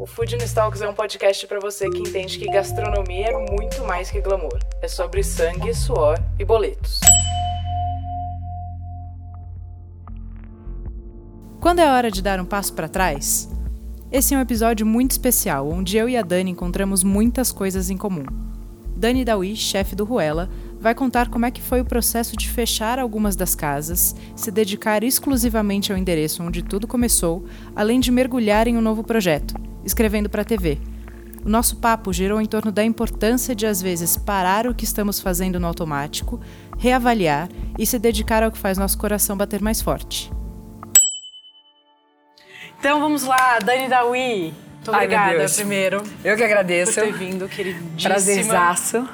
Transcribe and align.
O 0.00 0.06
Food 0.06 0.34
Talks 0.54 0.80
é 0.80 0.88
um 0.88 0.94
podcast 0.94 1.46
para 1.46 1.60
você 1.60 1.86
que 1.90 1.98
entende 1.98 2.38
que 2.38 2.46
gastronomia 2.46 3.26
é 3.26 3.52
muito 3.52 3.84
mais 3.84 4.10
que 4.10 4.18
glamour. 4.18 4.58
É 4.80 4.88
sobre 4.88 5.22
sangue, 5.22 5.74
suor 5.74 6.18
e 6.38 6.44
boletos. 6.44 7.00
Quando 11.60 11.80
é 11.80 11.92
hora 11.92 12.10
de 12.10 12.22
dar 12.22 12.40
um 12.40 12.46
passo 12.46 12.72
para 12.72 12.88
trás? 12.88 13.50
Esse 14.10 14.32
é 14.32 14.38
um 14.38 14.40
episódio 14.40 14.86
muito 14.86 15.10
especial, 15.10 15.68
onde 15.68 15.98
eu 15.98 16.08
e 16.08 16.16
a 16.16 16.22
Dani 16.22 16.52
encontramos 16.52 17.04
muitas 17.04 17.52
coisas 17.52 17.90
em 17.90 17.96
comum. 17.98 18.24
Dani 18.96 19.22
Dawi, 19.22 19.54
chefe 19.54 19.94
do 19.94 20.06
Ruela, 20.06 20.48
vai 20.78 20.94
contar 20.94 21.28
como 21.28 21.44
é 21.44 21.50
que 21.50 21.60
foi 21.60 21.82
o 21.82 21.86
processo 21.86 22.38
de 22.38 22.48
fechar 22.48 22.98
algumas 22.98 23.36
das 23.36 23.54
casas, 23.54 24.16
se 24.34 24.50
dedicar 24.50 25.04
exclusivamente 25.04 25.92
ao 25.92 25.98
endereço 25.98 26.42
onde 26.42 26.62
tudo 26.62 26.88
começou, 26.88 27.44
além 27.76 28.00
de 28.00 28.10
mergulhar 28.10 28.66
em 28.66 28.78
um 28.78 28.82
novo 28.82 29.04
projeto, 29.04 29.54
escrevendo 29.84 30.28
para 30.28 30.42
a 30.42 30.44
TV. 30.44 30.78
O 31.44 31.48
nosso 31.48 31.76
papo 31.76 32.12
girou 32.12 32.40
em 32.40 32.46
torno 32.46 32.70
da 32.70 32.84
importância 32.84 33.54
de, 33.54 33.66
às 33.66 33.80
vezes, 33.80 34.16
parar 34.16 34.66
o 34.66 34.74
que 34.74 34.84
estamos 34.84 35.20
fazendo 35.20 35.58
no 35.58 35.66
automático, 35.66 36.38
reavaliar 36.78 37.48
e 37.78 37.86
se 37.86 37.98
dedicar 37.98 38.42
ao 38.42 38.52
que 38.52 38.58
faz 38.58 38.76
nosso 38.76 38.98
coração 38.98 39.36
bater 39.36 39.62
mais 39.62 39.80
forte. 39.80 40.30
Então 42.78 43.00
vamos 43.00 43.24
lá, 43.24 43.58
Dani 43.58 43.88
Dawi. 43.88 44.54
Muito 44.74 44.90
obrigada, 44.90 45.42
Ai, 45.42 45.48
primeiro. 45.48 46.02
Eu 46.24 46.36
que 46.36 46.42
agradeço. 46.42 46.94
Por 46.94 47.02
ter 47.02 47.12
vindo, 47.12 47.48
queridíssima. 47.48 48.00
Prazerzaço. 48.02 49.08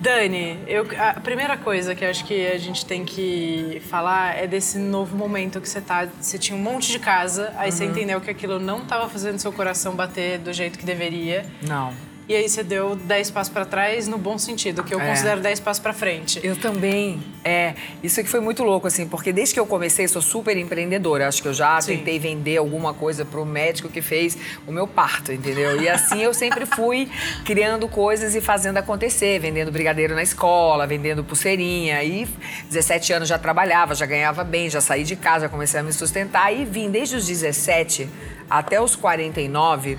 Dani, 0.00 0.58
eu, 0.66 0.86
a 0.98 1.20
primeira 1.20 1.56
coisa 1.56 1.94
que 1.94 2.04
eu 2.04 2.10
acho 2.10 2.24
que 2.24 2.46
a 2.46 2.58
gente 2.58 2.84
tem 2.84 3.04
que 3.04 3.80
falar 3.88 4.36
é 4.36 4.46
desse 4.46 4.78
novo 4.78 5.16
momento 5.16 5.60
que 5.60 5.68
você 5.68 5.80
tá. 5.80 6.08
Você 6.20 6.38
tinha 6.38 6.56
um 6.56 6.62
monte 6.62 6.90
de 6.90 6.98
casa, 6.98 7.52
aí 7.56 7.70
uhum. 7.70 7.76
você 7.76 7.84
entendeu 7.84 8.20
que 8.20 8.30
aquilo 8.30 8.58
não 8.58 8.82
estava 8.82 9.08
fazendo 9.08 9.38
seu 9.38 9.52
coração 9.52 9.94
bater 9.94 10.38
do 10.38 10.52
jeito 10.52 10.78
que 10.78 10.84
deveria. 10.84 11.46
Não. 11.62 11.92
E 12.26 12.34
aí 12.34 12.48
você 12.48 12.62
deu 12.62 12.96
10 12.96 13.30
passos 13.32 13.52
para 13.52 13.66
trás 13.66 14.08
no 14.08 14.16
bom 14.16 14.38
sentido, 14.38 14.82
que 14.82 14.94
eu 14.94 15.00
é. 15.00 15.06
considero 15.06 15.42
10 15.42 15.60
passos 15.60 15.82
para 15.82 15.92
frente. 15.92 16.40
Eu 16.42 16.56
também. 16.56 17.22
É, 17.44 17.74
isso 18.02 18.18
aqui 18.18 18.28
foi 18.30 18.40
muito 18.40 18.62
louco 18.64 18.86
assim, 18.86 19.06
porque 19.06 19.30
desde 19.30 19.52
que 19.52 19.60
eu 19.60 19.66
comecei 19.66 20.08
sou 20.08 20.22
super 20.22 20.56
empreendedora. 20.56 21.28
Acho 21.28 21.42
que 21.42 21.48
eu 21.48 21.52
já 21.52 21.78
Sim. 21.82 21.98
tentei 21.98 22.18
vender 22.18 22.56
alguma 22.56 22.94
coisa 22.94 23.26
pro 23.26 23.44
médico 23.44 23.90
que 23.90 24.00
fez 24.00 24.38
o 24.66 24.72
meu 24.72 24.86
parto, 24.86 25.32
entendeu? 25.32 25.82
E 25.82 25.88
assim 25.88 26.22
eu 26.22 26.32
sempre 26.32 26.64
fui 26.64 27.10
criando 27.44 27.86
coisas 27.88 28.34
e 28.34 28.40
fazendo 28.40 28.78
acontecer, 28.78 29.38
vendendo 29.38 29.70
brigadeiro 29.70 30.14
na 30.14 30.22
escola, 30.22 30.86
vendendo 30.86 31.22
pulseirinha. 31.22 32.02
E 32.02 32.26
17 32.70 33.12
anos 33.12 33.28
já 33.28 33.38
trabalhava, 33.38 33.94
já 33.94 34.06
ganhava 34.06 34.42
bem, 34.42 34.70
já 34.70 34.80
saí 34.80 35.04
de 35.04 35.14
casa, 35.14 35.40
já 35.40 35.48
comecei 35.50 35.80
a 35.80 35.82
me 35.82 35.92
sustentar 35.92 36.50
e 36.54 36.64
vim 36.64 36.90
desde 36.90 37.16
os 37.16 37.26
17 37.26 38.08
até 38.48 38.80
os 38.80 38.96
49 38.96 39.98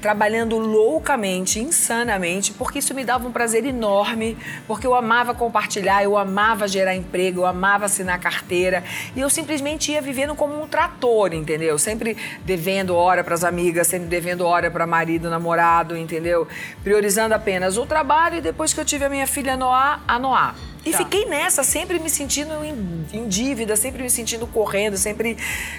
trabalhando 0.00 0.58
loucamente, 0.58 1.60
insanamente, 1.60 2.52
porque 2.52 2.78
isso 2.78 2.94
me 2.94 3.04
dava 3.04 3.28
um 3.28 3.32
prazer 3.32 3.64
enorme, 3.64 4.36
porque 4.66 4.86
eu 4.86 4.94
amava 4.94 5.34
compartilhar, 5.34 6.02
eu 6.02 6.16
amava 6.16 6.66
gerar 6.66 6.94
emprego, 6.94 7.40
eu 7.40 7.46
amava 7.46 7.86
assinar 7.86 8.18
carteira, 8.18 8.82
e 9.14 9.20
eu 9.20 9.30
simplesmente 9.30 9.92
ia 9.92 10.00
vivendo 10.00 10.34
como 10.34 10.60
um 10.60 10.66
trator, 10.66 11.32
entendeu? 11.32 11.78
Sempre 11.78 12.16
devendo 12.44 12.94
hora 12.96 13.22
para 13.22 13.34
as 13.34 13.44
amigas, 13.44 13.86
sempre 13.86 14.08
devendo 14.08 14.46
hora 14.46 14.70
para 14.70 14.86
marido, 14.86 15.28
namorado, 15.28 15.96
entendeu? 15.96 16.46
Priorizando 16.82 17.34
apenas 17.34 17.76
o 17.76 17.86
trabalho 17.86 18.36
e 18.36 18.40
depois 18.40 18.72
que 18.72 18.80
eu 18.80 18.84
tive 18.84 19.04
a 19.04 19.08
minha 19.08 19.26
filha 19.26 19.56
Noah, 19.56 20.00
a 20.06 20.18
Noah. 20.18 20.54
E 20.84 20.92
tá. 20.92 20.98
fiquei 20.98 21.26
nessa, 21.26 21.62
sempre 21.62 21.98
me 21.98 22.08
sentindo 22.08 22.52
em, 22.64 23.06
em, 23.12 23.28
dívida, 23.28 23.76
sempre 23.76 24.02
me 24.02 24.08
sentindo 24.08 24.46
correndo, 24.46 24.96
sempre 24.96 25.36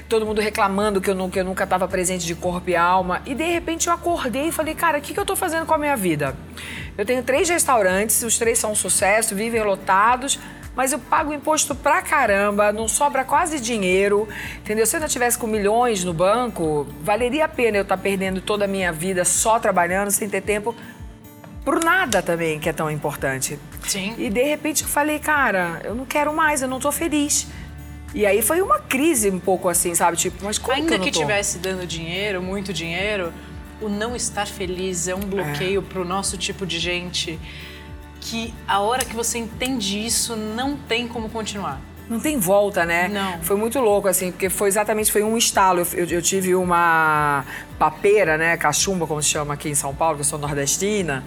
todo 0.07 0.25
mundo 0.25 0.39
reclamando 0.39 1.01
que 1.01 1.09
eu, 1.09 1.15
não, 1.15 1.29
que 1.29 1.39
eu 1.39 1.43
nunca 1.43 1.63
estava 1.63 1.87
presente 1.87 2.25
de 2.25 2.35
corpo 2.35 2.69
e 2.69 2.75
alma. 2.75 3.21
E 3.25 3.33
de 3.33 3.43
repente 3.43 3.80
eu 3.89 3.93
acordei 3.93 4.47
e 4.47 4.51
falei, 4.51 4.75
cara, 4.75 4.97
o 4.97 5.01
que, 5.01 5.13
que 5.13 5.19
eu 5.19 5.23
estou 5.23 5.35
fazendo 5.35 5.65
com 5.65 5.73
a 5.73 5.77
minha 5.77 5.95
vida? 5.95 6.35
Eu 6.97 7.05
tenho 7.05 7.23
três 7.23 7.49
restaurantes, 7.49 8.21
os 8.23 8.37
três 8.37 8.59
são 8.59 8.71
um 8.71 8.75
sucesso, 8.75 9.35
vivem 9.35 9.63
lotados, 9.63 10.39
mas 10.75 10.91
eu 10.91 10.99
pago 10.99 11.33
imposto 11.33 11.75
pra 11.75 12.01
caramba, 12.01 12.71
não 12.71 12.87
sobra 12.87 13.23
quase 13.23 13.59
dinheiro, 13.59 14.27
entendeu? 14.59 14.85
Se 14.85 14.95
eu 14.95 15.01
não 15.01 15.07
tivesse 15.07 15.37
com 15.37 15.47
milhões 15.47 16.03
no 16.03 16.13
banco, 16.13 16.87
valeria 17.01 17.45
a 17.45 17.49
pena 17.49 17.77
eu 17.77 17.83
estar 17.83 17.97
tá 17.97 18.01
perdendo 18.01 18.41
toda 18.41 18.65
a 18.65 18.67
minha 18.67 18.91
vida 18.91 19.25
só 19.25 19.59
trabalhando, 19.59 20.11
sem 20.11 20.29
ter 20.29 20.41
tempo 20.41 20.75
por 21.63 21.83
nada 21.83 22.21
também, 22.21 22.59
que 22.59 22.69
é 22.69 22.73
tão 22.73 22.89
importante. 22.89 23.59
Sim. 23.87 24.15
E 24.17 24.29
de 24.29 24.43
repente 24.43 24.83
eu 24.83 24.89
falei, 24.89 25.19
cara, 25.19 25.81
eu 25.83 25.93
não 25.93 26.05
quero 26.05 26.33
mais, 26.33 26.61
eu 26.61 26.67
não 26.67 26.79
tô 26.79 26.91
feliz. 26.91 27.47
E 28.13 28.25
aí 28.25 28.41
foi 28.41 28.61
uma 28.61 28.79
crise 28.79 29.29
um 29.29 29.39
pouco 29.39 29.69
assim, 29.69 29.95
sabe? 29.95 30.17
Tipo, 30.17 30.43
mas 30.43 30.57
como 30.57 30.75
Ainda 30.75 30.99
que 30.99 31.05
que 31.05 31.11
tivesse 31.11 31.59
dando 31.59 31.85
dinheiro, 31.85 32.41
muito 32.41 32.73
dinheiro, 32.73 33.31
o 33.81 33.89
não 33.89 34.15
estar 34.15 34.47
feliz 34.47 35.07
é 35.07 35.15
um 35.15 35.19
bloqueio 35.19 35.81
é. 35.81 35.83
pro 35.83 36.05
nosso 36.05 36.37
tipo 36.37 36.65
de 36.65 36.79
gente 36.79 37.39
que 38.19 38.53
a 38.67 38.79
hora 38.79 39.03
que 39.03 39.15
você 39.15 39.39
entende 39.39 40.05
isso, 40.05 40.35
não 40.35 40.77
tem 40.77 41.07
como 41.07 41.27
continuar 41.29 41.81
não 42.11 42.19
tem 42.19 42.37
volta, 42.37 42.85
né? 42.85 43.07
Não. 43.07 43.41
Foi 43.41 43.55
muito 43.55 43.79
louco, 43.79 44.09
assim, 44.09 44.31
porque 44.31 44.49
foi 44.49 44.67
exatamente 44.67 45.09
foi 45.09 45.23
um 45.23 45.37
estalo. 45.37 45.87
Eu, 45.93 46.05
eu, 46.05 46.21
tive 46.21 46.53
uma 46.53 47.45
papeira, 47.79 48.37
né? 48.37 48.57
Cachumba, 48.57 49.07
como 49.07 49.23
se 49.23 49.29
chama 49.29 49.53
aqui 49.53 49.69
em 49.69 49.75
São 49.75 49.95
Paulo, 49.95 50.15
que 50.15 50.21
eu 50.21 50.25
sou 50.25 50.37
nordestina. 50.37 51.23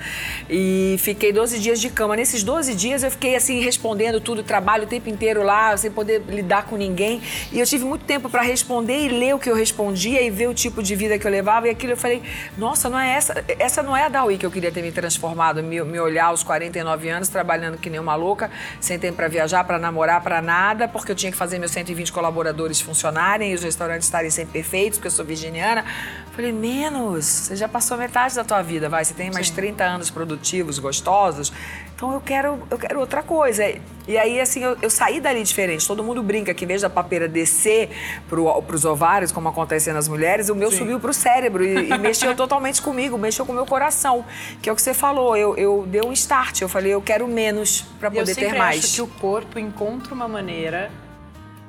E 0.48 0.96
fiquei 0.98 1.32
12 1.32 1.58
dias 1.58 1.80
de 1.80 1.88
cama. 1.88 2.14
Nesses 2.14 2.42
12 2.42 2.74
dias 2.74 3.02
eu 3.02 3.10
fiquei, 3.10 3.34
assim, 3.34 3.60
respondendo 3.60 4.20
tudo, 4.20 4.42
trabalho 4.42 4.84
o 4.84 4.86
tempo 4.86 5.08
inteiro 5.08 5.42
lá, 5.42 5.74
sem 5.74 5.90
poder 5.90 6.22
lidar 6.28 6.66
com 6.66 6.76
ninguém. 6.76 7.22
E 7.50 7.58
eu 7.58 7.66
tive 7.66 7.86
muito 7.86 8.04
tempo 8.04 8.28
para 8.28 8.42
responder 8.42 9.06
e 9.06 9.08
ler 9.08 9.34
o 9.34 9.38
que 9.38 9.50
eu 9.50 9.56
respondia 9.56 10.20
e 10.20 10.28
ver 10.28 10.50
o 10.50 10.54
tipo 10.54 10.82
de 10.82 10.94
vida 10.94 11.18
que 11.18 11.26
eu 11.26 11.30
levava. 11.30 11.66
E 11.66 11.70
aquilo 11.70 11.94
eu 11.94 11.96
falei, 11.96 12.22
nossa, 12.58 12.90
não 12.90 12.98
é 12.98 13.14
essa. 13.14 13.42
Essa 13.58 13.82
não 13.82 13.96
é 13.96 14.04
a 14.04 14.08
Dawi 14.10 14.36
que 14.36 14.44
eu 14.44 14.50
queria 14.50 14.70
ter 14.70 14.82
me 14.82 14.92
transformado, 14.92 15.62
me, 15.62 15.82
me 15.82 15.98
olhar 15.98 16.26
aos 16.26 16.42
49 16.42 17.08
anos, 17.08 17.30
trabalhando 17.30 17.78
que 17.78 17.88
nem 17.88 17.98
uma 17.98 18.14
louca, 18.14 18.50
sem 18.78 18.98
tempo 18.98 19.16
para 19.16 19.28
viajar, 19.28 19.64
para 19.64 19.78
namorar, 19.78 20.20
para 20.22 20.42
nada 20.42 20.73
nada, 20.74 20.88
porque 20.88 21.12
eu 21.12 21.16
tinha 21.16 21.30
que 21.30 21.38
fazer 21.38 21.58
meus 21.58 21.70
120 21.70 22.12
colaboradores 22.12 22.80
funcionarem 22.80 23.52
e 23.52 23.54
os 23.54 23.62
restaurantes 23.62 24.06
estarem 24.06 24.30
sempre 24.30 24.52
perfeitos, 24.52 24.98
porque 24.98 25.06
eu 25.06 25.12
sou 25.12 25.24
virginiana. 25.24 25.84
Falei, 26.32 26.52
menos, 26.52 27.24
você 27.24 27.56
já 27.56 27.68
passou 27.68 27.96
metade 27.96 28.34
da 28.34 28.44
tua 28.44 28.60
vida, 28.60 28.88
vai, 28.88 29.04
você 29.04 29.14
tem 29.14 29.30
mais 29.30 29.48
Sim. 29.48 29.54
30 29.54 29.84
anos 29.84 30.10
produtivos, 30.10 30.78
gostosos, 30.78 31.52
então 31.94 32.12
eu 32.12 32.20
quero, 32.20 32.58
eu 32.70 32.76
quero 32.76 32.98
outra 32.98 33.22
coisa. 33.22 33.64
E 34.06 34.18
aí, 34.18 34.40
assim, 34.40 34.62
eu, 34.62 34.76
eu 34.82 34.90
saí 34.90 35.20
dali 35.20 35.42
diferente. 35.42 35.86
Todo 35.86 36.02
mundo 36.02 36.22
brinca 36.22 36.52
que 36.52 36.64
em 36.64 36.68
vez 36.68 36.82
da 36.82 36.90
papeira 36.90 37.28
descer 37.28 37.88
para 38.28 38.40
os 38.40 38.84
ovários, 38.84 39.30
como 39.30 39.48
acontece 39.48 39.92
nas 39.92 40.08
mulheres, 40.08 40.48
o 40.48 40.54
meu 40.54 40.70
Sim. 40.70 40.78
subiu 40.78 40.98
para 40.98 41.10
o 41.10 41.14
cérebro 41.14 41.64
e, 41.64 41.90
e 41.90 41.98
mexeu 41.98 42.34
totalmente 42.36 42.82
comigo, 42.82 43.16
mexeu 43.16 43.46
com 43.46 43.52
o 43.52 43.54
meu 43.54 43.64
coração. 43.64 44.24
Que 44.60 44.68
é 44.68 44.72
o 44.72 44.76
que 44.76 44.82
você 44.82 44.92
falou, 44.92 45.36
eu, 45.36 45.56
eu 45.56 45.84
dei 45.86 46.02
um 46.02 46.12
start, 46.12 46.60
eu 46.60 46.68
falei, 46.68 46.92
eu 46.92 47.00
quero 47.00 47.28
menos 47.28 47.82
para 48.00 48.10
poder 48.10 48.34
ter 48.34 48.54
mais. 48.54 48.76
Eu 48.76 48.80
acho 48.80 48.94
que 48.94 49.02
o 49.02 49.20
corpo 49.20 49.58
encontra 49.58 50.12
uma 50.12 50.26
maneira 50.26 50.90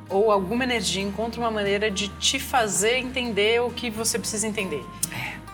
ou 0.09 0.31
alguma 0.31 0.63
energia 0.63 1.01
encontra 1.01 1.39
uma 1.39 1.49
maneira 1.49 1.89
de 1.89 2.07
te 2.09 2.39
fazer 2.39 2.97
entender 2.97 3.61
o 3.61 3.69
que 3.69 3.89
você 3.89 4.19
precisa 4.19 4.47
entender. 4.47 4.83
É. 5.11 5.44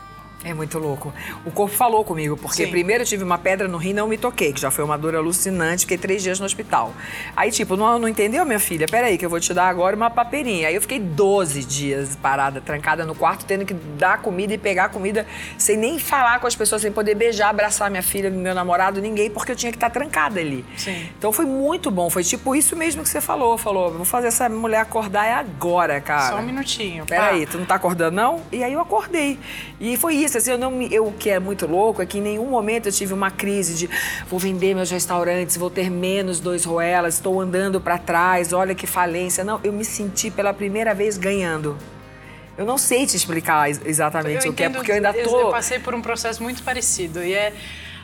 É 0.43 0.53
muito 0.53 0.79
louco. 0.79 1.13
O 1.45 1.51
corpo 1.51 1.75
falou 1.75 2.03
comigo, 2.03 2.35
porque 2.35 2.65
Sim. 2.65 2.71
primeiro 2.71 3.03
eu 3.03 3.07
tive 3.07 3.23
uma 3.23 3.37
pedra 3.37 3.67
no 3.67 3.77
rim 3.77 3.91
e 3.91 3.93
não 3.93 4.07
me 4.07 4.17
toquei, 4.17 4.51
que 4.51 4.59
já 4.59 4.71
foi 4.71 4.83
uma 4.83 4.97
dor 4.97 5.15
alucinante, 5.15 5.81
fiquei 5.81 5.97
três 5.97 6.23
dias 6.23 6.39
no 6.39 6.45
hospital. 6.45 6.93
Aí, 7.35 7.51
tipo, 7.51 7.77
não, 7.77 7.99
não 7.99 8.07
entendeu, 8.07 8.43
minha 8.45 8.59
filha? 8.59 8.87
Peraí, 8.89 9.17
que 9.17 9.25
eu 9.25 9.29
vou 9.29 9.39
te 9.39 9.53
dar 9.53 9.67
agora 9.67 9.95
uma 9.95 10.09
papeirinha. 10.09 10.67
Aí 10.67 10.75
eu 10.75 10.81
fiquei 10.81 10.99
12 10.99 11.63
dias 11.63 12.15
parada, 12.15 12.59
trancada 12.59 13.05
no 13.05 13.13
quarto, 13.13 13.45
tendo 13.45 13.65
que 13.65 13.73
dar 13.73 14.19
comida 14.19 14.53
e 14.53 14.57
pegar 14.57 14.89
comida, 14.89 15.27
sem 15.57 15.77
nem 15.77 15.99
falar 15.99 16.39
com 16.39 16.47
as 16.47 16.55
pessoas, 16.55 16.81
sem 16.81 16.91
poder 16.91 17.13
beijar, 17.13 17.49
abraçar 17.49 17.91
minha 17.91 18.03
filha, 18.03 18.29
meu 18.29 18.55
namorado, 18.55 18.99
ninguém, 18.99 19.29
porque 19.29 19.51
eu 19.51 19.55
tinha 19.55 19.71
que 19.71 19.77
estar 19.77 19.91
trancada 19.91 20.39
ali. 20.39 20.65
Sim. 20.75 21.07
Então 21.17 21.31
foi 21.31 21.45
muito 21.45 21.91
bom, 21.91 22.09
foi 22.09 22.23
tipo 22.23 22.55
isso 22.55 22.75
mesmo 22.75 23.03
que 23.03 23.09
você 23.09 23.21
falou. 23.21 23.57
Falou, 23.57 23.91
vou 23.91 24.05
fazer 24.05 24.27
essa 24.27 24.49
mulher 24.49 24.79
acordar 24.79 25.27
é 25.27 25.33
agora, 25.33 26.01
cara. 26.01 26.31
Só 26.31 26.39
um 26.39 26.41
minutinho. 26.41 27.05
Peraí, 27.05 27.45
tu 27.45 27.57
não 27.57 27.65
tá 27.65 27.75
acordando, 27.75 28.15
não? 28.15 28.41
E 28.51 28.63
aí 28.63 28.73
eu 28.73 28.79
acordei. 28.79 29.39
E 29.79 29.97
foi 29.97 30.15
isso, 30.15 30.30
assim, 30.37 30.51
eu 30.51 30.57
não 30.57 30.71
me, 30.71 30.93
eu, 30.93 31.07
o 31.07 31.13
que 31.13 31.29
é 31.29 31.39
muito 31.39 31.67
louco 31.67 32.01
é 32.01 32.05
que 32.05 32.17
em 32.17 32.21
nenhum 32.21 32.47
momento 32.47 32.87
eu 32.87 32.91
tive 32.91 33.13
uma 33.13 33.31
crise 33.31 33.75
de 33.75 33.89
vou 34.27 34.39
vender 34.39 34.73
meus 34.73 34.89
restaurantes, 34.89 35.57
vou 35.57 35.69
ter 35.69 35.89
menos 35.89 36.39
dois 36.39 36.65
roelas, 36.65 37.15
estou 37.15 37.39
andando 37.39 37.79
para 37.79 37.97
trás, 37.97 38.53
olha 38.53 38.75
que 38.75 38.87
falência. 38.87 39.43
Não, 39.43 39.59
eu 39.63 39.71
me 39.71 39.85
senti 39.85 40.29
pela 40.31 40.53
primeira 40.53 40.93
vez 40.93 41.17
ganhando. 41.17 41.77
Eu 42.57 42.65
não 42.65 42.77
sei 42.77 43.05
te 43.05 43.15
explicar 43.15 43.69
exatamente 43.69 44.45
eu 44.45 44.51
o 44.51 44.55
que 44.55 44.63
é, 44.63 44.69
porque 44.69 44.91
eu 44.91 44.95
ainda 44.95 45.13
tô... 45.13 45.39
Eu 45.39 45.49
passei 45.51 45.79
por 45.79 45.95
um 45.95 46.01
processo 46.01 46.43
muito 46.43 46.61
parecido 46.63 47.23
e 47.23 47.33
é 47.33 47.53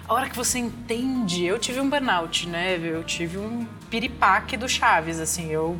a 0.08 0.14
hora 0.14 0.30
que 0.30 0.36
você 0.38 0.58
entende, 0.58 1.44
eu 1.44 1.60
tive 1.60 1.82
um 1.82 1.90
burnout, 1.90 2.48
né? 2.48 2.80
Eu 2.82 3.04
tive 3.04 3.38
um 3.38 3.68
piripaque 3.90 4.56
do 4.56 4.68
Chaves, 4.68 5.20
assim, 5.20 5.52
eu 5.52 5.78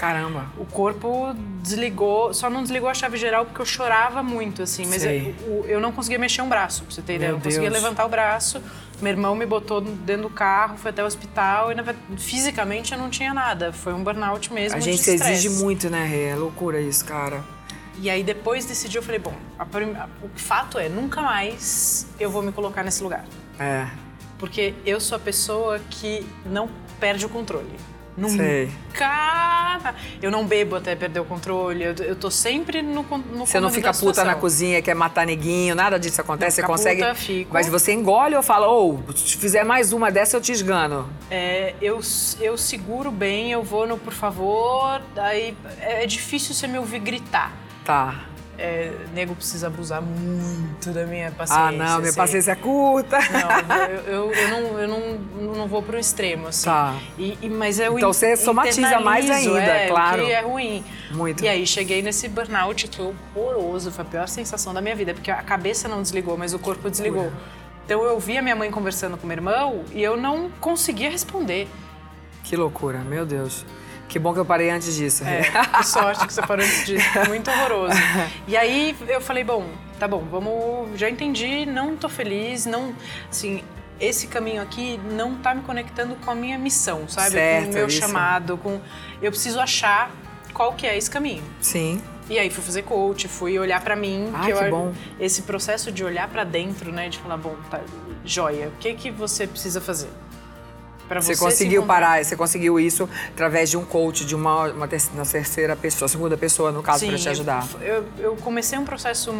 Caramba. 0.00 0.46
O 0.56 0.64
corpo 0.64 1.34
desligou, 1.62 2.32
só 2.32 2.48
não 2.48 2.62
desligou 2.62 2.88
a 2.88 2.94
chave 2.94 3.18
geral 3.18 3.44
porque 3.44 3.60
eu 3.60 3.66
chorava 3.66 4.22
muito, 4.22 4.62
assim. 4.62 4.86
Mas 4.86 5.04
eu, 5.04 5.66
eu, 5.66 5.78
não 5.78 5.92
conseguia 5.92 6.18
mexer 6.18 6.40
um 6.40 6.48
braço, 6.48 6.84
pra 6.84 6.94
você 6.94 7.02
ter 7.02 7.16
ideia. 7.16 7.28
Eu 7.28 7.34
não 7.34 7.40
conseguia 7.42 7.68
levantar 7.68 8.06
o 8.06 8.08
braço. 8.08 8.62
Meu 9.02 9.12
irmão 9.12 9.34
me 9.34 9.44
botou 9.44 9.82
dentro 9.82 10.22
do 10.22 10.30
carro, 10.30 10.78
foi 10.78 10.90
até 10.90 11.04
o 11.04 11.06
hospital 11.06 11.70
e 11.70 11.74
na, 11.74 11.84
fisicamente 12.16 12.94
eu 12.94 12.98
não 12.98 13.10
tinha 13.10 13.34
nada. 13.34 13.74
Foi 13.74 13.92
um 13.92 14.02
burnout 14.02 14.50
mesmo. 14.50 14.78
A 14.78 14.80
gente 14.80 15.10
exige 15.10 15.50
muito, 15.50 15.90
né, 15.90 16.06
Rê? 16.06 16.28
É 16.28 16.34
loucura 16.34 16.80
isso, 16.80 17.04
cara. 17.04 17.44
E 18.00 18.08
aí 18.08 18.22
depois 18.22 18.64
desse 18.64 18.88
dia 18.88 19.00
eu 19.00 19.02
falei, 19.02 19.20
bom, 19.20 19.34
a, 19.58 19.64
a, 19.64 20.08
o 20.24 20.30
fato 20.34 20.78
é, 20.78 20.88
nunca 20.88 21.20
mais 21.20 22.06
eu 22.18 22.30
vou 22.30 22.40
me 22.40 22.52
colocar 22.52 22.82
nesse 22.82 23.02
lugar. 23.02 23.26
É. 23.58 23.86
Porque 24.38 24.72
eu 24.86 24.98
sou 24.98 25.16
a 25.16 25.18
pessoa 25.18 25.78
que 25.90 26.26
não 26.46 26.70
perde 26.98 27.26
o 27.26 27.28
controle. 27.28 27.68
Nunca. 28.20 28.36
Sei. 28.36 28.70
Eu 30.20 30.30
não 30.30 30.44
bebo 30.44 30.76
até 30.76 30.94
perder 30.94 31.20
o 31.20 31.24
controle. 31.24 31.82
Eu, 31.82 31.94
eu 31.94 32.14
tô 32.14 32.30
sempre 32.30 32.82
no, 32.82 33.02
no 33.02 33.46
Você 33.46 33.58
não 33.58 33.70
fica 33.70 33.94
puta 33.94 34.22
na 34.22 34.34
cozinha, 34.34 34.82
quer 34.82 34.94
matar 34.94 35.26
neguinho, 35.26 35.74
nada 35.74 35.98
disso 35.98 36.20
acontece. 36.20 36.60
Não, 36.60 36.68
você 36.68 36.72
consegue. 36.72 37.02
Puta, 37.02 37.14
fico. 37.14 37.54
Mas 37.54 37.66
você 37.68 37.92
engole 37.92 38.36
ou 38.36 38.42
fala, 38.42 38.68
ou 38.68 39.02
oh, 39.08 39.12
se 39.16 39.38
fizer 39.38 39.64
mais 39.64 39.94
uma 39.94 40.10
dessa, 40.10 40.36
eu 40.36 40.40
te 40.40 40.52
esgano? 40.52 41.08
É, 41.30 41.74
eu, 41.80 42.00
eu 42.40 42.58
seguro 42.58 43.10
bem, 43.10 43.52
eu 43.52 43.62
vou 43.62 43.86
no 43.86 43.96
por 43.96 44.12
favor. 44.12 45.00
Aí 45.16 45.56
é 45.80 46.04
difícil 46.04 46.54
você 46.54 46.66
me 46.66 46.78
ouvir 46.78 46.98
gritar. 46.98 47.52
Tá 47.84 48.26
é, 48.60 48.92
nego 49.14 49.34
precisa 49.34 49.68
abusar 49.68 50.02
muito 50.02 50.90
da 50.90 51.06
minha 51.06 51.30
paciência. 51.30 51.64
Ah, 51.64 51.72
não, 51.72 51.98
minha 51.98 52.10
assim. 52.10 52.16
paciência 52.16 52.52
é 52.52 52.54
curta. 52.54 53.18
Não, 53.18 53.86
eu, 53.88 54.00
eu, 54.00 54.32
eu, 54.32 54.48
não, 54.50 54.80
eu 54.80 54.88
não, 54.88 55.54
não 55.54 55.66
vou 55.66 55.82
pro 55.82 55.98
extremo, 55.98 56.48
assim. 56.48 56.66
Tá. 56.66 56.94
E, 57.18 57.38
e, 57.40 57.48
mas 57.48 57.80
eu 57.80 57.96
Então 57.96 58.12
você 58.12 58.36
somatiza 58.36 59.00
mais 59.00 59.30
ainda, 59.30 59.60
é, 59.60 59.88
claro. 59.88 60.24
que 60.24 60.30
é 60.30 60.40
ruim. 60.42 60.84
Muito. 61.10 61.42
E 61.42 61.48
aí 61.48 61.66
cheguei 61.66 62.02
nesse 62.02 62.28
burnout 62.28 62.86
que 62.86 62.96
foi 62.96 63.14
horroroso, 63.34 63.90
foi 63.90 64.02
a 64.02 64.08
pior 64.08 64.28
sensação 64.28 64.74
da 64.74 64.82
minha 64.82 64.94
vida, 64.94 65.14
porque 65.14 65.30
a 65.30 65.42
cabeça 65.42 65.88
não 65.88 66.02
desligou, 66.02 66.36
mas 66.36 66.52
o 66.52 66.58
corpo 66.58 66.90
desligou. 66.90 67.32
Então 67.86 68.04
eu 68.04 68.20
vi 68.20 68.36
a 68.36 68.42
minha 68.42 68.54
mãe 68.54 68.70
conversando 68.70 69.16
com 69.16 69.26
meu 69.26 69.36
irmão 69.36 69.84
e 69.92 70.02
eu 70.02 70.16
não 70.16 70.50
conseguia 70.60 71.10
responder. 71.10 71.66
Que 72.44 72.56
loucura, 72.56 72.98
meu 72.98 73.24
Deus. 73.24 73.64
Que 74.10 74.18
bom 74.18 74.34
que 74.34 74.40
eu 74.40 74.44
parei 74.44 74.70
antes 74.70 74.92
disso. 74.96 75.22
É, 75.22 75.42
que 75.78 75.86
sorte 75.86 76.26
que 76.26 76.32
você 76.32 76.42
parou 76.42 76.66
antes 76.66 76.84
disso. 76.84 77.06
Muito 77.28 77.48
horroroso. 77.48 77.94
E 78.48 78.56
aí 78.56 78.96
eu 79.06 79.20
falei, 79.20 79.44
bom, 79.44 79.64
tá 80.00 80.08
bom, 80.08 80.26
vamos. 80.28 80.98
Já 80.98 81.08
entendi, 81.08 81.64
não 81.64 81.96
tô 81.96 82.08
feliz, 82.08 82.66
não. 82.66 82.92
Assim, 83.30 83.62
esse 84.00 84.26
caminho 84.26 84.60
aqui 84.60 84.98
não 85.12 85.36
tá 85.36 85.54
me 85.54 85.62
conectando 85.62 86.16
com 86.16 86.28
a 86.28 86.34
minha 86.34 86.58
missão, 86.58 87.08
sabe? 87.08 87.30
Certo, 87.30 87.66
com 87.66 87.70
o 87.70 87.74
meu 87.74 87.86
isso. 87.86 88.00
chamado, 88.00 88.58
com. 88.58 88.80
Eu 89.22 89.30
preciso 89.30 89.60
achar 89.60 90.10
qual 90.52 90.72
que 90.72 90.88
é 90.88 90.98
esse 90.98 91.08
caminho. 91.08 91.44
Sim. 91.60 92.02
E 92.28 92.36
aí 92.36 92.50
fui 92.50 92.64
fazer 92.64 92.82
coach, 92.82 93.28
fui 93.28 93.60
olhar 93.60 93.80
para 93.80 93.94
mim. 93.94 94.32
Ah, 94.34 94.40
que, 94.40 94.52
que 94.52 94.64
eu, 94.64 94.70
bom. 94.70 94.92
Esse 95.20 95.42
processo 95.42 95.92
de 95.92 96.02
olhar 96.02 96.26
para 96.28 96.42
dentro, 96.42 96.90
né? 96.90 97.08
De 97.08 97.18
falar, 97.18 97.36
bom, 97.36 97.54
tá, 97.70 97.80
joia, 98.24 98.68
o 98.68 98.72
que 98.80 98.92
que 98.94 99.10
você 99.12 99.46
precisa 99.46 99.80
fazer? 99.80 100.10
Você, 101.16 101.34
você 101.34 101.44
conseguiu 101.44 101.82
parar, 101.84 102.24
você 102.24 102.36
conseguiu 102.36 102.78
isso 102.78 103.08
através 103.30 103.70
de 103.70 103.76
um 103.76 103.84
coach, 103.84 104.24
de 104.24 104.34
uma, 104.34 104.66
uma, 104.66 104.88
uma 105.14 105.26
terceira 105.26 105.74
pessoa, 105.74 106.08
segunda 106.08 106.36
pessoa, 106.36 106.70
no 106.70 106.82
caso, 106.82 107.06
para 107.06 107.18
te 107.18 107.28
ajudar. 107.28 107.66
Eu, 107.80 108.04
eu 108.18 108.36
comecei 108.36 108.78
um 108.78 108.84
processo 108.84 109.32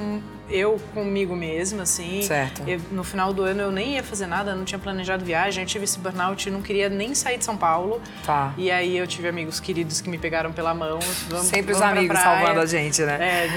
eu 0.50 0.80
comigo 0.92 1.34
mesma, 1.36 1.84
assim. 1.84 2.22
Certo. 2.22 2.62
Eu, 2.66 2.80
no 2.90 3.04
final 3.04 3.32
do 3.32 3.42
ano 3.42 3.62
eu 3.62 3.70
nem 3.70 3.94
ia 3.94 4.02
fazer 4.02 4.26
nada, 4.26 4.54
não 4.54 4.64
tinha 4.64 4.78
planejado 4.78 5.24
viagem, 5.24 5.62
eu 5.62 5.66
tive 5.68 5.84
esse 5.84 5.98
burnout, 5.98 6.50
não 6.50 6.60
queria 6.60 6.88
nem 6.88 7.14
sair 7.14 7.38
de 7.38 7.44
São 7.44 7.56
Paulo. 7.56 8.00
Tá. 8.26 8.52
E 8.58 8.70
aí 8.70 8.96
eu 8.96 9.06
tive 9.06 9.28
amigos 9.28 9.60
queridos 9.60 10.00
que 10.00 10.10
me 10.10 10.18
pegaram 10.18 10.52
pela 10.52 10.74
mão. 10.74 10.98
Vamos, 11.28 11.46
Sempre 11.46 11.72
vamos 11.72 11.76
os 11.76 11.82
amigos 11.82 12.18
salvando 12.18 12.60
a 12.60 12.66
gente, 12.66 13.02
né? 13.02 13.18
É, 13.20 13.48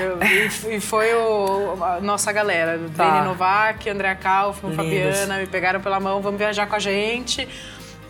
e, 0.70 0.76
e 0.78 0.80
foi 0.80 1.14
o, 1.14 1.84
a 1.84 2.00
nossa 2.00 2.32
galera, 2.32 2.80
tá. 2.96 3.12
Dani 3.12 3.26
Novak, 3.26 3.90
André 3.90 4.16
Kaufmann, 4.16 4.76
Fabiana, 4.76 5.38
me 5.38 5.48
pegaram 5.48 5.82
pela 5.82 6.00
mão, 6.00 6.22
vamos 6.22 6.38
viajar 6.38 6.68
com 6.68 6.76
a 6.76 6.80
gente. 6.80 7.48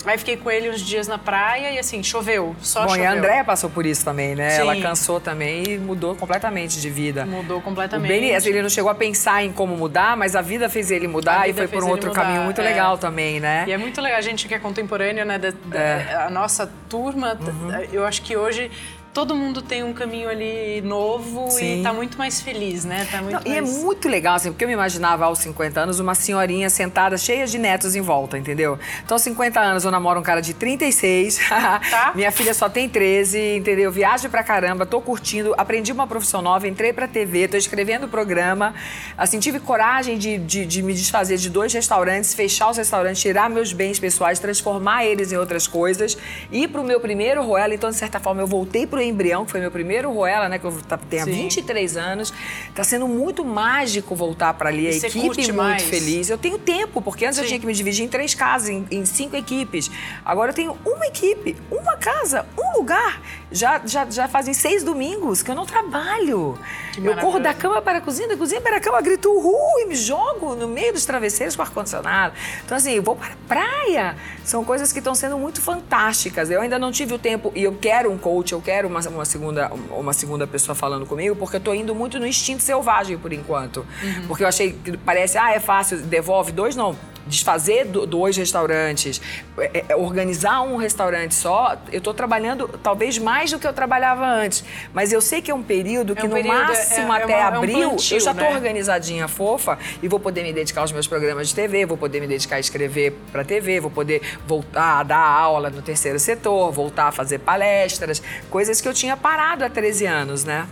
Aí 0.06 0.18
fiquei 0.18 0.38
com 0.38 0.52
ele 0.52 0.70
uns 0.70 0.82
dias 0.82 1.08
na 1.08 1.18
praia 1.18 1.72
e 1.72 1.80
assim, 1.80 2.04
choveu, 2.04 2.56
só 2.62 2.84
Bom, 2.84 2.90
choveu. 2.90 3.04
e 3.04 3.08
a 3.08 3.14
Andréia 3.14 3.44
passou 3.44 3.70
por 3.70 3.86
isso 3.86 4.04
também, 4.04 4.36
né? 4.36 4.52
Sim. 4.52 4.62
Ela 4.62 4.76
cansou 4.82 5.20
também 5.20 5.64
e 5.64 5.78
mudou 5.78 6.16
completamente 6.16 6.80
de 6.80 6.90
vida. 6.90 7.26
Mudou 7.26 7.62
completamente. 7.62 8.12
O 8.12 8.14
Benny, 8.14 8.36
assim, 8.36 8.50
ele 8.50 8.62
não 8.62 8.70
chegou 8.70 8.92
a 8.92 8.96
pensar 8.96 9.44
em 9.44 9.52
como 9.52 9.76
mudar, 9.76 10.18
mas 10.18 10.36
a 10.36 10.42
vida 10.42 10.70
fez 10.70 10.92
ele 10.92 11.08
mudar 11.08 11.50
e 11.50 11.54
foi 11.54 11.68
por 11.68 11.84
um 11.84 11.90
outro 11.90 12.10
mudar, 12.10 12.22
caminho 12.22 12.44
muito 12.44 12.60
é. 12.60 12.64
legal 12.64 12.98
também, 12.98 13.40
né? 13.40 13.66
E 13.68 13.72
é 13.72 13.78
muito 13.78 14.02
legal, 14.02 14.18
a 14.18 14.22
gente 14.22 14.48
que 14.48 14.54
é 14.54 14.60
contemporâneo, 14.60 15.26
né? 15.26 15.38
Da, 15.38 15.52
da, 15.52 15.80
é. 15.80 16.16
A 16.16 16.30
nossa 16.30 16.70
turma, 16.90 17.38
uhum. 17.40 17.72
eu 17.92 18.06
acho 18.06 18.22
que 18.22 18.36
hoje 18.36 18.70
todo 19.14 19.36
mundo 19.36 19.62
tem 19.62 19.84
um 19.84 19.94
caminho 19.94 20.28
ali 20.28 20.82
novo 20.82 21.50
Sim. 21.52 21.82
e 21.82 21.84
tá 21.84 21.94
muito 21.94 22.18
mais 22.18 22.42
feliz, 22.42 22.84
né? 22.84 23.08
Tá 23.10 23.22
muito 23.22 23.34
Não, 23.36 23.42
mais... 23.42 23.54
E 23.54 23.58
é 23.58 23.62
muito 23.62 24.10
legal, 24.10 24.36
assim, 24.36 24.52
porque 24.52 24.64
eu 24.64 24.68
me 24.68 24.74
imaginava 24.74 25.26
aos 25.26 25.40
50 25.40 25.80
anos 25.80 26.00
uma 26.00 26.16
senhorinha 26.16 26.70
sentada 26.70 27.16
cheia 27.18 27.46
de 27.46 27.60
netos 27.60 27.96
em 27.96 28.02
volta, 28.02 28.38
entendeu? 28.38 28.80
Então, 29.06 29.16
aos 29.16 29.22
50 29.22 29.60
anos 29.60 29.86
eu 29.86 29.92
namoro 29.92 30.20
um 30.20 30.24
cara 30.24 30.42
de 30.42 30.54
36, 30.54 31.40
tá. 31.48 32.12
minha 32.16 32.32
filha 32.32 32.54
só 32.54 32.68
tem 32.68 32.90
13, 32.90 33.58
entendeu? 33.58 33.92
Viajo 33.92 34.30
pra 34.30 34.44
caramba, 34.44 34.86
tô 34.86 35.00
curtindo, 35.00 35.54
aprendi 35.58 35.92
uma 35.92 36.08
profissão 36.08 36.42
nova, 36.42 36.68
entrei 36.68 36.92
pra 36.92 37.08
TV, 37.08 37.48
tô 37.48 37.56
escrevendo 37.56 38.08
programa, 38.08 38.74
assim, 39.16 39.40
tive 39.40 39.60
coragem 39.60 40.18
de, 40.18 40.40
de, 40.40 40.66
de 40.66 40.82
me 40.82 40.94
desfazer 40.94 41.38
de 41.38 41.52
dois 41.52 41.72
restaurantes, 41.72 42.34
fechar 42.34 42.72
os 42.72 42.78
restaurantes, 42.78 43.22
tirar 43.22 43.48
meus 43.48 43.74
bens 43.74 44.00
pessoais, 44.00 44.40
transformar 44.40 45.06
eles 45.06 45.32
em 45.32 45.38
outras 45.38 45.68
coisas, 45.68 46.18
ir 46.52 46.68
pro 46.70 46.84
meu 46.84 47.00
primeiro 47.00 47.44
Roela, 47.44 47.76
então, 47.76 47.92
de 47.92 47.96
certa 47.96 48.20
forma, 48.20 48.42
eu 48.42 48.48
voltei 48.48 48.88
pro 48.88 49.03
Embrião, 49.04 49.46
que 49.46 49.52
foi 49.52 49.60
meu 49.60 49.72
primeiro 49.72 50.12
Roela, 50.12 50.50
né? 50.50 50.60
Que 50.60 50.66
eu 50.66 50.74
tenho 51.10 51.24
há 51.24 51.26
23 51.26 51.98
anos. 51.98 52.34
Tá 52.74 52.84
sendo 52.84 53.08
muito 53.08 53.44
mágico 53.46 54.16
voltar 54.16 54.54
para 54.54 54.70
ali. 54.70 54.88
A 54.88 54.92
e 54.92 54.98
equipe 54.98 55.20
muito 55.20 55.54
mais. 55.54 55.84
feliz. 55.84 56.30
Eu 56.30 56.38
tenho 56.38 56.58
tempo, 56.58 57.02
porque 57.02 57.26
antes 57.26 57.38
Sim. 57.38 57.44
eu 57.44 57.48
tinha 57.48 57.60
que 57.60 57.66
me 57.66 57.74
dividir 57.74 58.06
em 58.06 58.08
três 58.08 58.34
casas, 58.34 58.70
em, 58.70 58.86
em, 58.90 59.06
cinco 59.06 59.36
equipes. 59.36 59.90
Agora 60.26 60.52
eu 60.52 60.56
tenho 60.56 60.78
uma 60.86 61.06
equipe, 61.06 61.56
uma 61.70 61.96
casa, 61.98 62.46
um 62.58 62.78
lugar. 62.78 63.22
Já, 63.52 63.82
já, 63.86 64.10
já 64.10 64.28
fazem 64.28 64.54
seis 64.54 64.84
domingos 64.84 65.44
que 65.44 65.52
eu 65.52 65.56
não 65.56 65.66
trabalho. 65.66 66.58
eu 66.98 67.18
corro 67.18 67.40
da 67.40 67.54
cama 67.54 67.82
para 67.82 68.00
a 68.00 68.02
cozinha, 68.02 68.28
da 68.28 68.38
cozinha 68.38 68.60
para 68.60 68.78
a 68.78 68.80
cama, 68.80 69.00
grito 69.02 69.30
uhul 69.30 69.80
e 69.82 69.86
me 69.86 69.96
jogo 69.96 70.56
no 70.56 70.68
meio 70.68 70.92
dos 70.94 71.06
travesseiros 71.06 71.56
com 71.56 71.62
ar-condicionado. 71.62 72.34
Então, 72.66 72.76
assim, 72.76 72.94
eu 72.94 73.04
vou 73.04 73.16
para 73.16 73.34
a 73.34 73.48
praia. 73.48 74.16
São 74.44 74.64
coisas 74.64 74.92
que 74.92 75.00
estão 75.00 75.14
sendo 75.14 75.38
muito 75.38 75.62
fantásticas. 75.62 76.50
Eu 76.50 76.62
ainda 76.62 76.80
não 76.80 76.92
tive 76.92 77.14
o 77.14 77.20
tempo 77.20 77.52
e 77.56 77.64
eu 77.64 77.78
quero 77.80 78.12
um 78.12 78.18
coach, 78.18 78.54
eu 78.54 78.62
quero 78.62 78.90
uma, 78.94 79.10
uma, 79.10 79.26
segunda, 79.26 79.72
uma 79.92 80.14
segunda 80.14 80.48
pessoa 80.48 80.76
falando 80.76 81.06
comigo, 81.06 81.36
porque 81.36 81.58
eu 81.58 81.62
tô 81.62 81.74
indo 81.74 81.94
muito 81.94 82.20
no 82.20 82.28
instinto 82.28 82.64
selvagem 82.64 83.18
por 83.18 83.34
enquanto. 83.34 83.86
Uhum. 84.04 84.28
Porque 84.28 84.44
eu 84.44 84.48
achei 84.48 84.74
que 84.74 84.98
parece, 84.98 85.38
ah, 85.38 85.52
é 85.52 85.60
fácil, 85.60 85.98
devolve 86.02 86.52
dois, 86.52 86.76
não 86.76 86.96
desfazer 87.26 87.86
do, 87.86 88.06
dois 88.06 88.36
restaurantes, 88.38 89.22
é, 89.58 89.86
é, 89.90 89.96
organizar 89.96 90.62
um 90.62 90.76
restaurante 90.76 91.34
só, 91.34 91.78
eu 91.92 92.00
estou 92.00 92.14
trabalhando 92.14 92.68
talvez 92.82 93.18
mais 93.18 93.52
do 93.52 93.60
que 93.60 93.68
eu 93.68 93.74
trabalhava 93.74 94.26
antes. 94.26 94.64
Mas 94.94 95.12
eu 95.12 95.22
sei 95.22 95.42
que 95.42 95.50
é 95.50 95.54
um 95.54 95.64
período 95.64 96.14
é 96.14 96.16
que 96.16 96.26
um 96.26 96.30
no 96.30 96.36
período, 96.36 96.56
máximo 96.56 97.14
é, 97.14 97.20
é 97.20 97.24
até 97.24 97.38
uma, 97.38 97.58
abril 97.58 97.78
um 97.78 97.90
plantio, 97.92 98.18
eu 98.18 98.22
já 98.22 98.32
estou 98.32 98.50
né? 98.50 98.56
organizadinha, 98.56 99.28
fofa, 99.28 99.78
e 100.02 100.08
vou 100.08 100.20
poder 100.20 100.44
me 100.44 100.54
dedicar 100.54 100.82
aos 100.82 100.92
meus 100.92 101.08
programas 101.08 101.50
de 101.50 101.56
TV, 101.56 101.86
vou 101.86 101.98
poder 101.98 102.20
me 102.20 102.28
dedicar 102.28 102.58
a 102.58 102.60
escrever 102.60 103.18
para 103.32 103.44
TV, 103.44 103.80
vou 103.80 103.92
poder 103.92 104.22
voltar 104.46 105.00
a 105.00 105.04
dar 105.04 105.20
aula 105.20 105.70
no 105.70 105.82
terceiro 105.82 106.20
setor, 106.20 106.72
voltar 106.72 107.08
a 107.08 107.12
fazer 107.12 107.40
palestras, 107.40 108.22
coisas 108.50 108.82
que 108.82 108.88
eu 108.88 108.94
tinha 108.94 109.16
parado 109.16 109.64
há 109.64 109.70
13 109.70 110.06
anos, 110.06 110.44
né? 110.44 110.68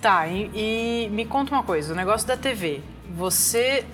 Tá, 0.00 0.26
e, 0.26 0.50
e 0.52 1.08
me 1.10 1.24
conta 1.24 1.54
uma 1.54 1.62
coisa, 1.62 1.92
o 1.92 1.96
negócio 1.96 2.26
da 2.26 2.36
TV. 2.36 2.80
Você 3.14 3.84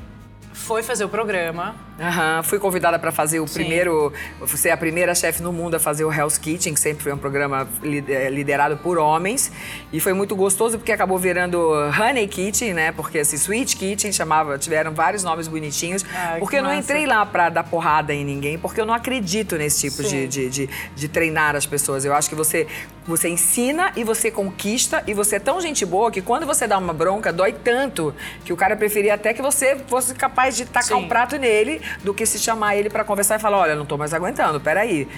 foi 0.54 0.82
fazer 0.82 1.04
o 1.04 1.08
programa. 1.08 1.87
Uhum. 1.98 2.42
Fui 2.44 2.58
convidada 2.60 2.96
para 2.98 3.10
fazer 3.10 3.40
o 3.40 3.48
Sim. 3.48 3.54
primeiro, 3.54 4.12
ser 4.46 4.70
a 4.70 4.76
primeira 4.76 5.14
chefe 5.14 5.42
no 5.42 5.52
mundo 5.52 5.74
a 5.74 5.80
fazer 5.80 6.04
o 6.04 6.12
Hell's 6.12 6.38
Kitchen, 6.38 6.72
que 6.72 6.80
sempre 6.80 7.02
foi 7.02 7.12
um 7.12 7.18
programa 7.18 7.68
eh, 7.82 8.30
liderado 8.30 8.76
por 8.76 8.98
homens. 8.98 9.50
E 9.92 9.98
foi 9.98 10.12
muito 10.12 10.36
gostoso 10.36 10.78
porque 10.78 10.92
acabou 10.92 11.18
virando 11.18 11.58
Honey 11.98 12.28
Kitchen, 12.28 12.72
né? 12.72 12.92
Porque 12.92 13.18
esse 13.18 13.34
assim, 13.34 13.44
Sweet 13.44 13.76
Kitchen 13.76 14.12
chamava, 14.12 14.56
tiveram 14.58 14.92
vários 14.92 15.24
nomes 15.24 15.48
bonitinhos. 15.48 16.04
Ai, 16.14 16.38
porque 16.38 16.56
eu 16.56 16.62
não 16.62 16.72
entrei 16.72 17.04
lá 17.04 17.26
para 17.26 17.48
dar 17.48 17.64
porrada 17.64 18.14
em 18.14 18.24
ninguém, 18.24 18.58
porque 18.58 18.80
eu 18.80 18.86
não 18.86 18.94
acredito 18.94 19.56
nesse 19.56 19.90
tipo 19.90 20.08
de, 20.08 20.28
de, 20.28 20.48
de, 20.48 20.70
de, 20.94 21.08
treinar 21.08 21.56
as 21.56 21.66
pessoas. 21.66 22.04
Eu 22.04 22.14
acho 22.14 22.28
que 22.28 22.36
você, 22.36 22.68
você 23.06 23.28
ensina 23.28 23.92
e 23.96 24.04
você 24.04 24.30
conquista 24.30 25.02
e 25.06 25.14
você 25.14 25.36
é 25.36 25.40
tão 25.40 25.60
gente 25.60 25.84
boa 25.84 26.12
que 26.12 26.22
quando 26.22 26.46
você 26.46 26.66
dá 26.66 26.78
uma 26.78 26.92
bronca, 26.92 27.32
dói 27.32 27.52
tanto 27.52 28.14
que 28.44 28.52
o 28.52 28.56
cara 28.56 28.76
preferia 28.76 29.14
até 29.14 29.34
que 29.34 29.42
você 29.42 29.76
fosse 29.88 30.14
capaz 30.14 30.56
de 30.56 30.64
tacar 30.64 30.84
Sim. 30.84 30.94
um 30.94 31.08
prato 31.08 31.36
nele 31.36 31.80
do 32.02 32.14
que 32.14 32.26
se 32.26 32.38
chamar 32.38 32.76
ele 32.76 32.90
para 32.90 33.04
conversar 33.04 33.36
e 33.36 33.38
falar, 33.38 33.58
olha, 33.58 33.74
não 33.74 33.86
tô 33.86 33.96
mais 33.96 34.14
aguentando, 34.14 34.60
peraí. 34.60 35.08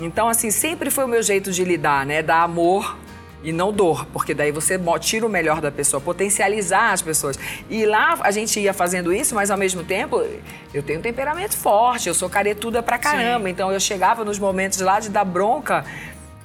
Então, 0.00 0.28
assim, 0.28 0.50
sempre 0.50 0.90
foi 0.90 1.04
o 1.04 1.08
meu 1.08 1.22
jeito 1.22 1.52
de 1.52 1.64
lidar, 1.64 2.04
né? 2.04 2.22
Dar 2.22 2.42
amor 2.42 2.96
e 3.44 3.52
não 3.52 3.70
dor, 3.70 4.06
porque 4.06 4.32
daí 4.32 4.50
você 4.50 4.80
tira 5.00 5.26
o 5.26 5.28
melhor 5.28 5.60
da 5.60 5.70
pessoa, 5.70 6.00
potencializar 6.00 6.92
as 6.92 7.02
pessoas. 7.02 7.38
E 7.68 7.84
lá 7.84 8.18
a 8.20 8.30
gente 8.30 8.58
ia 8.58 8.72
fazendo 8.72 9.12
isso, 9.12 9.34
mas 9.34 9.50
ao 9.50 9.58
mesmo 9.58 9.84
tempo 9.84 10.24
eu 10.72 10.82
tenho 10.82 10.98
um 10.98 11.02
temperamento 11.02 11.54
forte, 11.54 12.08
eu 12.08 12.14
sou 12.14 12.30
caretuda 12.30 12.82
pra 12.82 12.96
caramba, 12.96 13.44
Sim. 13.44 13.50
então 13.50 13.70
eu 13.70 13.78
chegava 13.78 14.24
nos 14.24 14.38
momentos 14.38 14.80
lá 14.80 14.98
de 14.98 15.10
dar 15.10 15.24
bronca 15.24 15.84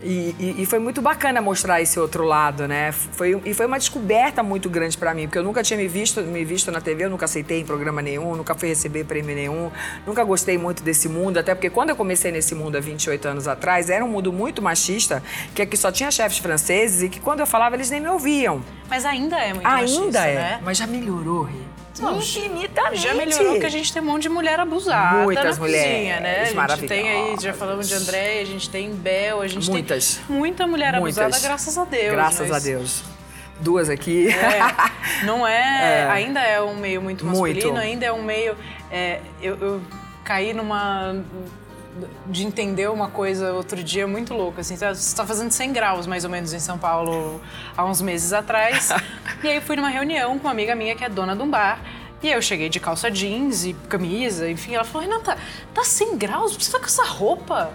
e, 0.01 0.35
e, 0.39 0.55
e, 0.61 0.65
foi 0.65 0.79
muito 0.79 1.01
bacana 1.01 1.41
mostrar 1.41 1.81
esse 1.81 1.99
outro 1.99 2.23
lado, 2.23 2.67
né? 2.67 2.91
Foi, 2.91 3.41
e 3.43 3.53
foi 3.53 3.65
uma 3.65 3.77
descoberta 3.77 4.41
muito 4.41 4.69
grande 4.69 4.97
para 4.97 5.13
mim, 5.13 5.23
porque 5.23 5.37
eu 5.37 5.43
nunca 5.43 5.61
tinha 5.61 5.77
me 5.77 5.87
visto, 5.87 6.21
me 6.21 6.45
visto 6.45 6.71
na 6.71 6.79
TV, 6.79 7.05
eu 7.05 7.09
nunca 7.09 7.25
aceitei 7.25 7.59
em 7.59 7.65
programa 7.65 8.01
nenhum, 8.01 8.35
nunca 8.35 8.55
fui 8.55 8.69
receber 8.69 9.03
prêmio 9.03 9.35
nenhum, 9.35 9.69
nunca 10.07 10.23
gostei 10.23 10.57
muito 10.57 10.83
desse 10.83 11.09
mundo, 11.09 11.37
até 11.37 11.53
porque 11.53 11.69
quando 11.69 11.89
eu 11.89 11.97
comecei 11.97 12.31
nesse 12.31 12.55
mundo 12.55 12.77
há 12.77 12.79
28 12.79 13.27
anos 13.27 13.47
atrás, 13.47 13.89
era 13.89 14.03
um 14.03 14.07
mundo 14.09 14.31
muito 14.31 14.61
machista, 14.61 15.21
que 15.53 15.61
aqui 15.61 15.75
só 15.75 15.91
tinha 15.91 16.09
chefes 16.09 16.37
franceses 16.37 17.03
e 17.03 17.09
que 17.09 17.19
quando 17.19 17.41
eu 17.41 17.47
falava 17.47 17.75
eles 17.75 17.89
nem 17.89 17.99
me 17.99 18.07
ouviam. 18.07 18.63
Mas 18.89 19.03
ainda 19.05 19.37
é 19.37 19.53
muito 19.53 19.67
ainda 19.67 19.81
machista, 19.81 20.03
Ainda 20.03 20.25
é, 20.25 20.35
né? 20.35 20.59
mas 20.63 20.77
já 20.77 20.87
melhorou, 20.87 21.43
Rê. 21.43 21.78
Não, 21.99 22.17
infinitamente. 22.17 23.01
Já 23.01 23.13
melhorou 23.13 23.59
que 23.59 23.65
a 23.65 23.69
gente 23.69 23.91
tem 23.91 24.01
um 24.01 24.05
monte 24.05 24.23
de 24.23 24.29
mulher 24.29 24.59
abusada 24.59 25.23
Muitas 25.23 25.57
na 25.57 25.63
mulheres 25.63 25.91
cozinha, 25.91 26.19
né? 26.19 26.41
A 26.43 26.75
gente 26.75 26.87
tem 26.87 27.09
aí, 27.09 27.35
já 27.39 27.53
falamos 27.53 27.87
de 27.87 27.93
André, 27.93 28.41
a 28.41 28.45
gente 28.45 28.69
tem 28.69 28.91
Bel, 28.93 29.41
a 29.41 29.47
gente 29.47 29.69
Muitas. 29.69 30.19
tem 30.27 30.35
muita 30.35 30.65
mulher 30.67 30.99
Muitas. 30.99 31.17
abusada, 31.17 31.47
graças 31.47 31.77
a 31.77 31.85
Deus. 31.85 32.11
Graças 32.11 32.49
mas... 32.49 32.65
a 32.65 32.69
Deus. 32.69 33.03
Duas 33.59 33.89
aqui. 33.89 34.29
É, 34.29 34.59
não 35.25 35.45
é, 35.45 36.03
é, 36.03 36.09
Ainda 36.11 36.39
é 36.39 36.61
um 36.61 36.75
meio 36.75 37.01
muito 37.01 37.25
masculino, 37.25 37.61
muito. 37.61 37.77
ainda 37.77 38.05
é 38.05 38.11
um 38.11 38.23
meio. 38.23 38.55
É, 38.89 39.19
eu, 39.41 39.57
eu 39.57 39.81
caí 40.23 40.53
numa 40.53 41.21
de 42.27 42.45
entender 42.45 42.89
uma 42.89 43.09
coisa 43.09 43.53
outro 43.53 43.83
dia 43.83 44.07
muito 44.07 44.33
louca. 44.33 44.61
Assim, 44.61 44.75
você 44.75 44.85
está 44.91 45.25
fazendo 45.25 45.51
100 45.51 45.73
graus 45.73 46.07
mais 46.07 46.23
ou 46.23 46.29
menos 46.29 46.53
em 46.53 46.59
São 46.59 46.77
Paulo 46.77 47.41
há 47.75 47.85
uns 47.85 48.01
meses 48.01 48.33
atrás. 48.33 48.89
e 49.43 49.47
aí 49.47 49.61
fui 49.61 49.75
numa 49.75 49.89
reunião 49.89 50.37
com 50.37 50.47
uma 50.47 50.51
amiga 50.51 50.75
minha 50.75 50.95
que 50.95 51.03
é 51.03 51.09
dona 51.09 51.35
de 51.35 51.41
um 51.41 51.49
bar. 51.49 51.79
E 52.21 52.27
aí 52.27 52.33
eu 52.33 52.41
cheguei 52.41 52.67
de 52.67 52.79
calça 52.79 53.09
jeans 53.09 53.65
e 53.65 53.73
camisa, 53.87 54.49
enfim. 54.49 54.75
Ela 54.75 54.83
falou, 54.83 55.07
Renata, 55.07 55.37
tá 55.73 55.83
100 55.83 56.17
graus? 56.17 56.51
Por 56.51 56.57
que 56.59 56.65
você 56.65 56.71
tá 56.71 56.79
com 56.79 56.85
essa 56.85 57.05
roupa? 57.05 57.71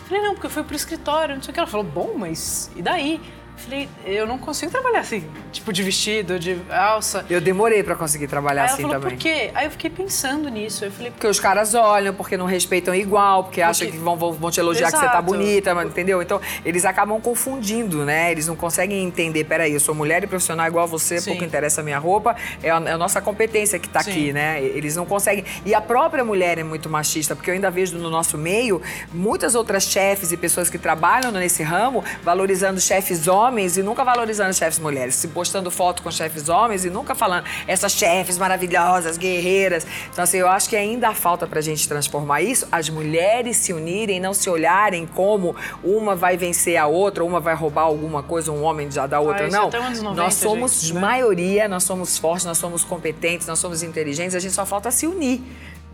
Eu 0.00 0.06
falei, 0.06 0.22
não, 0.22 0.34
porque 0.34 0.46
eu 0.46 0.50
fui 0.50 0.64
pro 0.64 0.74
escritório, 0.74 1.34
não 1.34 1.42
sei 1.42 1.50
o 1.50 1.54
que. 1.54 1.60
Ela 1.60 1.68
falou, 1.68 1.84
bom, 1.84 2.14
mas 2.16 2.70
e 2.74 2.82
daí? 2.82 3.20
Falei, 3.64 3.88
eu 4.04 4.26
não 4.26 4.38
consigo 4.38 4.72
trabalhar 4.72 5.00
assim, 5.00 5.24
tipo 5.52 5.72
de 5.72 5.84
vestido, 5.84 6.36
de 6.36 6.58
alça. 6.68 7.24
Eu 7.30 7.40
demorei 7.40 7.82
para 7.84 7.94
conseguir 7.94 8.26
trabalhar 8.26 8.62
Aí 8.62 8.70
assim 8.70 8.82
falou, 8.82 8.96
também. 9.00 9.10
Por 9.10 9.18
quê? 9.18 9.50
Aí 9.54 9.66
eu 9.66 9.70
fiquei 9.70 9.88
pensando 9.88 10.48
nisso. 10.48 10.84
Eu 10.84 10.90
falei, 10.90 11.12
porque 11.12 11.28
os 11.28 11.38
caras 11.38 11.72
olham, 11.72 12.12
porque 12.12 12.36
não 12.36 12.44
respeitam 12.44 12.92
igual, 12.92 13.44
porque, 13.44 13.60
porque... 13.60 13.70
acham 13.70 13.90
que 13.90 13.96
vão, 13.96 14.16
vão 14.16 14.50
te 14.50 14.58
elogiar 14.58 14.88
Exato. 14.88 15.04
que 15.04 15.08
você 15.08 15.12
tá 15.12 15.22
bonita, 15.22 15.70
entendeu? 15.84 16.20
Então, 16.20 16.40
eles 16.64 16.84
acabam 16.84 17.20
confundindo, 17.20 18.04
né? 18.04 18.32
Eles 18.32 18.48
não 18.48 18.56
conseguem 18.56 19.04
entender, 19.04 19.44
peraí, 19.44 19.72
eu 19.72 19.80
sou 19.80 19.94
mulher 19.94 20.24
e 20.24 20.26
profissional 20.26 20.66
igual 20.66 20.84
a 20.84 20.88
você, 20.88 21.20
Sim. 21.20 21.30
pouco 21.30 21.44
interessa 21.44 21.82
a 21.82 21.84
minha 21.84 21.98
roupa, 21.98 22.34
é 22.62 22.70
a, 22.70 22.82
é 22.84 22.92
a 22.92 22.98
nossa 22.98 23.20
competência 23.20 23.78
que 23.78 23.88
tá 23.88 24.02
Sim. 24.02 24.10
aqui, 24.10 24.32
né? 24.32 24.60
Eles 24.60 24.96
não 24.96 25.06
conseguem. 25.06 25.44
E 25.64 25.72
a 25.72 25.80
própria 25.80 26.24
mulher 26.24 26.58
é 26.58 26.64
muito 26.64 26.90
machista, 26.90 27.36
porque 27.36 27.48
eu 27.48 27.54
ainda 27.54 27.70
vejo 27.70 27.96
no 27.96 28.10
nosso 28.10 28.36
meio 28.36 28.82
muitas 29.12 29.54
outras 29.54 29.84
chefes 29.84 30.32
e 30.32 30.36
pessoas 30.36 30.68
que 30.68 30.78
trabalham 30.78 31.30
nesse 31.30 31.62
ramo 31.62 32.02
valorizando 32.24 32.80
chefes 32.80 33.28
homens 33.28 33.51
e 33.76 33.82
nunca 33.82 34.04
valorizando 34.04 34.54
chefes 34.54 34.78
mulheres, 34.78 35.14
se 35.14 35.28
postando 35.28 35.70
foto 35.70 36.02
com 36.02 36.10
chefes 36.10 36.48
homens 36.48 36.84
e 36.84 36.90
nunca 36.90 37.14
falando 37.14 37.44
essas 37.66 37.92
chefes 37.92 38.38
maravilhosas, 38.38 39.16
guerreiras. 39.16 39.86
Então, 40.10 40.24
assim, 40.24 40.38
eu 40.38 40.48
acho 40.48 40.68
que 40.68 40.76
ainda 40.76 41.12
falta 41.14 41.46
pra 41.46 41.60
gente 41.60 41.86
transformar 41.86 42.40
isso, 42.40 42.66
as 42.72 42.88
mulheres 42.88 43.56
se 43.56 43.72
unirem, 43.72 44.18
não 44.20 44.32
se 44.32 44.48
olharem 44.48 45.06
como 45.06 45.54
uma 45.84 46.14
vai 46.14 46.36
vencer 46.36 46.76
a 46.76 46.86
outra, 46.86 47.24
uma 47.24 47.40
vai 47.40 47.54
roubar 47.54 47.82
alguma 47.82 48.22
coisa, 48.22 48.50
um 48.50 48.62
homem 48.62 48.90
já 48.90 49.06
da 49.06 49.20
outra. 49.20 49.46
Ah, 49.46 49.50
não. 49.50 49.70
90, 49.70 50.14
nós 50.14 50.34
somos 50.34 50.80
gente, 50.80 50.94
né? 50.94 51.00
maioria, 51.00 51.68
nós 51.68 51.84
somos 51.84 52.18
fortes, 52.18 52.46
nós 52.46 52.58
somos 52.58 52.84
competentes, 52.84 53.46
nós 53.46 53.58
somos 53.58 53.82
inteligentes, 53.82 54.34
a 54.34 54.40
gente 54.40 54.54
só 54.54 54.64
falta 54.64 54.90
se 54.90 55.06
unir. 55.06 55.42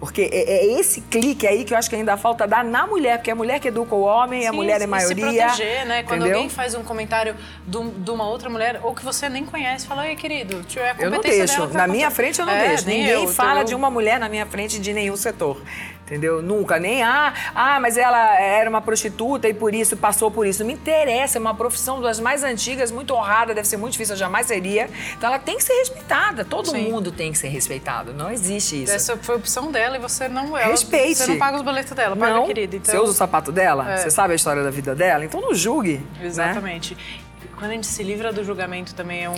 Porque 0.01 0.23
é, 0.33 0.39
é, 0.39 0.79
esse 0.79 1.01
clique 1.01 1.47
aí 1.47 1.65
que 1.65 1.75
eu 1.75 1.79
acho 1.79 1.91
que 1.91 1.97
ainda 1.97 2.17
falta 2.17 2.47
dar 2.47 2.65
na 2.65 2.87
mulher, 2.87 3.19
porque 3.19 3.31
é 3.31 3.33
a 3.33 3.37
mulher 3.37 3.59
que 3.59 3.69
educa 3.69 3.95
o 3.95 4.03
homem, 4.03 4.43
Sim, 4.43 4.47
a 4.49 4.53
mulher 4.53 4.81
é 4.81 4.87
maioria. 4.87 5.51
Se 5.51 5.57
proteger, 5.57 5.87
né? 5.87 6.03
Quando 6.05 6.21
entendeu? 6.21 6.37
alguém 6.37 6.49
faz 6.49 6.75
um 6.75 6.85
comentário 6.85 7.35
de 7.67 8.11
uma 8.11 8.29
outra 8.29 8.49
mulher, 8.49 8.81
ou 8.85 8.95
que 8.95 9.05
você 9.05 9.29
nem 9.29 9.45
conhece, 9.45 9.87
fala, 9.87 10.09
ei, 10.09 10.15
querido, 10.15 10.63
tio, 10.63 10.81
é 10.81 10.93
a 10.93 10.97
Eu 10.99 11.11
não 11.11 11.21
deixo. 11.21 11.67
Na 11.69 11.89
minha 11.89 12.11
frente 12.11 12.39
eu 12.39 12.47
não 12.47 12.53
é, 12.53 12.69
deixo. 12.69 12.87
Ninguém 12.87 13.25
eu, 13.25 13.29
fala 13.29 13.65
de 13.65 13.75
uma 13.75 13.91
mulher 13.91 14.21
na 14.21 14.29
minha 14.29 14.47
frente 14.47 14.79
de 14.79 14.93
nenhum 14.93 15.17
setor. 15.17 15.61
Entendeu? 16.09 16.41
Nunca. 16.41 16.79
Nem, 16.79 17.03
ah, 17.03 17.35
ah, 17.55 17.79
mas 17.79 17.99
ela 17.99 18.41
era 18.41 18.69
uma 18.69 18.81
prostituta 18.81 19.47
e 19.47 19.53
por 19.53 19.75
isso 19.75 19.95
passou 19.95 20.31
por 20.31 20.47
isso. 20.47 20.61
Não 20.61 20.67
me 20.67 20.73
interessa, 20.73 21.37
é 21.37 21.41
uma 21.41 21.55
profissão 21.55 22.01
das 22.01 22.19
mais 22.19 22.43
antigas, 22.43 22.91
muito 22.91 23.13
honrada, 23.15 23.55
deve 23.55 23.69
ser 23.69 23.77
muito 23.77 23.93
difícil, 23.93 24.15
eu 24.15 24.19
jamais 24.19 24.47
seria. 24.47 24.89
Então 25.17 25.29
ela 25.29 25.39
tem 25.39 25.59
que 25.59 25.65
ser 25.65 25.75
respeitada. 25.75 26.47
Todo 26.47 26.71
Sim. 26.71 26.91
mundo 26.91 27.13
tem 27.13 27.31
que 27.31 27.37
ser 27.37 27.49
respeitado. 27.49 28.15
Não 28.15 28.31
existe 28.31 28.85
isso. 28.85 28.93
Essa 28.93 29.19
foi 29.19 29.35
a 29.35 29.39
opção 29.39 29.71
dela 29.71 29.97
e 29.97 30.01
você 30.01 30.29
não. 30.29 30.57
Ela, 30.57 30.71
Respeite. 30.71 31.17
Você 31.17 31.27
não 31.27 31.39
paga 31.39 31.57
os 31.59 31.63
boletos 31.63 31.93
dela, 31.93 32.17
paga, 32.17 32.33
não. 32.33 32.47
querida. 32.47 32.77
Então... 32.77 32.95
Você 32.95 32.99
usa 32.99 33.13
o 33.13 33.15
sapato 33.15 33.53
dela? 33.53 33.93
É. 33.93 33.97
Você 33.99 34.11
sabe 34.11 34.33
a 34.33 34.37
história 34.37 34.63
da 34.63 34.71
vida 34.71 34.95
dela? 34.95 35.27
Então 35.27 35.41
não 35.43 35.55
julgue. 35.55 35.99
Né? 36.19 36.27
Exatamente. 36.27 36.95
Né? 36.95 37.28
Quando 37.57 37.73
a 37.73 37.75
gente 37.75 37.87
se 37.87 38.03
livra 38.03 38.33
do 38.33 38.45
julgamento 38.45 38.95
também 38.95 39.25
é 39.25 39.29
um. 39.29 39.35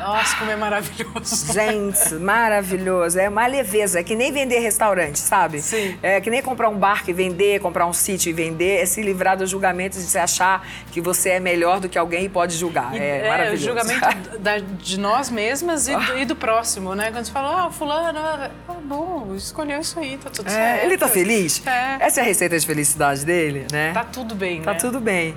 Nossa, 0.00 0.36
como 0.36 0.50
é 0.50 0.56
maravilhoso. 0.56 1.52
Gente, 1.52 2.14
maravilhoso. 2.14 3.18
É 3.18 3.28
uma 3.28 3.46
leveza. 3.46 4.00
É 4.00 4.02
que 4.02 4.16
nem 4.16 4.32
vender 4.32 4.60
restaurante, 4.60 5.18
sabe? 5.18 5.60
Sim. 5.60 5.98
É 6.02 6.20
que 6.20 6.30
nem 6.30 6.40
comprar 6.42 6.68
um 6.68 6.76
barco 6.76 7.10
e 7.10 7.12
vender, 7.12 7.60
comprar 7.60 7.86
um 7.86 7.92
sítio 7.92 8.30
e 8.30 8.32
vender. 8.32 8.80
É 8.80 8.86
se 8.86 9.02
livrar 9.02 9.36
dos 9.36 9.50
julgamentos 9.50 9.98
de 9.98 10.10
se 10.10 10.18
achar 10.18 10.66
que 10.90 11.00
você 11.00 11.30
é 11.30 11.40
melhor 11.40 11.80
do 11.80 11.88
que 11.88 11.98
alguém 11.98 12.24
e 12.24 12.28
pode 12.28 12.56
julgar. 12.56 12.94
E, 12.94 12.98
é, 12.98 13.26
é 13.26 13.28
maravilhoso. 13.28 13.62
o 13.62 13.66
julgamento 13.66 14.38
da, 14.40 14.58
de 14.58 14.98
nós 14.98 15.30
mesmas 15.30 15.88
e 15.88 15.94
do, 15.94 16.18
e 16.18 16.24
do, 16.24 16.36
próximo, 16.36 16.94
né? 16.94 17.10
Quando 17.10 17.26
você 17.26 17.32
fala, 17.32 17.66
ah, 17.66 17.70
fulano, 17.70 18.18
ah, 18.18 18.50
bom, 18.84 19.34
escolheu 19.36 19.80
isso 19.80 19.98
aí, 19.98 20.16
tá 20.16 20.30
tudo 20.30 20.48
é, 20.48 20.50
certo. 20.50 20.84
Ele 20.84 20.96
tá 20.96 21.08
feliz? 21.08 21.62
É. 21.66 21.98
Essa 22.00 22.20
é 22.20 22.22
a 22.22 22.26
receita 22.26 22.58
de 22.58 22.66
felicidade 22.66 23.24
dele, 23.24 23.66
né? 23.70 23.92
Tá 23.92 24.04
tudo 24.04 24.34
bem, 24.34 24.62
tá 24.62 24.72
né? 24.72 24.78
Tá 24.78 24.86
tudo 24.86 25.00
bem. 25.00 25.34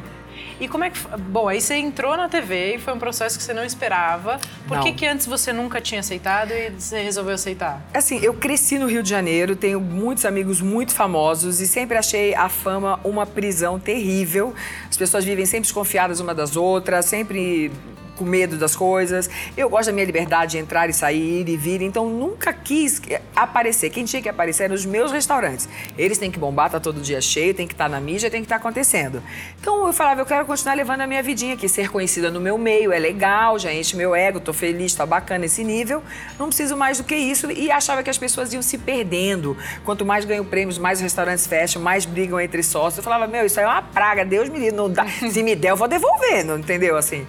E 0.64 0.68
como 0.70 0.86
é 0.86 0.90
que. 0.90 0.98
Bom, 1.30 1.50
aí 1.50 1.60
você 1.60 1.76
entrou 1.76 2.16
na 2.16 2.30
TV 2.30 2.76
e 2.76 2.80
foi 2.80 2.94
um 2.94 2.98
processo 2.98 3.38
que 3.38 3.44
você 3.44 3.54
não 3.54 3.66
esperava. 3.66 4.40
Por 4.66 4.78
não. 4.78 4.84
que, 4.84 4.94
que 4.94 5.06
antes 5.06 5.28
você 5.28 5.52
nunca 5.52 5.82
tinha 5.82 6.00
aceitado 6.00 6.52
e 6.52 6.70
você 6.70 7.02
resolveu 7.02 7.36
aceitar? 7.36 7.86
Assim, 7.94 8.18
eu 8.24 8.34
cresci 8.34 8.80
no 8.80 8.88
Rio 8.88 9.04
de 9.04 9.10
Janeiro, 9.10 9.58
tenho 9.58 9.82
muitos 9.82 10.24
amigos 10.24 10.62
muito 10.62 10.94
famosos 10.94 11.60
e 11.60 11.68
sempre 11.68 11.98
achei 11.98 12.34
a 12.34 12.48
fama 12.48 12.98
uma 13.04 13.26
prisão 13.26 13.78
terrível. 13.78 14.54
As 14.90 14.96
pessoas 14.96 15.26
vivem 15.26 15.46
sempre 15.46 15.64
desconfiadas 15.64 16.22
uma 16.22 16.34
das 16.34 16.56
outras, 16.56 17.08
sempre 17.08 17.70
com 18.16 18.24
medo 18.24 18.58
das 18.58 18.76
coisas. 18.76 19.30
Eu 19.56 19.70
gosto 19.70 19.88
da 19.88 19.94
minha 19.94 20.06
liberdade 20.06 20.52
de 20.52 20.58
entrar 20.58 20.90
e 20.90 20.94
sair, 20.94 21.42
ir 21.42 21.50
e 21.50 21.58
vir. 21.58 21.82
Então, 21.82 22.10
nunca 22.10 22.54
quis 22.54 23.02
aparecer. 23.36 23.90
Quem 23.90 24.06
tinha 24.06 24.22
que 24.22 24.30
aparecer 24.30 24.64
eram 24.64 24.76
os 24.76 24.86
meus 24.86 25.12
restaurantes. 25.12 25.68
Eles 25.98 26.18
têm 26.18 26.32
que 26.32 26.40
bombar, 26.40 26.70
tá 26.70 26.80
todo 26.80 27.02
dia 27.02 27.22
cheio, 27.22 27.54
tem 27.54 27.68
que 27.68 27.74
estar 27.74 27.86
tá 27.86 27.90
na 27.90 28.00
mídia, 28.00 28.30
tem 28.30 28.42
que 28.42 28.46
estar 28.46 28.56
tá 28.56 28.62
acontecendo. 28.62 29.22
Então, 29.60 29.88
eu 29.88 29.94
falava, 29.94 30.22
eu 30.22 30.26
quero 30.26 30.46
continuar 30.46 30.76
levando 30.76 31.02
a 31.02 31.08
minha 31.08 31.24
vidinha 31.24 31.54
aqui. 31.54 31.68
Ser 31.68 31.90
conhecida 31.90 32.30
no 32.30 32.40
meu 32.40 32.58
meio 32.58 32.92
é 32.92 33.00
legal, 33.00 33.58
já 33.58 33.74
enche 33.74 33.96
meu 33.96 34.16
ego, 34.16 34.40
tô 34.40 34.54
feliz, 34.54 34.94
tá 34.94 35.06
bacana 35.06 35.46
esse 35.46 35.64
nível. 35.64 36.04
Não 36.38 36.48
preciso 36.48 36.76
mais 36.78 36.98
do 36.98 37.04
que 37.04 37.16
isso. 37.16 37.52
E 37.52 37.72
achava 37.72 38.04
que 38.04 38.10
as 38.10 38.18
pessoas 38.18 38.54
iam 38.54 38.62
se 38.62 38.78
perdendo. 38.78 39.58
Quanto 39.84 40.06
mais 40.06 40.26
ganho 40.26 40.46
prêmios, 40.46 40.78
mais 40.78 41.00
os 41.00 41.04
restaurantes 41.04 41.48
fecham, 41.48 41.82
mais 41.82 42.06
brigam 42.06 42.40
entre 42.40 42.64
sócios. 42.64 42.98
Eu 42.98 43.04
falava, 43.04 43.28
meu, 43.28 43.46
isso 43.46 43.60
aí 43.60 43.66
é 43.66 43.70
uma 43.70 43.82
praga, 43.82 44.26
Deus 44.26 44.50
me 44.50 44.60
livre. 44.60 44.76
Não 44.76 44.90
dá. 44.90 45.06
Se 45.32 45.44
me 45.44 45.56
der, 45.56 45.72
eu 45.72 45.78
vou 45.78 45.88
devolver, 45.88 46.44
não 46.46 46.58
entendeu? 46.58 46.98
Assim. 46.98 47.26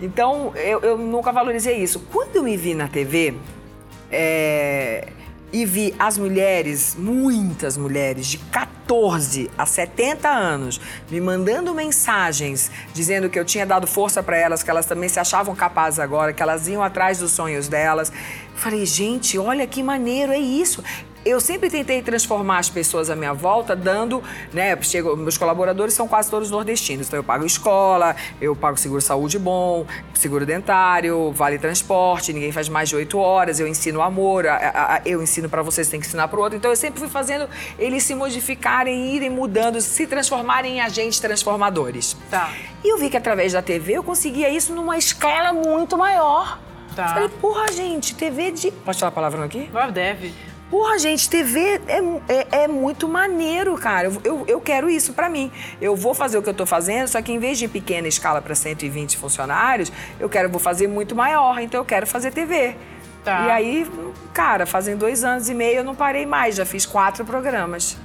Então, 0.00 0.52
eu, 0.54 0.80
eu 0.80 0.98
nunca 0.98 1.32
valorizei 1.32 1.76
isso. 1.76 2.00
Quando 2.12 2.36
eu 2.36 2.42
me 2.42 2.56
vi 2.56 2.74
na 2.74 2.86
TV 2.86 3.34
é, 4.10 5.08
e 5.52 5.64
vi 5.64 5.94
as 5.98 6.16
mulheres, 6.16 6.94
muitas 6.96 7.76
mulheres, 7.76 8.26
de 8.26 8.38
14 8.38 9.50
a 9.58 9.66
70 9.66 10.28
anos, 10.28 10.80
me 11.10 11.20
mandando 11.20 11.74
mensagens 11.74 12.70
dizendo 12.94 13.28
que 13.28 13.38
eu 13.38 13.44
tinha 13.44 13.66
dado 13.66 13.86
força 13.86 14.22
para 14.22 14.36
elas, 14.36 14.62
que 14.62 14.70
elas 14.70 14.86
também 14.86 15.08
se 15.08 15.18
achavam 15.18 15.54
capazes 15.54 15.98
agora, 15.98 16.32
que 16.32 16.42
elas 16.42 16.68
iam 16.68 16.82
atrás 16.82 17.18
dos 17.18 17.32
sonhos 17.32 17.66
delas. 17.66 18.12
Falei, 18.54 18.86
gente, 18.86 19.38
olha 19.38 19.66
que 19.66 19.82
maneiro, 19.82 20.32
é 20.32 20.38
isso 20.38 20.82
eu 21.24 21.40
sempre 21.40 21.68
tentei 21.70 22.02
transformar 22.02 22.58
as 22.58 22.70
pessoas 22.70 23.10
à 23.10 23.16
minha 23.16 23.32
volta, 23.32 23.74
dando, 23.74 24.22
né? 24.52 24.76
Chego, 24.82 25.16
meus 25.16 25.36
colaboradores 25.36 25.94
são 25.94 26.08
quase 26.08 26.30
todos 26.30 26.50
nordestinos, 26.50 27.06
então 27.06 27.18
eu 27.18 27.24
pago 27.24 27.44
escola, 27.44 28.14
eu 28.40 28.54
pago 28.54 28.76
seguro 28.76 29.00
saúde 29.00 29.38
bom, 29.38 29.86
seguro 30.14 30.46
dentário, 30.46 31.32
vale 31.32 31.58
transporte, 31.58 32.32
ninguém 32.32 32.52
faz 32.52 32.68
mais 32.68 32.88
de 32.88 32.96
oito 32.96 33.18
horas, 33.18 33.60
eu 33.60 33.66
ensino 33.66 34.00
amor, 34.00 34.46
a, 34.46 34.56
a, 34.56 35.02
eu 35.04 35.22
ensino 35.22 35.48
para 35.48 35.62
vocês, 35.62 35.88
tem 35.88 36.00
que 36.00 36.06
ensinar 36.06 36.28
para 36.28 36.38
o 36.38 36.42
outro. 36.42 36.56
Então 36.56 36.70
eu 36.70 36.76
sempre 36.76 37.00
fui 37.00 37.08
fazendo 37.08 37.48
eles 37.78 38.04
se 38.04 38.14
modificarem, 38.14 39.14
irem 39.14 39.30
mudando, 39.30 39.80
se 39.80 40.06
transformarem 40.06 40.76
em 40.76 40.80
agentes 40.80 41.18
transformadores. 41.18 42.16
Tá. 42.30 42.52
E 42.84 42.92
eu 42.92 42.98
vi 42.98 43.10
que 43.10 43.16
através 43.16 43.52
da 43.52 43.62
TV 43.62 43.94
eu 43.94 44.02
conseguia 44.02 44.48
isso 44.48 44.72
numa 44.72 44.96
escala 44.96 45.52
muito 45.52 45.96
maior. 45.96 46.58
Tá. 46.94 47.08
Falei, 47.08 47.28
porra, 47.28 47.70
gente, 47.70 48.14
TV 48.14 48.50
de. 48.50 48.70
Pode 48.70 48.98
falar 48.98 49.10
a 49.10 49.12
palavra 49.12 49.44
aqui? 49.44 49.70
Deve. 49.92 50.34
Porra, 50.70 50.98
gente, 50.98 51.30
TV 51.30 51.80
é, 51.86 51.98
é, 52.28 52.62
é 52.64 52.68
muito 52.68 53.08
maneiro, 53.08 53.74
cara. 53.76 54.08
Eu, 54.08 54.20
eu, 54.22 54.44
eu 54.46 54.60
quero 54.60 54.90
isso 54.90 55.14
para 55.14 55.28
mim. 55.28 55.50
Eu 55.80 55.96
vou 55.96 56.12
fazer 56.12 56.36
o 56.36 56.42
que 56.42 56.48
eu 56.48 56.54
tô 56.54 56.66
fazendo, 56.66 57.08
só 57.08 57.22
que 57.22 57.32
em 57.32 57.38
vez 57.38 57.58
de 57.58 57.66
pequena 57.66 58.06
escala 58.06 58.42
para 58.42 58.54
120 58.54 59.16
funcionários, 59.16 59.90
eu 60.20 60.28
quero 60.28 60.48
vou 60.50 60.60
fazer 60.60 60.86
muito 60.86 61.14
maior. 61.14 61.58
Então 61.58 61.80
eu 61.80 61.84
quero 61.84 62.06
fazer 62.06 62.32
TV. 62.32 62.76
Tá. 63.24 63.46
E 63.46 63.50
aí, 63.50 63.90
cara, 64.34 64.66
fazem 64.66 64.96
dois 64.96 65.24
anos 65.24 65.48
e 65.48 65.54
meio 65.54 65.78
eu 65.78 65.84
não 65.84 65.94
parei 65.94 66.26
mais, 66.26 66.56
já 66.56 66.66
fiz 66.66 66.84
quatro 66.84 67.24
programas. 67.24 67.96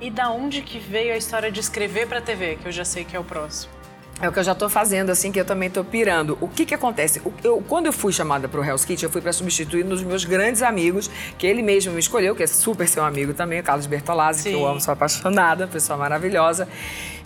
E 0.00 0.10
da 0.10 0.30
onde 0.30 0.60
que 0.60 0.78
veio 0.78 1.14
a 1.14 1.16
história 1.16 1.50
de 1.50 1.60
escrever 1.60 2.06
para 2.06 2.20
TV, 2.20 2.56
que 2.56 2.68
eu 2.68 2.72
já 2.72 2.84
sei 2.84 3.04
que 3.04 3.16
é 3.16 3.20
o 3.20 3.24
próximo? 3.24 3.72
É 4.20 4.28
o 4.28 4.32
que 4.32 4.38
eu 4.38 4.44
já 4.44 4.52
estou 4.52 4.68
fazendo, 4.68 5.10
assim, 5.10 5.32
que 5.32 5.40
eu 5.40 5.44
também 5.44 5.66
estou 5.66 5.84
pirando. 5.84 6.38
O 6.40 6.48
que 6.48 6.64
que 6.64 6.74
acontece? 6.74 7.20
Eu, 7.42 7.62
quando 7.68 7.86
eu 7.86 7.92
fui 7.92 8.12
chamada 8.12 8.48
para 8.48 8.60
o 8.60 8.64
Hell's 8.64 8.84
Kitchen, 8.84 9.06
eu 9.06 9.10
fui 9.10 9.20
para 9.20 9.32
substituir 9.32 9.84
um 9.84 9.88
dos 9.88 10.02
meus 10.02 10.24
grandes 10.24 10.62
amigos, 10.62 11.10
que 11.36 11.46
ele 11.46 11.62
mesmo 11.62 11.92
me 11.92 11.98
escolheu, 11.98 12.34
que 12.34 12.42
é 12.42 12.46
super 12.46 12.88
seu 12.88 13.04
amigo 13.04 13.34
também, 13.34 13.60
o 13.60 13.62
Carlos 13.62 13.86
Bertolazzi, 13.86 14.42
Sim. 14.42 14.50
que 14.50 14.54
eu 14.54 14.66
amo, 14.66 14.80
sou 14.80 14.92
apaixonada, 14.92 15.66
pessoa 15.66 15.98
maravilhosa. 15.98 16.68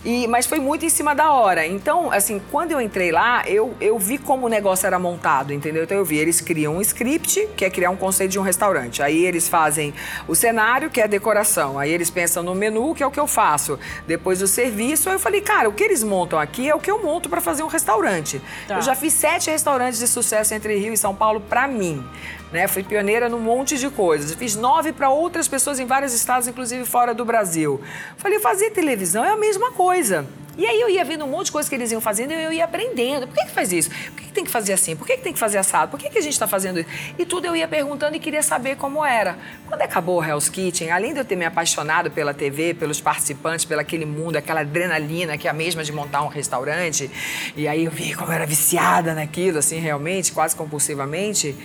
E, 0.03 0.27
mas 0.27 0.45
foi 0.45 0.59
muito 0.59 0.85
em 0.85 0.89
cima 0.89 1.13
da 1.13 1.33
hora. 1.33 1.67
Então, 1.67 2.09
assim, 2.11 2.41
quando 2.49 2.71
eu 2.71 2.79
entrei 2.79 3.11
lá, 3.11 3.43
eu, 3.45 3.75
eu 3.81 3.99
vi 3.99 4.17
como 4.17 4.45
o 4.45 4.49
negócio 4.49 4.87
era 4.87 4.97
montado, 4.97 5.51
entendeu? 5.51 5.83
Então 5.83 5.97
eu 5.97 6.05
vi, 6.05 6.17
eles 6.17 6.39
criam 6.39 6.77
um 6.77 6.81
script, 6.81 7.49
que 7.57 7.65
é 7.65 7.69
criar 7.69 7.89
um 7.89 7.97
conceito 7.97 8.31
de 8.31 8.39
um 8.39 8.41
restaurante. 8.41 9.03
Aí 9.03 9.25
eles 9.25 9.49
fazem 9.49 9.93
o 10.25 10.35
cenário, 10.35 10.89
que 10.89 11.01
é 11.01 11.03
a 11.03 11.07
decoração. 11.07 11.77
Aí 11.77 11.91
eles 11.91 12.09
pensam 12.09 12.41
no 12.41 12.55
menu, 12.55 12.95
que 12.95 13.03
é 13.03 13.07
o 13.07 13.11
que 13.11 13.19
eu 13.19 13.27
faço. 13.27 13.77
Depois 14.07 14.41
o 14.41 14.47
serviço. 14.47 15.09
Aí 15.09 15.15
eu 15.15 15.19
falei, 15.19 15.41
cara, 15.41 15.67
o 15.67 15.73
que 15.73 15.83
eles 15.83 16.01
montam 16.01 16.39
aqui 16.39 16.69
é 16.69 16.75
o 16.79 16.81
que 16.81 16.89
eu 16.89 17.03
monto 17.03 17.29
para 17.29 17.41
fazer 17.41 17.61
um 17.61 17.67
restaurante. 17.67 18.41
Tá. 18.67 18.77
Eu 18.77 18.81
já 18.81 18.95
fiz 18.95 19.13
sete 19.13 19.51
restaurantes 19.51 19.99
de 19.99 20.07
sucesso 20.07 20.53
entre 20.53 20.75
Rio 20.77 20.93
e 20.93 20.97
São 20.97 21.13
Paulo 21.13 21.39
para 21.41 21.67
mim. 21.67 22.03
Né? 22.51 22.67
Fui 22.67 22.83
pioneira 22.83 23.29
num 23.29 23.39
monte 23.39 23.77
de 23.77 23.89
coisas. 23.89 24.33
Fiz 24.33 24.55
nove 24.55 24.91
para 24.91 25.09
outras 25.09 25.47
pessoas 25.47 25.79
em 25.79 25.85
vários 25.85 26.13
estados, 26.13 26.47
inclusive 26.47 26.85
fora 26.85 27.13
do 27.13 27.23
Brasil. 27.23 27.81
Falei, 28.17 28.39
fazer 28.39 28.71
televisão 28.71 29.23
é 29.23 29.29
a 29.29 29.37
mesma 29.37 29.71
coisa. 29.71 30.25
E 30.59 30.65
aí 30.65 30.81
eu 30.81 30.89
ia 30.89 31.05
vendo 31.05 31.23
um 31.23 31.27
monte 31.29 31.45
de 31.45 31.51
coisas 31.53 31.69
que 31.69 31.75
eles 31.75 31.89
iam 31.89 32.01
fazendo 32.01 32.33
e 32.33 32.43
eu 32.43 32.51
ia 32.51 32.65
aprendendo. 32.65 33.25
Por 33.27 33.33
que, 33.33 33.45
que 33.45 33.51
faz 33.51 33.71
isso? 33.71 33.89
Por 33.89 34.15
que, 34.17 34.25
que 34.25 34.33
tem 34.33 34.43
que 34.43 34.51
fazer 34.51 34.73
assim? 34.73 34.93
Por 34.93 35.07
que, 35.07 35.15
que 35.15 35.23
tem 35.23 35.31
que 35.31 35.39
fazer 35.39 35.57
assado? 35.57 35.89
Por 35.89 35.97
que, 35.97 36.09
que 36.09 36.17
a 36.17 36.21
gente 36.21 36.33
está 36.33 36.49
fazendo 36.49 36.81
isso? 36.81 36.89
E 37.17 37.25
tudo 37.25 37.45
eu 37.45 37.55
ia 37.55 37.65
perguntando 37.65 38.17
e 38.17 38.19
queria 38.19 38.43
saber 38.43 38.75
como 38.75 39.05
era. 39.05 39.37
Quando 39.69 39.81
acabou 39.83 40.19
o 40.19 40.23
Hell's 40.23 40.49
Kitchen, 40.49 40.91
além 40.91 41.13
de 41.13 41.19
eu 41.21 41.23
ter 41.23 41.37
me 41.37 41.45
apaixonado 41.45 42.11
pela 42.11 42.33
TV, 42.33 42.73
pelos 42.73 42.99
participantes, 42.99 43.63
pelo 43.63 43.79
aquele 43.79 44.05
mundo, 44.05 44.35
aquela 44.35 44.59
adrenalina 44.59 45.37
que 45.37 45.47
é 45.47 45.49
a 45.49 45.53
mesma 45.53 45.81
de 45.81 45.93
montar 45.93 46.23
um 46.23 46.27
restaurante, 46.27 47.09
e 47.55 47.65
aí 47.65 47.85
eu 47.85 47.91
vi 47.91 48.13
como 48.13 48.29
eu 48.29 48.35
era 48.35 48.45
viciada 48.45 49.13
naquilo, 49.13 49.59
assim, 49.59 49.79
realmente, 49.79 50.33
quase 50.33 50.57
compulsivamente 50.57 51.55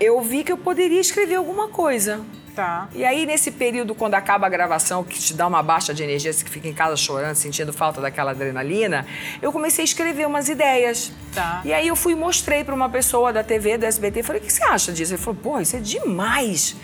eu 0.00 0.20
vi 0.20 0.44
que 0.44 0.52
eu 0.52 0.58
poderia 0.58 1.00
escrever 1.00 1.36
alguma 1.36 1.68
coisa. 1.68 2.20
Tá. 2.54 2.88
E 2.92 3.04
aí, 3.04 3.24
nesse 3.24 3.52
período, 3.52 3.94
quando 3.94 4.14
acaba 4.14 4.46
a 4.46 4.50
gravação, 4.50 5.04
que 5.04 5.16
te 5.16 5.32
dá 5.32 5.46
uma 5.46 5.62
baixa 5.62 5.94
de 5.94 6.02
energia, 6.02 6.32
você 6.32 6.44
fica 6.44 6.66
em 6.66 6.74
casa 6.74 6.96
chorando, 6.96 7.36
sentindo 7.36 7.72
falta 7.72 8.00
daquela 8.00 8.32
adrenalina, 8.32 9.06
eu 9.40 9.52
comecei 9.52 9.82
a 9.82 9.86
escrever 9.86 10.26
umas 10.26 10.48
ideias. 10.48 11.12
Tá. 11.32 11.62
E 11.64 11.72
aí 11.72 11.86
eu 11.86 11.94
fui 11.94 12.14
e 12.14 12.16
mostrei 12.16 12.64
para 12.64 12.74
uma 12.74 12.88
pessoa 12.88 13.32
da 13.32 13.44
TV, 13.44 13.78
do 13.78 13.86
SBT, 13.86 14.24
falei, 14.24 14.42
o 14.42 14.44
que 14.44 14.52
você 14.52 14.64
acha 14.64 14.90
disso? 14.90 15.12
Ele 15.12 15.22
falou, 15.22 15.38
pô, 15.40 15.60
isso 15.60 15.76
é 15.76 15.78
demais. 15.78 16.74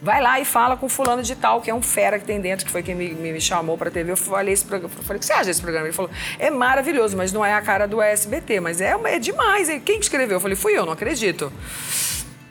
Vai 0.00 0.20
lá 0.20 0.38
e 0.38 0.44
fala 0.44 0.76
com 0.76 0.88
fulano 0.88 1.22
de 1.22 1.34
tal, 1.34 1.60
que 1.60 1.68
é 1.68 1.74
um 1.74 1.82
fera 1.82 2.16
que 2.16 2.24
tem 2.24 2.40
dentro, 2.40 2.64
que 2.64 2.70
foi 2.70 2.84
quem 2.84 2.94
me, 2.94 3.12
me 3.14 3.40
chamou 3.40 3.76
para 3.76 3.90
TV. 3.90 4.12
Eu 4.12 4.16
falei 4.16 4.54
esse 4.54 4.64
programa, 4.64 4.94
falei, 5.02 5.16
o 5.16 5.18
que 5.18 5.26
você 5.26 5.32
acha 5.32 5.46
desse 5.46 5.62
programa? 5.62 5.86
Ele 5.86 5.94
falou, 5.94 6.12
é 6.38 6.48
maravilhoso, 6.48 7.16
mas 7.16 7.32
não 7.32 7.44
é 7.44 7.54
a 7.54 7.60
cara 7.60 7.88
do 7.88 8.00
SBT, 8.00 8.60
mas 8.60 8.80
é, 8.80 8.94
é 9.04 9.18
demais. 9.18 9.68
Quem 9.84 9.98
escreveu? 9.98 10.36
Eu 10.36 10.40
falei, 10.40 10.54
fui 10.54 10.78
eu, 10.78 10.86
não 10.86 10.92
acredito. 10.92 11.52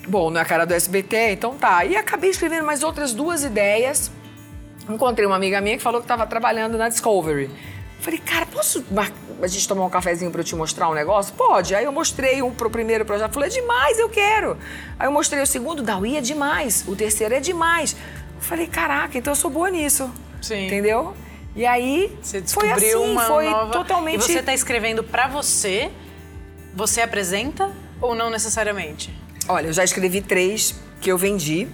Bom, 0.07 0.29
na 0.29 0.43
cara 0.43 0.65
do 0.65 0.73
SBT, 0.73 1.31
então 1.31 1.55
tá. 1.55 1.85
E 1.85 1.95
acabei 1.95 2.29
escrevendo 2.29 2.65
mais 2.65 2.83
outras 2.83 3.13
duas 3.13 3.43
ideias. 3.43 4.11
Encontrei 4.89 5.25
uma 5.25 5.35
amiga 5.35 5.61
minha 5.61 5.77
que 5.77 5.83
falou 5.83 6.01
que 6.01 6.05
estava 6.05 6.27
trabalhando 6.27 6.77
na 6.77 6.89
Discovery. 6.89 7.49
Falei, 7.99 8.19
cara, 8.19 8.45
posso 8.45 8.83
a 9.41 9.47
gente 9.47 9.65
tomar 9.65 9.85
um 9.85 9.89
cafezinho 9.89 10.29
para 10.29 10.41
eu 10.41 10.45
te 10.45 10.55
mostrar 10.57 10.89
um 10.89 10.93
negócio? 10.93 11.33
Pode. 11.35 11.73
Aí 11.73 11.85
eu 11.85 11.91
mostrei 11.91 12.41
um 12.41 12.51
pro 12.51 12.69
primeiro 12.69 13.05
projeto. 13.05 13.31
Falei, 13.31 13.49
é 13.49 13.53
demais, 13.53 13.97
eu 13.97 14.09
quero. 14.09 14.57
Aí 14.99 15.07
eu 15.07 15.11
mostrei 15.11 15.41
o 15.41 15.47
segundo, 15.47 15.81
Dawi 15.81 16.17
é 16.17 16.21
demais. 16.21 16.83
O 16.85 16.97
terceiro 16.97 17.33
é 17.33 17.39
demais. 17.39 17.95
Falei, 18.41 18.67
caraca, 18.67 19.17
então 19.17 19.31
eu 19.31 19.37
sou 19.37 19.49
boa 19.49 19.69
nisso. 19.69 20.11
Sim. 20.41 20.65
Entendeu? 20.65 21.13
E 21.55 21.65
aí 21.65 22.13
você 22.21 22.41
descobriu 22.41 22.75
foi 22.75 22.89
assim, 22.89 23.11
uma 23.11 23.21
foi 23.21 23.49
nova... 23.49 23.71
totalmente. 23.71 24.19
E 24.19 24.21
você 24.21 24.39
está 24.39 24.53
escrevendo 24.53 25.01
para 25.01 25.27
você? 25.27 25.89
Você 26.73 26.99
apresenta 26.99 27.71
ou 28.01 28.13
não 28.13 28.29
necessariamente? 28.29 29.13
Olha, 29.47 29.67
eu 29.67 29.73
já 29.73 29.83
escrevi 29.83 30.21
três 30.21 30.75
que 31.01 31.11
eu 31.11 31.17
vendi. 31.17 31.67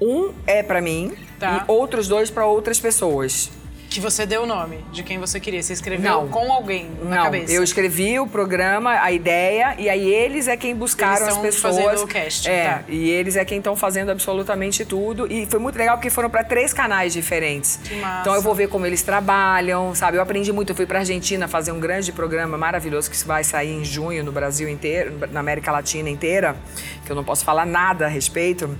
Um 0.00 0.32
é 0.46 0.62
para 0.62 0.80
mim 0.80 1.12
tá. 1.38 1.64
e 1.68 1.70
outros 1.70 2.08
dois 2.08 2.30
para 2.30 2.44
outras 2.46 2.78
pessoas. 2.80 3.50
Que 3.92 4.00
você 4.00 4.24
deu 4.24 4.44
o 4.44 4.46
nome 4.46 4.78
de 4.90 5.02
quem 5.02 5.18
você 5.18 5.38
queria. 5.38 5.62
Você 5.62 5.74
escreveu 5.74 6.22
não. 6.22 6.28
com 6.28 6.50
alguém 6.50 6.90
na 7.02 7.16
não. 7.16 7.22
cabeça? 7.24 7.52
Eu 7.52 7.62
escrevi 7.62 8.18
o 8.18 8.26
programa, 8.26 8.92
a 8.92 9.12
ideia, 9.12 9.74
e 9.78 9.86
aí 9.86 10.10
eles 10.10 10.48
é 10.48 10.56
quem 10.56 10.74
buscaram 10.74 11.26
eles 11.26 11.36
as 11.36 11.42
pessoas. 11.42 11.76
Fazendo 11.76 12.04
o 12.04 12.06
cast, 12.06 12.48
é, 12.48 12.68
tá. 12.68 12.84
e 12.88 13.10
eles 13.10 13.36
é 13.36 13.44
quem 13.44 13.58
estão 13.58 13.76
fazendo 13.76 14.10
absolutamente 14.10 14.82
tudo. 14.86 15.30
E 15.30 15.44
foi 15.44 15.60
muito 15.60 15.76
legal 15.76 15.98
porque 15.98 16.08
foram 16.08 16.30
para 16.30 16.42
três 16.42 16.72
canais 16.72 17.12
diferentes. 17.12 17.78
Que 17.84 17.96
massa. 17.96 18.20
Então 18.22 18.34
eu 18.34 18.40
vou 18.40 18.54
ver 18.54 18.68
como 18.68 18.86
eles 18.86 19.02
trabalham, 19.02 19.94
sabe? 19.94 20.16
Eu 20.16 20.22
aprendi 20.22 20.50
muito. 20.52 20.70
Eu 20.70 20.76
fui 20.76 20.86
para 20.86 21.00
Argentina 21.00 21.46
fazer 21.46 21.70
um 21.70 21.78
grande 21.78 22.12
programa 22.12 22.56
maravilhoso 22.56 23.10
que 23.10 23.24
vai 23.26 23.44
sair 23.44 23.72
em 23.72 23.84
junho 23.84 24.24
no 24.24 24.32
Brasil 24.32 24.70
inteiro, 24.70 25.18
na 25.30 25.40
América 25.40 25.70
Latina 25.70 26.08
inteira, 26.08 26.56
que 27.04 27.12
eu 27.12 27.16
não 27.16 27.24
posso 27.24 27.44
falar 27.44 27.66
nada 27.66 28.06
a 28.06 28.08
respeito. 28.08 28.74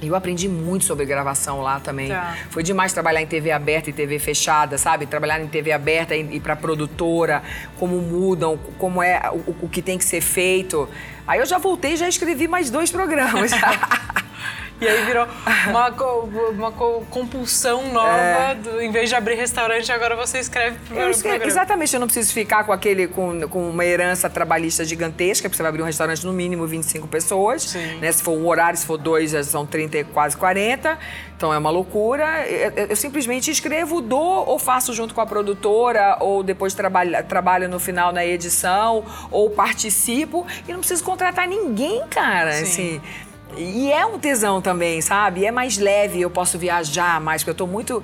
Eu 0.00 0.14
aprendi 0.14 0.48
muito 0.48 0.84
sobre 0.84 1.04
gravação 1.04 1.60
lá 1.60 1.80
também. 1.80 2.08
Tá. 2.08 2.36
Foi 2.50 2.62
demais 2.62 2.92
trabalhar 2.92 3.20
em 3.20 3.26
TV 3.26 3.50
aberta 3.50 3.90
e 3.90 3.92
TV 3.92 4.18
fechada, 4.18 4.78
sabe? 4.78 5.06
Trabalhar 5.06 5.40
em 5.40 5.48
TV 5.48 5.72
aberta 5.72 6.14
e 6.14 6.38
para 6.38 6.54
produtora, 6.54 7.42
como 7.78 8.00
mudam, 8.00 8.58
como 8.78 9.02
é 9.02 9.20
o, 9.32 9.64
o, 9.64 9.68
que 9.68 9.82
tem 9.82 9.98
que 9.98 10.04
ser 10.04 10.20
feito. 10.20 10.88
Aí 11.26 11.40
eu 11.40 11.46
já 11.46 11.58
voltei 11.58 11.94
e 11.94 11.96
já 11.96 12.08
escrevi 12.08 12.46
mais 12.46 12.70
dois 12.70 12.90
programas. 12.90 13.50
E 14.80 14.86
aí 14.86 15.04
virou 15.04 15.26
uma, 15.68 15.88
uma 16.50 16.72
compulsão 17.10 17.92
nova, 17.92 18.18
é. 18.18 18.54
do, 18.54 18.80
em 18.80 18.90
vez 18.90 19.08
de 19.08 19.14
abrir 19.14 19.34
restaurante, 19.34 19.90
agora 19.90 20.14
você 20.14 20.38
escreve 20.38 20.78
pro 20.86 20.98
eu 20.98 21.10
escrevo, 21.10 21.44
Exatamente, 21.44 21.94
eu 21.94 22.00
não 22.00 22.06
preciso 22.06 22.32
ficar 22.32 22.64
com 22.64 22.72
aquele, 22.72 23.08
com, 23.08 23.48
com 23.48 23.70
uma 23.70 23.84
herança 23.84 24.30
trabalhista 24.30 24.84
gigantesca, 24.84 25.48
porque 25.48 25.56
você 25.56 25.62
vai 25.62 25.70
abrir 25.70 25.82
um 25.82 25.86
restaurante 25.86 26.24
no 26.24 26.32
mínimo 26.32 26.66
25 26.66 27.08
pessoas. 27.08 27.74
Né? 28.00 28.12
Se 28.12 28.22
for 28.22 28.32
um 28.32 28.46
horário, 28.46 28.78
se 28.78 28.86
for 28.86 28.96
dois, 28.96 29.32
já 29.32 29.42
são 29.42 29.66
30, 29.66 30.04
quase 30.04 30.36
40. 30.36 30.98
Então 31.36 31.52
é 31.52 31.58
uma 31.58 31.70
loucura. 31.70 32.46
Eu, 32.48 32.86
eu, 32.88 32.96
simplesmente 32.96 33.50
escrevo, 33.50 34.00
dou 34.00 34.46
ou 34.46 34.58
faço 34.58 34.92
junto 34.92 35.14
com 35.14 35.20
a 35.20 35.26
produtora, 35.26 36.16
ou 36.20 36.42
depois 36.42 36.74
trabalho, 36.74 37.24
trabalho 37.24 37.68
no 37.68 37.78
final 37.78 38.12
na 38.12 38.24
edição, 38.24 39.04
ou 39.30 39.50
participo 39.50 40.46
e 40.66 40.72
não 40.72 40.80
preciso 40.80 41.04
contratar 41.04 41.46
ninguém, 41.46 42.02
cara. 42.08 42.52
Sim. 42.52 42.62
Assim, 42.62 43.00
e 43.56 43.90
é 43.90 44.04
um 44.04 44.18
tesão 44.18 44.60
também, 44.60 45.00
sabe? 45.00 45.44
é 45.44 45.50
mais 45.50 45.78
leve, 45.78 46.20
eu 46.20 46.30
posso 46.30 46.58
viajar 46.58 47.20
mais, 47.20 47.42
porque 47.42 47.50
eu 47.50 47.52
estou 47.52 47.66
muito 47.66 48.02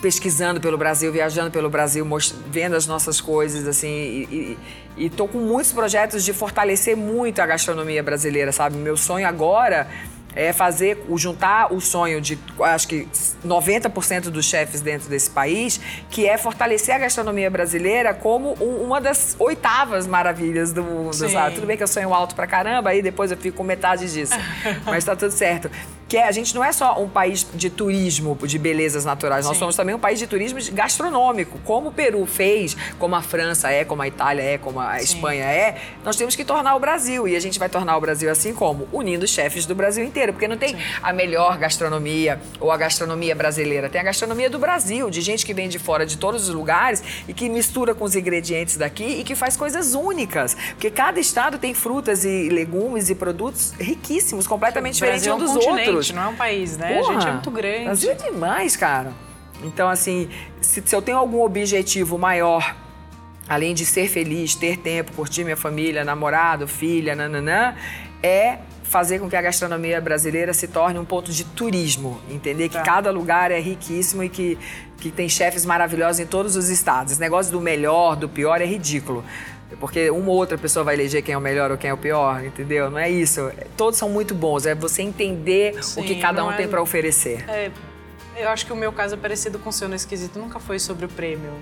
pesquisando 0.00 0.60
pelo 0.60 0.76
Brasil, 0.76 1.12
viajando 1.12 1.50
pelo 1.50 1.70
Brasil, 1.70 2.06
vendo 2.48 2.74
as 2.74 2.86
nossas 2.86 3.20
coisas, 3.20 3.66
assim, 3.68 3.88
e, 3.88 4.58
e, 4.96 5.04
e 5.04 5.10
tô 5.10 5.28
com 5.28 5.38
muitos 5.38 5.72
projetos 5.72 6.24
de 6.24 6.32
fortalecer 6.32 6.96
muito 6.96 7.40
a 7.40 7.46
gastronomia 7.46 8.02
brasileira, 8.02 8.50
sabe? 8.50 8.76
Meu 8.76 8.96
sonho 8.96 9.26
agora 9.26 9.88
é 10.36 10.52
fazer, 10.52 11.02
juntar 11.16 11.72
o 11.72 11.80
sonho 11.80 12.20
de, 12.20 12.38
acho 12.60 12.86
que 12.86 13.08
90% 13.44 14.24
dos 14.24 14.44
chefes 14.44 14.82
dentro 14.82 15.08
desse 15.08 15.30
país, 15.30 15.80
que 16.10 16.28
é 16.28 16.36
fortalecer 16.36 16.94
a 16.94 16.98
gastronomia 16.98 17.50
brasileira 17.50 18.12
como 18.12 18.54
um, 18.60 18.84
uma 18.84 19.00
das 19.00 19.34
oitavas 19.38 20.06
maravilhas 20.06 20.72
do 20.72 20.84
mundo, 20.84 21.14
sabe? 21.14 21.54
Tudo 21.54 21.66
bem 21.66 21.76
que 21.76 21.82
eu 21.82 21.88
sonho 21.88 22.12
alto 22.12 22.34
pra 22.34 22.46
caramba, 22.46 22.90
aí 22.90 23.00
depois 23.00 23.30
eu 23.30 23.36
fico 23.36 23.56
com 23.56 23.64
metade 23.64 24.12
disso, 24.12 24.34
mas 24.84 25.04
tá 25.04 25.16
tudo 25.16 25.32
certo 25.32 25.70
que 26.08 26.16
é, 26.16 26.26
a 26.26 26.32
gente 26.32 26.54
não 26.54 26.62
é 26.62 26.72
só 26.72 27.00
um 27.00 27.08
país 27.08 27.46
de 27.54 27.68
turismo, 27.68 28.38
de 28.42 28.58
belezas 28.58 29.04
naturais, 29.04 29.44
nós 29.44 29.54
Sim. 29.54 29.60
somos 29.60 29.76
também 29.76 29.94
um 29.94 29.98
país 29.98 30.18
de 30.18 30.26
turismo 30.26 30.58
gastronômico. 30.72 31.58
Como 31.64 31.88
o 31.88 31.92
Peru 31.92 32.24
fez, 32.26 32.76
como 32.98 33.16
a 33.16 33.22
França 33.22 33.70
é, 33.70 33.84
como 33.84 34.02
a 34.02 34.08
Itália 34.08 34.42
é, 34.42 34.58
como 34.58 34.80
a 34.80 34.98
Sim. 34.98 35.04
Espanha 35.04 35.44
é, 35.44 35.80
nós 36.04 36.16
temos 36.16 36.36
que 36.36 36.44
tornar 36.44 36.76
o 36.76 36.80
Brasil. 36.80 37.26
E 37.26 37.34
a 37.34 37.40
gente 37.40 37.58
vai 37.58 37.68
tornar 37.68 37.96
o 37.96 38.00
Brasil 38.00 38.30
assim 38.30 38.54
como? 38.54 38.86
Unindo 38.92 39.24
os 39.24 39.30
chefes 39.30 39.66
do 39.66 39.74
Brasil 39.74 40.04
inteiro. 40.04 40.32
Porque 40.32 40.46
não 40.46 40.56
tem 40.56 40.70
Sim. 40.70 40.82
a 41.02 41.12
melhor 41.12 41.58
gastronomia 41.58 42.40
ou 42.60 42.70
a 42.70 42.76
gastronomia 42.76 43.34
brasileira. 43.34 43.88
Tem 43.88 44.00
a 44.00 44.04
gastronomia 44.04 44.48
do 44.48 44.58
Brasil, 44.58 45.10
de 45.10 45.20
gente 45.20 45.44
que 45.44 45.52
vem 45.52 45.68
de 45.68 45.78
fora 45.78 46.06
de 46.06 46.16
todos 46.16 46.48
os 46.48 46.54
lugares 46.54 47.02
e 47.26 47.34
que 47.34 47.48
mistura 47.48 47.94
com 47.94 48.04
os 48.04 48.14
ingredientes 48.14 48.76
daqui 48.76 49.04
e 49.20 49.24
que 49.24 49.34
faz 49.34 49.56
coisas 49.56 49.94
únicas. 49.94 50.56
Porque 50.70 50.90
cada 50.90 51.18
estado 51.18 51.58
tem 51.58 51.74
frutas 51.74 52.24
e 52.24 52.48
legumes 52.48 53.10
e 53.10 53.14
produtos 53.14 53.72
riquíssimos, 53.78 54.46
completamente 54.46 54.94
diferentes 54.94 55.26
um 55.26 55.34
é 55.34 55.38
dos 55.38 55.56
outros 55.56 55.95
gente, 56.02 56.14
não 56.16 56.22
é 56.22 56.28
um 56.28 56.36
país, 56.36 56.76
né? 56.76 56.94
Porra, 56.94 57.10
a 57.10 57.12
gente 57.14 57.28
é 57.28 57.32
muito 57.32 57.50
grande. 57.50 57.84
Brasil 57.84 58.10
é 58.10 58.14
demais, 58.14 58.76
cara. 58.76 59.12
Então, 59.62 59.88
assim, 59.88 60.28
se, 60.60 60.82
se 60.84 60.94
eu 60.94 61.00
tenho 61.00 61.18
algum 61.18 61.42
objetivo 61.42 62.18
maior, 62.18 62.76
além 63.48 63.74
de 63.74 63.84
ser 63.84 64.08
feliz, 64.08 64.54
ter 64.54 64.78
tempo, 64.78 65.12
curtir 65.12 65.44
minha 65.44 65.56
família, 65.56 66.04
namorado, 66.04 66.66
filha, 66.66 67.14
nananã, 67.14 67.74
é 68.22 68.58
fazer 68.82 69.18
com 69.18 69.28
que 69.28 69.36
a 69.36 69.42
gastronomia 69.42 70.00
brasileira 70.00 70.54
se 70.54 70.68
torne 70.68 70.98
um 70.98 71.04
ponto 71.04 71.32
de 71.32 71.44
turismo, 71.44 72.20
entender 72.30 72.68
que 72.68 72.76
tá. 72.76 72.82
cada 72.82 73.10
lugar 73.10 73.50
é 73.50 73.58
riquíssimo 73.58 74.22
e 74.22 74.28
que, 74.28 74.56
que 74.98 75.10
tem 75.10 75.28
chefes 75.28 75.64
maravilhosos 75.64 76.20
em 76.20 76.26
todos 76.26 76.56
os 76.56 76.68
estados. 76.68 77.12
Esse 77.12 77.20
negócio 77.20 77.50
do 77.50 77.60
melhor, 77.60 78.16
do 78.16 78.28
pior 78.28 78.60
é 78.60 78.64
ridículo. 78.64 79.24
Porque 79.80 80.10
uma 80.10 80.30
ou 80.30 80.36
outra 80.36 80.56
pessoa 80.56 80.84
vai 80.84 80.94
eleger 80.94 81.22
quem 81.22 81.34
é 81.34 81.38
o 81.38 81.40
melhor 81.40 81.70
ou 81.70 81.76
quem 81.76 81.90
é 81.90 81.92
o 81.92 81.96
pior, 81.96 82.44
entendeu? 82.44 82.90
Não 82.90 82.98
é 82.98 83.10
isso. 83.10 83.50
Todos 83.76 83.98
são 83.98 84.08
muito 84.08 84.34
bons. 84.34 84.64
É 84.64 84.74
você 84.74 85.02
entender 85.02 85.82
Sim, 85.82 86.00
o 86.00 86.04
que 86.04 86.16
cada 86.16 86.44
um 86.44 86.52
é... 86.52 86.56
tem 86.56 86.68
para 86.68 86.80
oferecer. 86.80 87.44
É, 87.48 87.70
eu 88.36 88.48
acho 88.48 88.64
que 88.64 88.72
o 88.72 88.76
meu 88.76 88.92
caso 88.92 89.14
é 89.14 89.18
parecido 89.18 89.58
com 89.58 89.70
o 89.70 89.72
seu 89.72 89.88
no 89.88 89.94
esquisito. 89.94 90.38
Nunca 90.38 90.60
foi 90.60 90.78
sobre 90.78 91.06
o 91.06 91.08
prêmio. 91.08 91.52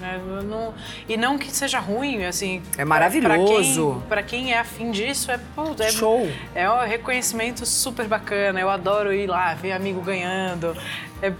Né? 0.00 0.20
Não, 0.44 0.74
e 1.08 1.16
não 1.16 1.38
que 1.38 1.50
seja 1.50 1.78
ruim, 1.78 2.24
assim. 2.24 2.60
É 2.76 2.84
maravilhoso. 2.84 4.02
Para 4.08 4.22
quem, 4.22 4.44
quem, 4.44 4.52
é 4.52 4.58
afim 4.58 4.90
disso, 4.90 5.30
é, 5.30 5.38
pô, 5.54 5.74
é 5.78 5.90
show. 5.90 6.28
É 6.54 6.68
um 6.68 6.80
reconhecimento 6.80 7.64
super 7.64 8.08
bacana. 8.08 8.60
Eu 8.60 8.68
adoro 8.68 9.12
ir 9.12 9.28
lá, 9.28 9.54
ver 9.54 9.72
amigo 9.72 10.00
ganhando. 10.00 10.76
É 11.22 11.32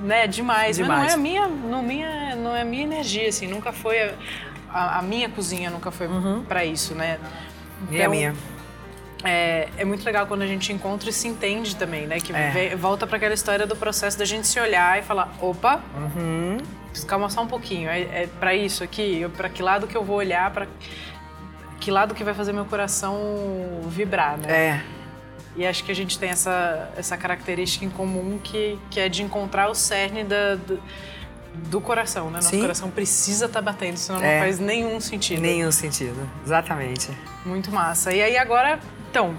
né, 0.00 0.26
demais. 0.26 0.76
demais. 0.76 0.78
Mas 0.78 0.88
não 0.88 1.04
é 1.04 1.12
a 1.12 1.16
minha, 1.16 1.46
não, 1.46 1.82
minha, 1.82 2.36
não 2.36 2.56
é 2.56 2.62
a 2.62 2.64
minha 2.64 2.84
energia, 2.84 3.28
assim. 3.28 3.46
Nunca 3.46 3.72
foi. 3.72 4.00
A, 4.00 4.14
a, 4.74 4.98
a 4.98 5.02
minha 5.02 5.28
cozinha 5.28 5.70
nunca 5.70 5.90
foi 5.90 6.08
uhum. 6.08 6.44
para 6.44 6.64
isso, 6.64 6.94
né? 6.94 7.18
Então, 7.82 7.94
e 7.94 7.96
a 7.96 7.98
então, 8.00 8.10
minha? 8.10 8.34
É, 9.22 9.68
é, 9.78 9.84
muito 9.86 10.04
legal 10.04 10.26
quando 10.26 10.42
a 10.42 10.46
gente 10.46 10.70
encontra 10.70 11.08
e 11.08 11.12
se 11.12 11.26
entende 11.26 11.76
também, 11.76 12.06
né? 12.06 12.20
Que 12.20 12.32
é. 12.34 12.76
volta 12.76 13.06
para 13.06 13.16
aquela 13.16 13.32
história 13.32 13.66
do 13.66 13.74
processo 13.74 14.18
da 14.18 14.24
gente 14.24 14.46
se 14.46 14.60
olhar 14.60 14.98
e 14.98 15.02
falar, 15.02 15.32
opa, 15.40 15.80
uhum. 15.96 16.58
calma 17.06 17.30
só 17.30 17.42
um 17.42 17.46
pouquinho, 17.46 17.88
é, 17.88 18.00
é 18.00 18.28
para 18.38 18.54
isso 18.54 18.84
aqui, 18.84 19.26
para 19.34 19.48
que 19.48 19.62
lado 19.62 19.86
que 19.86 19.96
eu 19.96 20.04
vou 20.04 20.16
olhar, 20.16 20.50
para 20.50 20.66
que 21.80 21.90
lado 21.90 22.14
que 22.14 22.24
vai 22.24 22.34
fazer 22.34 22.52
meu 22.52 22.66
coração 22.66 23.16
vibrar, 23.86 24.36
né? 24.36 24.52
É. 24.52 24.84
E 25.56 25.64
acho 25.64 25.84
que 25.84 25.92
a 25.92 25.94
gente 25.94 26.18
tem 26.18 26.30
essa, 26.30 26.90
essa 26.96 27.16
característica 27.16 27.84
em 27.84 27.90
comum 27.90 28.38
que, 28.42 28.78
que 28.90 28.98
é 28.98 29.08
de 29.08 29.22
encontrar 29.22 29.70
o 29.70 29.74
cerne 29.74 30.24
da, 30.24 30.56
do, 30.56 30.82
do 31.54 31.80
coração, 31.80 32.26
né? 32.26 32.36
Nosso 32.36 32.50
Sim. 32.50 32.60
coração 32.60 32.90
precisa 32.90 33.46
estar 33.46 33.60
tá 33.60 33.64
batendo, 33.64 33.96
senão 33.96 34.22
é. 34.22 34.34
não 34.34 34.40
faz 34.40 34.58
nenhum 34.58 35.00
sentido. 35.00 35.40
Nenhum 35.40 35.70
sentido, 35.72 36.28
exatamente. 36.44 37.10
Muito 37.44 37.70
massa. 37.70 38.12
E 38.12 38.22
aí 38.22 38.36
agora, 38.36 38.78
então, 39.10 39.36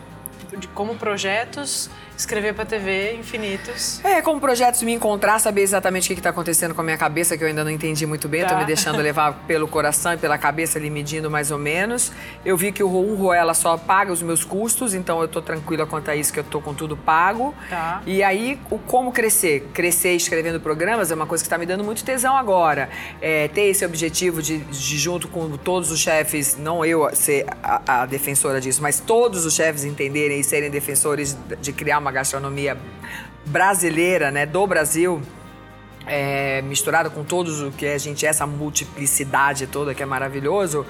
de 0.58 0.68
como 0.70 0.96
projetos 0.96 1.90
escrever 2.18 2.54
para 2.54 2.66
TV 2.66 3.14
infinitos. 3.14 4.04
É, 4.04 4.22
como 4.22 4.40
projetos 4.40 4.82
me 4.84 4.94
encontrar, 4.94 5.40
saber 5.40 5.62
exatamente 5.62 6.06
o 6.06 6.14
que 6.14 6.20
está 6.20 6.30
acontecendo 6.30 6.74
com 6.74 6.82
a 6.82 6.84
minha 6.84 6.98
cabeça, 6.98 7.38
que 7.38 7.44
eu 7.44 7.48
ainda 7.48 7.64
não 7.64 7.72
entendi 7.72 8.06
muito 8.06 8.28
bem. 8.28 8.42
Tá. 8.42 8.48
Estou 8.48 8.60
me 8.60 8.66
deixando 8.66 8.98
levar 9.02 9.34
pelo 9.48 9.68
coração 9.68 10.14
e 10.14 10.18
pela 10.18 10.38
cabeça 10.38 10.80
ali 10.80 10.90
medindo 10.90 11.30
mais 11.30 11.52
ou 11.52 11.58
menos. 11.58 12.12
Eu 12.44 12.56
vi 12.56 12.72
que 12.72 12.84
o 12.84 12.88
um 12.88 13.16
Roela 13.16 13.54
só 13.54 13.78
paga 13.78 14.12
os 14.12 14.22
meus 14.22 14.44
custos, 14.44 14.94
então 14.94 15.20
eu 15.20 15.26
estou 15.26 15.42
tranquila 15.42 15.86
quanto 15.86 16.10
a 16.10 16.16
isso, 16.16 16.32
que 16.32 16.40
eu 16.40 16.44
estou 16.44 16.62
com 16.62 16.74
tudo 16.74 16.96
pago. 16.96 17.54
Tá. 17.70 18.02
E 18.06 18.24
aí, 18.24 18.60
o 18.70 18.78
como 18.78 19.12
crescer? 19.12 19.70
Crescer 19.74 20.14
escrevendo 20.14 20.60
programas 20.60 21.12
é 21.12 21.16
uma 21.16 21.26
coisa 21.26 21.44
que 21.44 21.48
está 21.48 21.58
me 21.58 21.66
dando 21.66 21.84
muito 21.84 22.04
tesão 22.04 22.38
agora. 22.38 22.90
É, 23.22 23.48
ter 23.50 23.64
esse 23.64 23.86
objetivo 23.86 24.42
de, 24.42 24.60
de, 24.60 24.98
junto 24.98 25.28
com 25.28 25.58
todos 25.58 25.92
os 25.92 26.00
chefes, 26.00 26.58
não 26.58 26.86
eu 26.86 27.10
ser 27.14 27.46
a, 27.62 28.04
a 28.04 28.06
defensora 28.06 28.62
disso, 28.62 28.82
mas 28.82 29.00
todos 29.00 29.46
os 29.46 29.54
chefes 29.54 29.84
entenderem 29.84 30.40
e 30.40 30.44
serem 30.44 30.70
defensores 30.70 31.38
de 31.60 31.74
criar 31.74 32.00
uma 32.06 32.12
gastronomia 32.12 32.78
brasileira, 33.48 34.30
né, 34.30 34.46
do 34.46 34.68
Brasil, 34.68 35.20
é, 36.06 36.62
misturada 36.62 37.10
com 37.10 37.24
todos 37.24 37.62
o 37.62 37.72
que 37.72 37.88
a 37.88 37.98
gente 37.98 38.26
essa 38.26 38.46
multiplicidade 38.46 39.66
toda 39.66 39.96
que 39.96 40.04
é 40.04 40.06
maravilhoso 40.06 40.86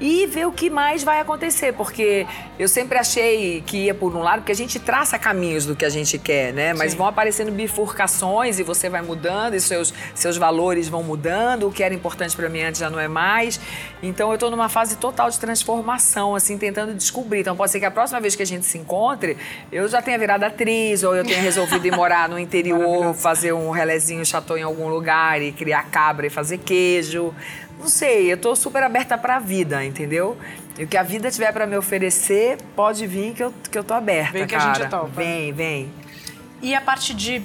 e 0.00 0.26
ver 0.26 0.46
o 0.46 0.52
que 0.52 0.70
mais 0.70 1.04
vai 1.04 1.20
acontecer, 1.20 1.74
porque 1.74 2.26
eu 2.58 2.66
sempre 2.66 2.96
achei 2.96 3.60
que 3.66 3.84
ia 3.84 3.94
por 3.94 4.16
um 4.16 4.20
lado, 4.20 4.38
porque 4.38 4.52
a 4.52 4.56
gente 4.56 4.78
traça 4.78 5.18
caminhos 5.18 5.66
do 5.66 5.76
que 5.76 5.84
a 5.84 5.90
gente 5.90 6.18
quer, 6.18 6.54
né? 6.54 6.72
Mas 6.72 6.92
Sim. 6.92 6.98
vão 6.98 7.06
aparecendo 7.06 7.52
bifurcações 7.52 8.58
e 8.58 8.62
você 8.62 8.88
vai 8.88 9.02
mudando 9.02 9.54
e 9.54 9.60
seus, 9.60 9.92
seus 10.14 10.38
valores 10.38 10.88
vão 10.88 11.02
mudando, 11.02 11.68
o 11.68 11.72
que 11.72 11.82
era 11.82 11.94
importante 11.94 12.34
para 12.34 12.48
mim 12.48 12.62
antes 12.62 12.80
já 12.80 12.88
não 12.88 12.98
é 12.98 13.08
mais. 13.08 13.60
Então 14.02 14.30
eu 14.30 14.34
estou 14.34 14.50
numa 14.50 14.70
fase 14.70 14.96
total 14.96 15.28
de 15.28 15.38
transformação, 15.38 16.34
assim, 16.34 16.56
tentando 16.56 16.94
descobrir. 16.94 17.40
Então 17.40 17.54
pode 17.54 17.70
ser 17.70 17.78
que 17.78 17.84
a 17.84 17.90
próxima 17.90 18.20
vez 18.20 18.34
que 18.34 18.42
a 18.42 18.46
gente 18.46 18.64
se 18.64 18.78
encontre, 18.78 19.36
eu 19.70 19.86
já 19.86 20.00
tenha 20.00 20.18
virado 20.18 20.44
atriz 20.44 21.02
ou 21.02 21.14
eu 21.14 21.24
tenha 21.24 21.42
resolvido 21.42 21.86
ir 21.86 21.94
morar 21.94 22.26
no 22.26 22.38
interior, 22.38 23.12
fazer 23.14 23.52
um 23.52 23.70
relezinho 23.70 24.24
chateau 24.24 24.56
em 24.56 24.62
algum 24.62 24.88
lugar 24.88 25.42
e 25.42 25.52
criar 25.52 25.90
cabra 25.90 26.26
e 26.26 26.30
fazer 26.30 26.56
queijo. 26.58 27.34
Não 27.80 27.88
sei, 27.88 28.30
eu 28.30 28.36
tô 28.36 28.54
super 28.54 28.82
aberta 28.82 29.16
para 29.16 29.36
a 29.36 29.40
vida, 29.40 29.84
entendeu? 29.84 30.36
E 30.78 30.84
o 30.84 30.86
que 30.86 30.96
a 30.96 31.02
vida 31.02 31.30
tiver 31.30 31.52
para 31.52 31.66
me 31.66 31.76
oferecer, 31.76 32.58
pode 32.76 33.06
vir 33.06 33.32
que 33.32 33.42
eu, 33.42 33.54
que 33.70 33.78
eu 33.78 33.82
tô 33.82 33.94
aberta, 33.94 34.32
vem 34.32 34.46
que 34.46 34.54
cara. 34.54 34.70
a 34.70 34.74
gente 34.74 34.90
topa. 34.90 35.08
Vem, 35.08 35.52
vem. 35.52 35.90
E 36.62 36.74
a 36.74 36.80
parte 36.80 37.14
de 37.14 37.42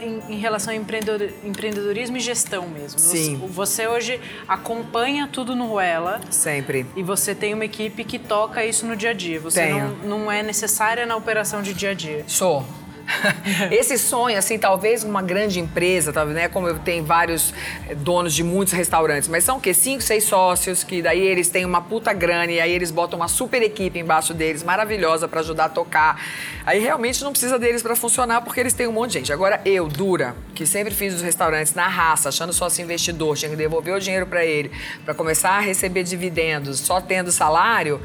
em, 0.00 0.34
em 0.34 0.38
relação 0.38 0.72
ao 0.72 0.80
empreendedorismo 0.80 2.16
e 2.16 2.20
gestão 2.20 2.66
mesmo. 2.66 2.98
Sim. 2.98 3.36
Você, 3.36 3.52
você, 3.52 3.86
hoje 3.86 4.20
acompanha 4.48 5.28
tudo 5.30 5.54
no 5.54 5.66
Ruela. 5.66 6.20
Sempre. 6.30 6.86
E 6.96 7.02
você 7.02 7.34
tem 7.34 7.52
uma 7.52 7.64
equipe 7.64 8.02
que 8.04 8.18
toca 8.18 8.64
isso 8.64 8.86
no 8.86 8.96
dia 8.96 9.10
a 9.10 9.12
dia. 9.12 9.38
Você 9.40 9.62
Tenho. 9.62 9.96
não, 10.02 10.20
não 10.20 10.32
é 10.32 10.42
necessária 10.42 11.04
na 11.04 11.16
operação 11.16 11.62
de 11.62 11.74
dia 11.74 11.90
a 11.90 11.94
dia. 11.94 12.24
Sou. 12.26 12.64
Esse 13.70 13.98
sonho, 13.98 14.36
assim, 14.38 14.58
talvez 14.58 15.04
uma 15.04 15.22
grande 15.22 15.60
empresa, 15.60 16.12
talvez, 16.12 16.36
né? 16.36 16.48
Como 16.48 16.68
eu 16.68 16.78
tenho 16.78 17.04
vários 17.04 17.52
eh, 17.88 17.94
donos 17.94 18.34
de 18.34 18.42
muitos 18.42 18.72
restaurantes, 18.72 19.28
mas 19.28 19.44
são 19.44 19.58
o 19.58 19.60
quê? 19.60 19.74
Cinco, 19.74 20.02
seis 20.02 20.24
sócios, 20.24 20.82
que 20.82 21.02
daí 21.02 21.20
eles 21.20 21.48
têm 21.48 21.64
uma 21.64 21.80
puta 21.80 22.12
grana 22.12 22.50
e 22.50 22.60
aí 22.60 22.72
eles 22.72 22.90
botam 22.90 23.18
uma 23.18 23.28
super 23.28 23.62
equipe 23.62 23.98
embaixo 23.98 24.32
deles, 24.32 24.62
maravilhosa 24.62 25.28
para 25.28 25.40
ajudar 25.40 25.66
a 25.66 25.68
tocar. 25.68 26.20
Aí 26.64 26.80
realmente 26.80 27.22
não 27.22 27.30
precisa 27.30 27.58
deles 27.58 27.82
para 27.82 27.94
funcionar 27.94 28.40
porque 28.40 28.60
eles 28.60 28.72
têm 28.72 28.86
um 28.86 28.92
monte 28.92 29.12
de 29.12 29.18
gente. 29.18 29.32
Agora 29.32 29.60
eu, 29.64 29.88
dura, 29.88 30.34
que 30.54 30.66
sempre 30.66 30.94
fiz 30.94 31.14
os 31.14 31.22
restaurantes 31.22 31.74
na 31.74 31.86
raça, 31.86 32.28
achando 32.28 32.52
sócio 32.52 32.82
investidor, 32.82 33.36
tinha 33.36 33.50
que 33.50 33.56
devolver 33.56 33.94
o 33.94 34.00
dinheiro 34.00 34.26
para 34.26 34.44
ele, 34.44 34.70
para 35.04 35.14
começar 35.14 35.50
a 35.50 35.60
receber 35.60 36.04
dividendos, 36.04 36.80
só 36.80 37.00
tendo 37.00 37.30
salário, 37.30 38.00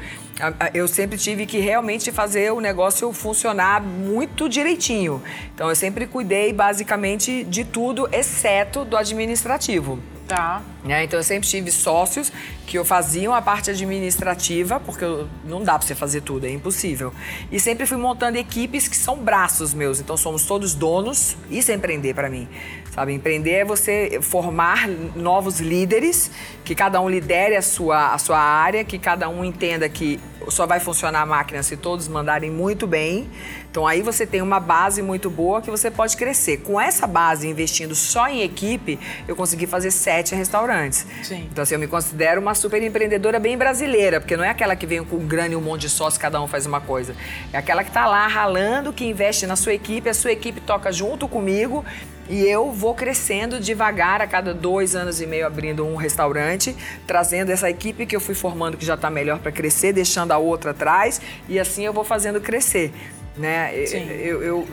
eu 0.74 0.88
sempre 0.88 1.18
tive 1.18 1.46
que 1.46 1.58
realmente 1.58 2.10
fazer 2.10 2.52
o 2.52 2.60
negócio 2.60 3.12
funcionar 3.12 3.82
muito 3.82 4.48
direitinho. 4.48 5.22
Então 5.54 5.68
eu 5.68 5.76
sempre 5.76 6.06
cuidei 6.06 6.52
basicamente 6.52 7.44
de 7.44 7.64
tudo, 7.64 8.08
exceto 8.12 8.84
do 8.84 8.96
administrativo. 8.96 9.98
Tá. 10.30 10.62
É, 10.88 11.02
então 11.02 11.18
eu 11.18 11.24
sempre 11.24 11.48
tive 11.48 11.72
sócios 11.72 12.32
que 12.64 12.78
eu 12.78 12.84
faziam 12.84 13.34
a 13.34 13.42
parte 13.42 13.68
administrativa, 13.68 14.78
porque 14.78 15.04
eu, 15.04 15.28
não 15.44 15.64
dá 15.64 15.76
para 15.76 15.84
você 15.84 15.94
fazer 15.94 16.20
tudo, 16.20 16.46
é 16.46 16.50
impossível. 16.50 17.12
E 17.50 17.58
sempre 17.58 17.84
fui 17.84 17.96
montando 17.96 18.38
equipes 18.38 18.86
que 18.86 18.96
são 18.96 19.16
braços 19.16 19.74
meus, 19.74 19.98
então 19.98 20.16
somos 20.16 20.44
todos 20.46 20.72
donos. 20.72 21.36
Isso 21.50 21.72
é 21.72 21.74
empreender 21.74 22.14
para 22.14 22.30
mim. 22.30 22.48
Sabe, 22.94 23.12
empreender 23.12 23.50
é 23.50 23.64
você 23.64 24.20
formar 24.22 24.88
novos 25.16 25.58
líderes, 25.58 26.30
que 26.64 26.76
cada 26.76 27.00
um 27.00 27.10
lidere 27.10 27.56
a 27.56 27.62
sua, 27.62 28.14
a 28.14 28.18
sua 28.18 28.38
área, 28.38 28.84
que 28.84 29.00
cada 29.00 29.28
um 29.28 29.44
entenda 29.44 29.88
que 29.88 30.20
só 30.48 30.66
vai 30.66 30.80
funcionar 30.80 31.22
a 31.22 31.26
máquina 31.26 31.62
se 31.62 31.76
todos 31.76 32.08
mandarem 32.08 32.50
muito 32.50 32.86
bem. 32.86 33.28
Então 33.70 33.86
aí 33.86 34.02
você 34.02 34.26
tem 34.26 34.42
uma 34.42 34.58
base 34.58 35.00
muito 35.00 35.30
boa 35.30 35.62
que 35.62 35.70
você 35.70 35.90
pode 35.90 36.16
crescer. 36.16 36.58
Com 36.58 36.80
essa 36.80 37.06
base, 37.06 37.46
investindo 37.46 37.94
só 37.94 38.28
em 38.28 38.42
equipe, 38.42 38.98
eu 39.28 39.36
consegui 39.36 39.66
fazer 39.66 39.92
sete 39.92 40.34
restaurantes. 40.34 41.06
Sim. 41.22 41.48
Então 41.50 41.62
assim, 41.62 41.74
eu 41.74 41.80
me 41.80 41.86
considero 41.86 42.40
uma 42.40 42.54
super 42.54 42.82
empreendedora 42.82 43.38
bem 43.38 43.56
brasileira, 43.56 44.20
porque 44.20 44.36
não 44.36 44.42
é 44.42 44.48
aquela 44.48 44.74
que 44.74 44.86
vem 44.86 45.04
com 45.04 45.18
grana 45.18 45.54
e 45.54 45.56
um 45.56 45.60
monte 45.60 45.82
de 45.82 45.88
sócios, 45.88 46.18
cada 46.18 46.42
um 46.42 46.48
faz 46.48 46.66
uma 46.66 46.80
coisa. 46.80 47.14
É 47.52 47.58
aquela 47.58 47.84
que 47.84 47.90
está 47.90 48.06
lá 48.06 48.26
ralando, 48.26 48.92
que 48.92 49.04
investe 49.04 49.46
na 49.46 49.54
sua 49.54 49.72
equipe, 49.72 50.08
a 50.08 50.14
sua 50.14 50.32
equipe 50.32 50.60
toca 50.60 50.90
junto 50.90 51.28
comigo 51.28 51.84
e 52.28 52.42
eu 52.44 52.72
vou 52.72 52.94
crescendo 52.94 53.60
devagar, 53.60 54.20
a 54.20 54.26
cada 54.26 54.54
dois 54.54 54.96
anos 54.96 55.20
e 55.20 55.26
meio 55.26 55.46
abrindo 55.46 55.84
um 55.84 55.96
restaurante, 55.96 56.76
trazendo 57.06 57.50
essa 57.50 57.68
equipe 57.68 58.06
que 58.06 58.14
eu 58.14 58.20
fui 58.20 58.34
formando 58.34 58.76
que 58.76 58.84
já 58.84 58.94
está 58.94 59.10
melhor 59.10 59.38
para 59.38 59.50
crescer, 59.50 59.92
deixando 59.92 60.32
a 60.32 60.38
outra 60.38 60.70
atrás, 60.70 61.20
e 61.48 61.58
assim 61.58 61.84
eu 61.84 61.92
vou 61.92 62.04
fazendo 62.04 62.40
crescer. 62.40 62.92
Né? 63.40 63.86
Sim. 63.86 64.06
Eu, 64.10 64.42
eu, 64.42 64.68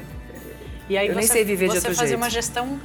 e 0.90 0.98
aí 0.98 1.08
eu 1.08 1.14
você, 1.14 1.20
nem 1.20 1.28
sei 1.28 1.44
viver 1.44 1.70
de 1.70 1.76
outro 1.76 1.82
jeito. 1.82 1.96
Você 1.96 2.02
fazer 2.02 2.16
uma 2.16 2.30
gestão 2.30 2.80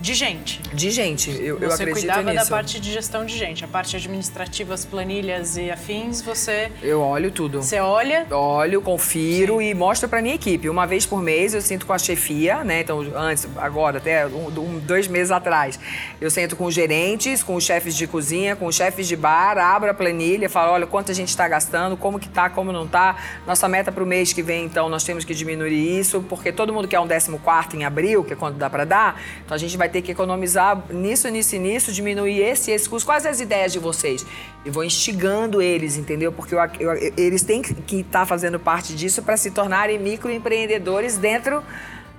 de 0.00 0.14
gente. 0.14 0.60
De 0.72 0.90
gente, 0.90 1.30
eu, 1.30 1.58
eu 1.58 1.72
acredito 1.72 1.86
nisso. 1.86 2.00
Você 2.00 2.06
cuidava 2.06 2.34
da 2.34 2.46
parte 2.46 2.78
de 2.78 2.92
gestão 2.92 3.24
de 3.24 3.36
gente, 3.36 3.64
a 3.64 3.68
parte 3.68 3.96
administrativa, 3.96 4.74
as 4.74 4.84
planilhas 4.84 5.56
e 5.56 5.70
afins, 5.70 6.20
você... 6.20 6.70
Eu 6.82 7.00
olho 7.00 7.30
tudo. 7.30 7.62
Você 7.62 7.80
olha? 7.80 8.26
Olho, 8.30 8.82
confiro 8.82 9.58
Sim. 9.58 9.70
e 9.70 9.74
mostro 9.74 10.08
pra 10.08 10.20
minha 10.20 10.34
equipe. 10.34 10.68
Uma 10.68 10.86
vez 10.86 11.06
por 11.06 11.22
mês 11.22 11.54
eu 11.54 11.62
sinto 11.62 11.86
com 11.86 11.92
a 11.92 11.98
chefia, 11.98 12.62
né? 12.62 12.80
Então, 12.80 13.00
antes, 13.16 13.48
agora, 13.56 13.98
até 13.98 14.26
um, 14.26 14.78
dois 14.80 15.08
meses 15.08 15.30
atrás, 15.30 15.78
eu 16.20 16.30
sento 16.30 16.56
com 16.56 16.66
os 16.66 16.74
gerentes, 16.74 17.42
com 17.42 17.54
os 17.54 17.64
chefes 17.64 17.96
de 17.96 18.06
cozinha, 18.06 18.54
com 18.54 18.66
os 18.66 18.74
chefes 18.74 19.08
de 19.08 19.16
bar, 19.16 19.56
abro 19.58 19.90
a 19.90 19.94
planilha, 19.94 20.48
falo, 20.48 20.72
olha, 20.72 20.86
quanto 20.86 21.10
a 21.10 21.14
gente 21.14 21.28
está 21.28 21.48
gastando, 21.48 21.96
como 21.96 22.18
que 22.18 22.28
tá, 22.28 22.50
como 22.50 22.70
não 22.70 22.86
tá. 22.86 23.16
Nossa 23.46 23.66
meta 23.68 23.90
pro 23.90 24.04
mês 24.04 24.32
que 24.32 24.42
vem, 24.42 24.64
então, 24.64 24.88
nós 24.88 25.04
temos 25.04 25.24
que 25.24 25.34
diminuir 25.34 25.98
isso, 25.98 26.20
porque 26.28 26.52
todo 26.52 26.72
mundo 26.72 26.86
quer 26.86 27.00
um 27.00 27.08
14 27.08 27.36
quarto 27.38 27.76
em 27.76 27.84
abril, 27.84 28.24
que 28.24 28.32
é 28.32 28.36
quando 28.36 28.56
dá 28.56 28.68
para 28.68 28.84
dar, 28.84 29.20
então 29.44 29.54
a 29.54 29.58
gente 29.58 29.76
vai 29.76 29.85
vai 29.86 29.88
ter 29.88 30.02
que 30.02 30.10
economizar 30.10 30.82
nisso, 30.90 31.28
nisso 31.28 31.54
e 31.54 31.58
nisso, 31.58 31.92
diminuir 31.92 32.40
esse 32.42 32.70
e 32.70 32.74
esse 32.74 32.88
custo. 32.88 33.06
Quais 33.06 33.24
as 33.24 33.40
ideias 33.40 33.72
de 33.72 33.78
vocês? 33.78 34.26
E 34.64 34.70
vou 34.70 34.84
instigando 34.84 35.62
eles, 35.62 35.96
entendeu? 35.96 36.32
Porque 36.32 36.54
eu, 36.54 36.58
eu, 36.80 37.12
eles 37.16 37.42
têm 37.42 37.62
que 37.62 38.00
estar 38.00 38.20
tá 38.20 38.26
fazendo 38.26 38.58
parte 38.58 38.94
disso 38.94 39.22
para 39.22 39.36
se 39.36 39.50
tornarem 39.50 39.98
microempreendedores 39.98 41.16
dentro 41.16 41.62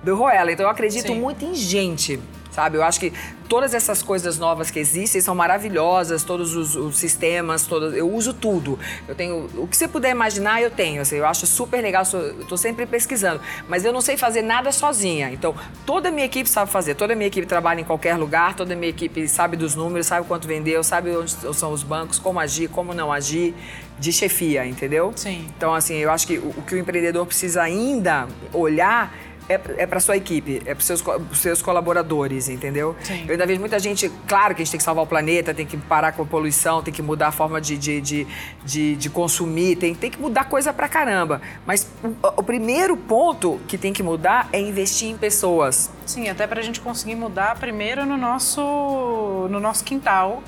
do 0.02 0.16
Roela. 0.16 0.50
Então 0.50 0.64
eu 0.64 0.70
acredito 0.70 1.08
Sim. 1.08 1.20
muito 1.20 1.44
em 1.44 1.54
gente 1.54 2.18
sabe? 2.58 2.76
Eu 2.76 2.82
acho 2.82 2.98
que 2.98 3.12
todas 3.48 3.72
essas 3.72 4.02
coisas 4.02 4.36
novas 4.36 4.68
que 4.68 4.80
existem 4.80 5.20
são 5.20 5.32
maravilhosas, 5.32 6.24
todos 6.24 6.56
os, 6.56 6.74
os 6.74 6.98
sistemas, 6.98 7.64
todos, 7.66 7.94
eu 7.94 8.12
uso 8.12 8.34
tudo. 8.34 8.76
Eu 9.06 9.14
tenho 9.14 9.48
o 9.56 9.68
que 9.68 9.76
você 9.76 9.86
puder 9.86 10.10
imaginar, 10.10 10.60
eu 10.60 10.68
tenho. 10.68 11.00
Assim, 11.00 11.16
eu 11.16 11.26
acho 11.26 11.46
super 11.46 11.80
legal, 11.80 12.02
estou 12.02 12.58
sempre 12.58 12.84
pesquisando, 12.84 13.40
mas 13.68 13.84
eu 13.84 13.92
não 13.92 14.00
sei 14.00 14.16
fazer 14.16 14.42
nada 14.42 14.72
sozinha. 14.72 15.30
Então, 15.30 15.54
toda 15.86 16.08
a 16.08 16.12
minha 16.12 16.26
equipe 16.26 16.48
sabe 16.48 16.68
fazer, 16.68 16.96
toda 16.96 17.12
a 17.12 17.16
minha 17.16 17.28
equipe 17.28 17.46
trabalha 17.46 17.80
em 17.80 17.84
qualquer 17.84 18.16
lugar, 18.16 18.56
toda 18.56 18.74
a 18.74 18.76
minha 18.76 18.90
equipe 18.90 19.28
sabe 19.28 19.56
dos 19.56 19.76
números, 19.76 20.08
sabe 20.08 20.26
quanto 20.26 20.48
vendeu, 20.48 20.82
sabe 20.82 21.16
onde 21.16 21.30
são 21.54 21.72
os 21.72 21.84
bancos, 21.84 22.18
como 22.18 22.40
agir, 22.40 22.68
como 22.68 22.92
não 22.92 23.12
agir, 23.12 23.54
de 24.00 24.12
chefia, 24.12 24.66
entendeu? 24.66 25.12
Sim. 25.14 25.46
Então, 25.56 25.72
assim, 25.74 25.94
eu 25.94 26.10
acho 26.10 26.26
que 26.26 26.38
o, 26.38 26.48
o 26.56 26.62
que 26.62 26.74
o 26.74 26.78
empreendedor 26.78 27.24
precisa 27.24 27.62
ainda 27.62 28.26
olhar 28.52 29.12
é, 29.48 29.60
é 29.78 29.86
para 29.86 30.00
sua 30.00 30.16
equipe, 30.16 30.62
é 30.66 30.74
para 30.74 30.84
seus 30.84 31.02
seus 31.34 31.62
colaboradores, 31.62 32.48
entendeu? 32.48 32.94
Sim. 33.02 33.24
Eu 33.26 33.32
ainda 33.32 33.46
vejo 33.46 33.60
muita 33.60 33.78
gente, 33.78 34.10
claro 34.26 34.54
que 34.54 34.62
a 34.62 34.64
gente 34.64 34.72
tem 34.72 34.78
que 34.78 34.84
salvar 34.84 35.04
o 35.04 35.06
planeta, 35.06 35.54
tem 35.54 35.66
que 35.66 35.76
parar 35.76 36.12
com 36.12 36.22
a 36.22 36.26
poluição, 36.26 36.82
tem 36.82 36.92
que 36.92 37.02
mudar 37.02 37.28
a 37.28 37.32
forma 37.32 37.60
de, 37.60 37.76
de, 37.78 38.00
de, 38.00 38.26
de, 38.64 38.96
de 38.96 39.10
consumir, 39.10 39.76
tem, 39.76 39.94
tem 39.94 40.10
que 40.10 40.20
mudar 40.20 40.44
coisa 40.44 40.72
pra 40.72 40.88
caramba. 40.88 41.40
Mas 41.66 41.88
o, 42.02 42.40
o, 42.40 42.42
primeiro 42.42 42.96
ponto 42.96 43.60
que 43.66 43.78
tem 43.78 43.92
que 43.92 44.02
mudar 44.02 44.48
é 44.52 44.60
investir 44.60 45.08
em 45.08 45.16
pessoas. 45.16 45.90
Sim, 46.04 46.28
até 46.28 46.46
para 46.46 46.60
a 46.60 46.62
gente 46.62 46.80
conseguir 46.80 47.14
mudar 47.14 47.56
primeiro 47.58 48.04
no 48.04 48.16
nosso, 48.16 49.48
no 49.50 49.60
nosso 49.60 49.84
quintal 49.84 50.42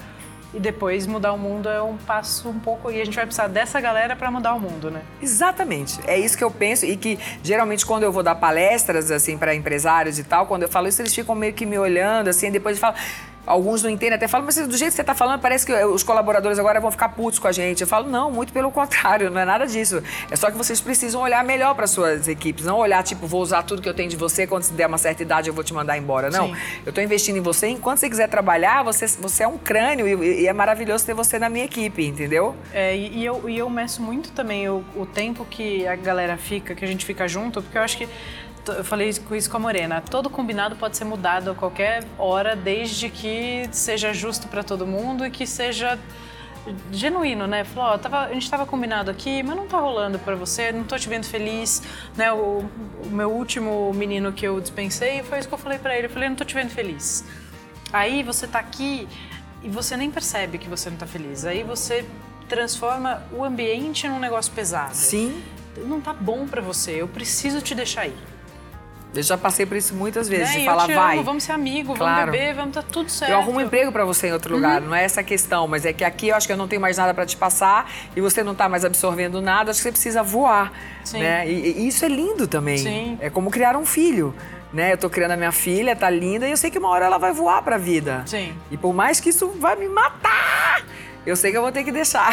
e 0.52 0.58
depois 0.58 1.06
mudar 1.06 1.32
o 1.32 1.38
mundo 1.38 1.68
é 1.68 1.82
um 1.82 1.96
passo 1.96 2.48
um 2.48 2.58
pouco. 2.58 2.90
E 2.90 3.00
a 3.00 3.04
gente 3.04 3.14
vai 3.14 3.24
precisar 3.24 3.48
dessa 3.48 3.80
galera 3.80 4.16
para 4.16 4.30
mudar 4.30 4.54
o 4.54 4.60
mundo, 4.60 4.90
né? 4.90 5.02
Exatamente. 5.22 6.00
É 6.06 6.18
isso 6.18 6.36
que 6.36 6.44
eu 6.44 6.50
penso 6.50 6.84
e 6.84 6.96
que 6.96 7.18
geralmente 7.42 7.86
quando 7.86 8.02
eu 8.02 8.12
vou 8.12 8.22
dar 8.22 8.34
palestras 8.34 9.10
assim 9.10 9.38
para 9.38 9.54
empresários 9.54 10.18
e 10.18 10.24
tal, 10.24 10.46
quando 10.46 10.62
eu 10.62 10.68
falo 10.68 10.88
isso, 10.88 11.00
eles 11.00 11.14
ficam 11.14 11.34
meio 11.34 11.52
que 11.52 11.64
me 11.64 11.78
olhando 11.78 12.28
assim, 12.28 12.50
depois 12.50 12.78
falam 12.78 12.96
Alguns 13.50 13.82
não 13.82 13.90
entendem, 13.90 14.14
até 14.14 14.28
falam, 14.28 14.46
mas 14.46 14.54
do 14.54 14.76
jeito 14.76 14.90
que 14.90 14.96
você 14.96 15.00
está 15.00 15.12
falando, 15.12 15.40
parece 15.40 15.66
que 15.66 15.72
os 15.72 16.04
colaboradores 16.04 16.56
agora 16.56 16.80
vão 16.80 16.88
ficar 16.88 17.08
putos 17.08 17.40
com 17.40 17.48
a 17.48 17.52
gente. 17.52 17.80
Eu 17.80 17.86
falo, 17.88 18.08
não, 18.08 18.30
muito 18.30 18.52
pelo 18.52 18.70
contrário, 18.70 19.28
não 19.28 19.40
é 19.40 19.44
nada 19.44 19.66
disso. 19.66 20.00
É 20.30 20.36
só 20.36 20.52
que 20.52 20.56
vocês 20.56 20.80
precisam 20.80 21.20
olhar 21.20 21.42
melhor 21.42 21.74
para 21.74 21.88
suas 21.88 22.28
equipes, 22.28 22.64
não 22.64 22.78
olhar, 22.78 23.02
tipo, 23.02 23.26
vou 23.26 23.42
usar 23.42 23.64
tudo 23.64 23.82
que 23.82 23.88
eu 23.88 23.94
tenho 23.94 24.08
de 24.08 24.16
você, 24.16 24.46
quando 24.46 24.62
se 24.62 24.72
der 24.72 24.86
uma 24.86 24.98
certa 24.98 25.24
idade 25.24 25.48
eu 25.48 25.54
vou 25.54 25.64
te 25.64 25.74
mandar 25.74 25.98
embora. 25.98 26.30
Não, 26.30 26.46
Sim. 26.46 26.56
eu 26.86 26.90
estou 26.90 27.02
investindo 27.02 27.38
em 27.38 27.40
você, 27.40 27.66
enquanto 27.66 27.98
você 27.98 28.08
quiser 28.08 28.28
trabalhar, 28.28 28.84
você, 28.84 29.08
você 29.08 29.42
é 29.42 29.48
um 29.48 29.58
crânio 29.58 30.06
e, 30.06 30.42
e 30.42 30.46
é 30.46 30.52
maravilhoso 30.52 31.04
ter 31.04 31.14
você 31.14 31.36
na 31.36 31.48
minha 31.48 31.64
equipe, 31.64 32.06
entendeu? 32.06 32.54
É, 32.72 32.96
e, 32.96 33.18
e 33.18 33.24
eu, 33.24 33.50
e 33.50 33.58
eu 33.58 33.68
meço 33.68 34.00
muito 34.00 34.30
também 34.30 34.68
o, 34.68 34.84
o 34.94 35.04
tempo 35.04 35.44
que 35.44 35.88
a 35.88 35.96
galera 35.96 36.36
fica, 36.36 36.72
que 36.72 36.84
a 36.84 36.88
gente 36.88 37.04
fica 37.04 37.26
junto, 37.26 37.60
porque 37.60 37.76
eu 37.76 37.82
acho 37.82 37.98
que 37.98 38.08
eu 38.68 38.84
falei 38.84 39.08
isso 39.08 39.50
com 39.50 39.56
a 39.56 39.60
Morena. 39.60 40.00
Todo 40.00 40.28
combinado 40.28 40.76
pode 40.76 40.96
ser 40.96 41.04
mudado 41.04 41.50
a 41.50 41.54
qualquer 41.54 42.04
hora, 42.18 42.54
desde 42.54 43.08
que 43.08 43.68
seja 43.72 44.12
justo 44.12 44.48
para 44.48 44.62
todo 44.62 44.86
mundo 44.86 45.24
e 45.24 45.30
que 45.30 45.46
seja 45.46 45.98
genuíno, 46.92 47.46
né? 47.46 47.64
Falou, 47.64 47.94
ó, 47.94 47.98
tava, 47.98 48.26
a 48.26 48.32
gente 48.32 48.44
estava 48.44 48.66
combinado 48.66 49.10
aqui, 49.10 49.42
mas 49.42 49.56
não 49.56 49.66
tá 49.66 49.78
rolando 49.78 50.18
para 50.18 50.36
você, 50.36 50.72
não 50.72 50.84
tô 50.84 50.96
te 50.98 51.08
vendo 51.08 51.24
feliz, 51.24 51.82
né? 52.16 52.32
O, 52.32 52.64
o, 53.04 53.10
meu 53.10 53.30
último 53.30 53.92
menino 53.94 54.32
que 54.32 54.46
eu 54.46 54.60
dispensei, 54.60 55.22
foi 55.22 55.38
isso 55.38 55.48
que 55.48 55.54
eu 55.54 55.58
falei 55.58 55.78
para 55.78 55.96
ele, 55.96 56.06
eu 56.06 56.10
falei, 56.10 56.28
não 56.28 56.36
tô 56.36 56.44
te 56.44 56.54
vendo 56.54 56.70
feliz. 56.70 57.24
Aí 57.92 58.22
você 58.22 58.46
tá 58.46 58.58
aqui 58.58 59.08
e 59.62 59.68
você 59.68 59.96
nem 59.96 60.10
percebe 60.10 60.58
que 60.58 60.68
você 60.68 60.90
não 60.90 60.96
tá 60.96 61.06
feliz. 61.06 61.44
Aí 61.44 61.62
você 61.64 62.04
transforma 62.48 63.22
o 63.32 63.44
ambiente 63.44 64.08
num 64.08 64.18
negócio 64.18 64.52
pesado. 64.52 64.94
Sim. 64.94 65.42
Não 65.86 66.00
tá 66.00 66.12
bom 66.12 66.46
para 66.46 66.60
você, 66.60 66.92
eu 67.00 67.08
preciso 67.08 67.60
te 67.60 67.74
deixar 67.74 68.02
aí. 68.02 68.29
Eu 69.14 69.22
já 69.22 69.36
passei 69.36 69.66
por 69.66 69.76
isso 69.76 69.94
muitas 69.94 70.28
vezes, 70.28 70.50
né? 70.50 70.60
de 70.60 70.64
falar, 70.64 70.86
vai. 70.86 71.16
Amo, 71.16 71.24
vamos 71.24 71.42
ser 71.42 71.52
amigos, 71.52 71.98
claro. 71.98 72.26
vamos 72.26 72.30
beber, 72.30 72.54
vamos 72.54 72.74
tá 72.74 72.82
tudo 72.82 73.10
certo. 73.10 73.30
Eu 73.30 73.38
arrumo 73.38 73.58
um 73.58 73.60
emprego 73.60 73.90
para 73.90 74.04
você 74.04 74.28
em 74.28 74.32
outro 74.32 74.54
lugar, 74.54 74.80
uhum. 74.80 74.88
não 74.88 74.94
é 74.94 75.04
essa 75.04 75.20
a 75.20 75.24
questão, 75.24 75.66
mas 75.66 75.84
é 75.84 75.92
que 75.92 76.04
aqui 76.04 76.28
eu 76.28 76.36
acho 76.36 76.46
que 76.46 76.52
eu 76.52 76.56
não 76.56 76.68
tenho 76.68 76.80
mais 76.80 76.96
nada 76.96 77.12
para 77.12 77.26
te 77.26 77.36
passar 77.36 77.90
e 78.14 78.20
você 78.20 78.44
não 78.44 78.52
está 78.52 78.68
mais 78.68 78.84
absorvendo 78.84 79.40
nada, 79.42 79.72
acho 79.72 79.80
que 79.80 79.82
você 79.82 79.92
precisa 79.92 80.22
voar, 80.22 80.72
Sim. 81.04 81.18
né? 81.18 81.48
E, 81.48 81.82
e, 81.82 81.88
isso 81.88 82.04
é 82.04 82.08
lindo 82.08 82.46
também. 82.46 82.78
Sim. 82.78 83.18
É 83.20 83.28
como 83.28 83.50
criar 83.50 83.76
um 83.76 83.84
filho. 83.84 84.34
Né? 84.72 84.92
Eu 84.92 84.98
tô 84.98 85.10
criando 85.10 85.32
a 85.32 85.36
minha 85.36 85.50
filha, 85.50 85.96
tá 85.96 86.08
linda, 86.08 86.46
e 86.46 86.52
eu 86.52 86.56
sei 86.56 86.70
que 86.70 86.78
uma 86.78 86.90
hora 86.90 87.04
ela 87.04 87.18
vai 87.18 87.32
voar 87.32 87.60
pra 87.62 87.76
vida. 87.76 88.22
Sim. 88.24 88.54
E 88.70 88.76
por 88.76 88.94
mais 88.94 89.18
que 89.18 89.30
isso 89.30 89.48
vai 89.58 89.74
me 89.74 89.88
matar, 89.88 90.84
eu 91.26 91.34
sei 91.34 91.50
que 91.50 91.56
eu 91.56 91.62
vou 91.62 91.72
ter 91.72 91.82
que 91.82 91.90
deixar. 91.90 92.30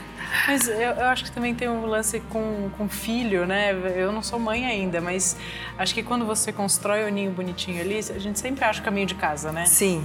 Mas 0.46 0.68
eu, 0.68 0.76
eu, 0.76 1.06
acho 1.06 1.24
que 1.24 1.32
também 1.32 1.54
tem 1.54 1.68
um 1.68 1.86
lance 1.86 2.20
com, 2.20 2.70
com 2.76 2.88
filho, 2.88 3.46
né? 3.46 3.72
Eu 3.96 4.12
não 4.12 4.22
sou 4.22 4.38
mãe 4.38 4.66
ainda, 4.66 5.00
mas 5.00 5.36
acho 5.78 5.94
que 5.94 6.02
quando 6.02 6.24
você 6.24 6.52
constrói 6.52 7.04
o 7.04 7.08
ninho 7.08 7.30
bonitinho 7.30 7.80
ali, 7.80 7.98
a 7.98 8.18
gente 8.18 8.38
sempre 8.38 8.64
acha 8.64 8.80
o 8.80 8.84
caminho 8.84 9.06
de 9.06 9.14
casa, 9.14 9.52
né? 9.52 9.64
Sim. 9.66 10.04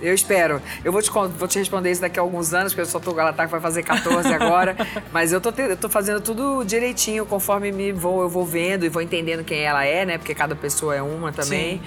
Eu 0.00 0.14
espero. 0.14 0.60
Eu 0.84 0.92
vou 0.92 1.00
te, 1.00 1.10
vou 1.10 1.48
te 1.48 1.58
responder 1.58 1.90
isso 1.90 2.00
daqui 2.00 2.18
a 2.18 2.22
alguns 2.22 2.52
anos, 2.52 2.72
porque 2.72 2.82
eu 2.82 2.86
só 2.86 3.00
tô 3.00 3.14
Galatac 3.14 3.50
vai 3.50 3.60
fazer 3.60 3.82
14 3.82 4.28
agora. 4.32 4.76
mas 5.12 5.32
eu 5.32 5.40
tô, 5.40 5.50
te, 5.50 5.62
eu 5.62 5.76
tô 5.76 5.88
fazendo 5.88 6.20
tudo 6.20 6.64
direitinho, 6.64 7.24
conforme 7.24 7.72
me 7.72 7.92
vou, 7.92 8.20
eu 8.22 8.28
vou 8.28 8.44
vendo 8.44 8.84
e 8.84 8.88
vou 8.88 9.00
entendendo 9.00 9.42
quem 9.42 9.60
ela 9.60 9.84
é, 9.84 10.04
né? 10.04 10.18
Porque 10.18 10.34
cada 10.34 10.54
pessoa 10.54 10.94
é 10.94 11.02
uma 11.02 11.32
também. 11.32 11.78
Sim. 11.78 11.82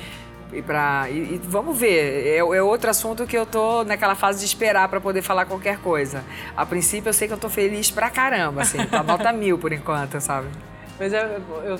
E, 0.51 0.61
pra, 0.61 1.07
e, 1.09 1.35
e 1.35 1.41
vamos 1.43 1.77
ver, 1.77 2.27
é, 2.27 2.37
é, 2.37 2.63
outro 2.63 2.89
assunto 2.89 3.27
que 3.27 3.37
eu 3.37 3.45
tô 3.45 3.83
naquela 3.83 4.15
fase 4.15 4.39
de 4.39 4.45
esperar 4.45 4.87
para 4.89 4.99
poder 4.99 5.21
falar 5.21 5.45
qualquer 5.45 5.77
coisa. 5.77 6.23
A 6.57 6.65
princípio 6.65 7.09
eu 7.09 7.13
sei 7.13 7.27
que 7.27 7.33
eu 7.33 7.37
tô 7.37 7.49
feliz 7.49 7.91
pra 7.91 8.09
caramba, 8.09 8.61
assim, 8.61 8.83
tá 8.85 9.03
nota 9.03 9.31
mil 9.33 9.57
por 9.59 9.71
enquanto, 9.71 10.19
sabe? 10.19 10.47
Mas 10.99 11.13
eu, 11.13 11.21
eu, 11.63 11.79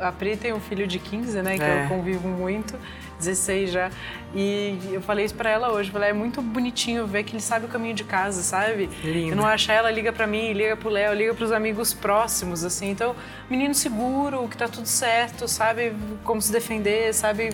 a 0.00 0.10
Pri 0.10 0.36
tem 0.36 0.52
um 0.52 0.60
filho 0.60 0.86
de 0.86 0.98
15, 0.98 1.42
né, 1.42 1.56
que 1.56 1.62
é. 1.62 1.84
eu 1.84 1.88
convivo 1.88 2.26
muito, 2.26 2.74
16 3.18 3.70
já. 3.70 3.90
E 4.34 4.78
eu 4.92 5.00
falei 5.00 5.24
isso 5.24 5.34
pra 5.34 5.50
ela 5.50 5.72
hoje. 5.72 5.90
Falei, 5.90 6.10
é 6.10 6.12
muito 6.12 6.42
bonitinho 6.42 7.06
ver 7.06 7.22
que 7.24 7.32
ele 7.32 7.42
sabe 7.42 7.66
o 7.66 7.68
caminho 7.68 7.94
de 7.94 8.04
casa, 8.04 8.42
sabe? 8.42 8.88
Lindo. 9.02 9.32
Eu 9.32 9.36
não 9.36 9.46
achar 9.46 9.74
ela, 9.74 9.90
liga 9.90 10.12
pra 10.12 10.26
mim, 10.26 10.52
liga 10.52 10.76
pro 10.76 10.88
Léo, 10.88 11.14
liga 11.14 11.34
pros 11.34 11.52
amigos 11.52 11.94
próximos, 11.94 12.64
assim. 12.64 12.90
Então, 12.90 13.14
menino 13.48 13.74
seguro, 13.74 14.46
que 14.48 14.56
tá 14.56 14.68
tudo 14.68 14.86
certo, 14.86 15.48
sabe 15.48 15.94
como 16.24 16.40
se 16.40 16.52
defender, 16.52 17.14
sabe 17.14 17.50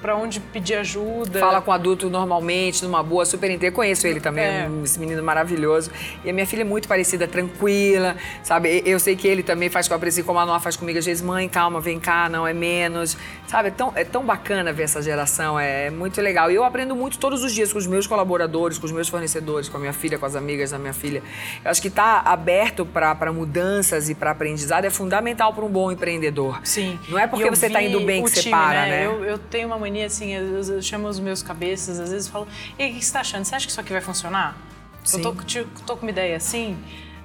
para 0.00 0.16
onde 0.16 0.40
pedir 0.40 0.74
ajuda. 0.74 1.40
Fala 1.40 1.60
com 1.60 1.70
o 1.70 1.74
adulto 1.74 2.10
normalmente, 2.10 2.84
numa 2.84 3.02
boa, 3.02 3.24
super 3.24 3.50
inteiro. 3.50 3.74
Conheço 3.74 4.06
ele 4.06 4.20
também, 4.20 4.44
é. 4.44 4.68
esse 4.84 4.98
menino 4.98 5.22
maravilhoso. 5.22 5.90
E 6.24 6.30
a 6.30 6.32
minha 6.32 6.46
filha 6.46 6.62
é 6.62 6.64
muito 6.64 6.86
parecida, 6.88 7.26
tranquila, 7.26 8.16
sabe? 8.42 8.82
Eu 8.84 8.98
sei 9.00 9.16
que 9.16 9.26
ele 9.26 9.42
também 9.42 9.68
faz 9.68 9.88
com 9.88 9.94
a 9.94 9.98
Preci, 9.98 10.22
como 10.22 10.38
a 10.38 10.46
Noa 10.46 10.60
faz 10.60 10.76
comigo, 10.76 10.98
às 10.98 11.06
vezes, 11.06 11.22
mãe, 11.22 11.48
calma, 11.48 11.80
vem 11.80 11.98
cá, 11.98 12.28
não 12.28 12.46
é 12.46 12.52
menos. 12.52 13.16
Sabe? 13.46 13.68
É 13.68 13.70
tão, 13.70 13.92
é 13.94 14.04
tão 14.04 14.24
bacana 14.24 14.72
ver 14.72 14.84
essa 14.84 15.00
geração, 15.00 15.58
é 15.58 15.90
muito 15.90 16.20
legal. 16.20 16.50
E 16.50 16.54
eu 16.54 16.64
aprendo 16.64 16.94
muito 16.94 17.18
todos 17.18 17.42
os 17.42 17.52
dias 17.52 17.72
com 17.72 17.78
os 17.78 17.86
meus 17.86 18.06
colaboradores, 18.06 18.78
com 18.78 18.86
os 18.86 18.92
meus 18.92 19.08
fornecedores, 19.08 19.68
com 19.68 19.76
a 19.76 19.80
minha 19.80 19.92
filha, 19.92 20.18
com 20.18 20.26
as 20.26 20.36
amigas 20.36 20.70
da 20.70 20.78
minha 20.78 20.92
filha. 20.92 21.22
Eu 21.64 21.70
acho 21.70 21.80
que 21.80 21.88
estar 21.88 22.24
tá 22.24 22.30
aberto 22.30 22.84
para 22.84 23.32
mudanças 23.32 24.08
e 24.08 24.14
para 24.14 24.30
aprendizado 24.30 24.84
é 24.84 24.90
fundamental 24.90 25.52
para 25.52 25.64
um 25.64 25.68
bom 25.68 25.90
empreendedor. 25.90 26.60
Sim. 26.64 26.98
Não 27.08 27.18
é 27.18 27.26
porque 27.26 27.48
você 27.48 27.66
está 27.66 27.82
indo 27.82 28.00
bem 28.00 28.22
que 28.24 28.30
time, 28.30 28.42
você 28.42 28.50
para, 28.50 28.82
né? 28.82 28.90
né? 28.90 29.06
Eu, 29.06 29.24
eu, 29.24 29.33
tenho 29.38 29.66
uma 29.68 29.78
mania 29.78 30.06
assim, 30.06 30.32
eu, 30.32 30.62
eu, 30.62 30.82
chamo 30.82 31.08
os 31.08 31.18
meus 31.18 31.42
cabeças, 31.42 31.98
às 31.98 32.10
vezes 32.10 32.28
falo, 32.28 32.46
e 32.78 32.84
o 32.84 32.88
que 32.88 32.94
você 32.94 32.98
está 32.98 33.20
achando? 33.20 33.44
Você 33.44 33.54
acha 33.54 33.66
que 33.66 33.70
isso 33.70 33.80
aqui 33.80 33.92
vai 33.92 34.00
funcionar? 34.00 34.56
Sim. 35.04 35.18
Eu 35.18 35.34
tô, 35.34 35.64
tô 35.86 35.96
com 35.96 36.02
uma 36.02 36.10
ideia 36.10 36.36
assim. 36.36 36.76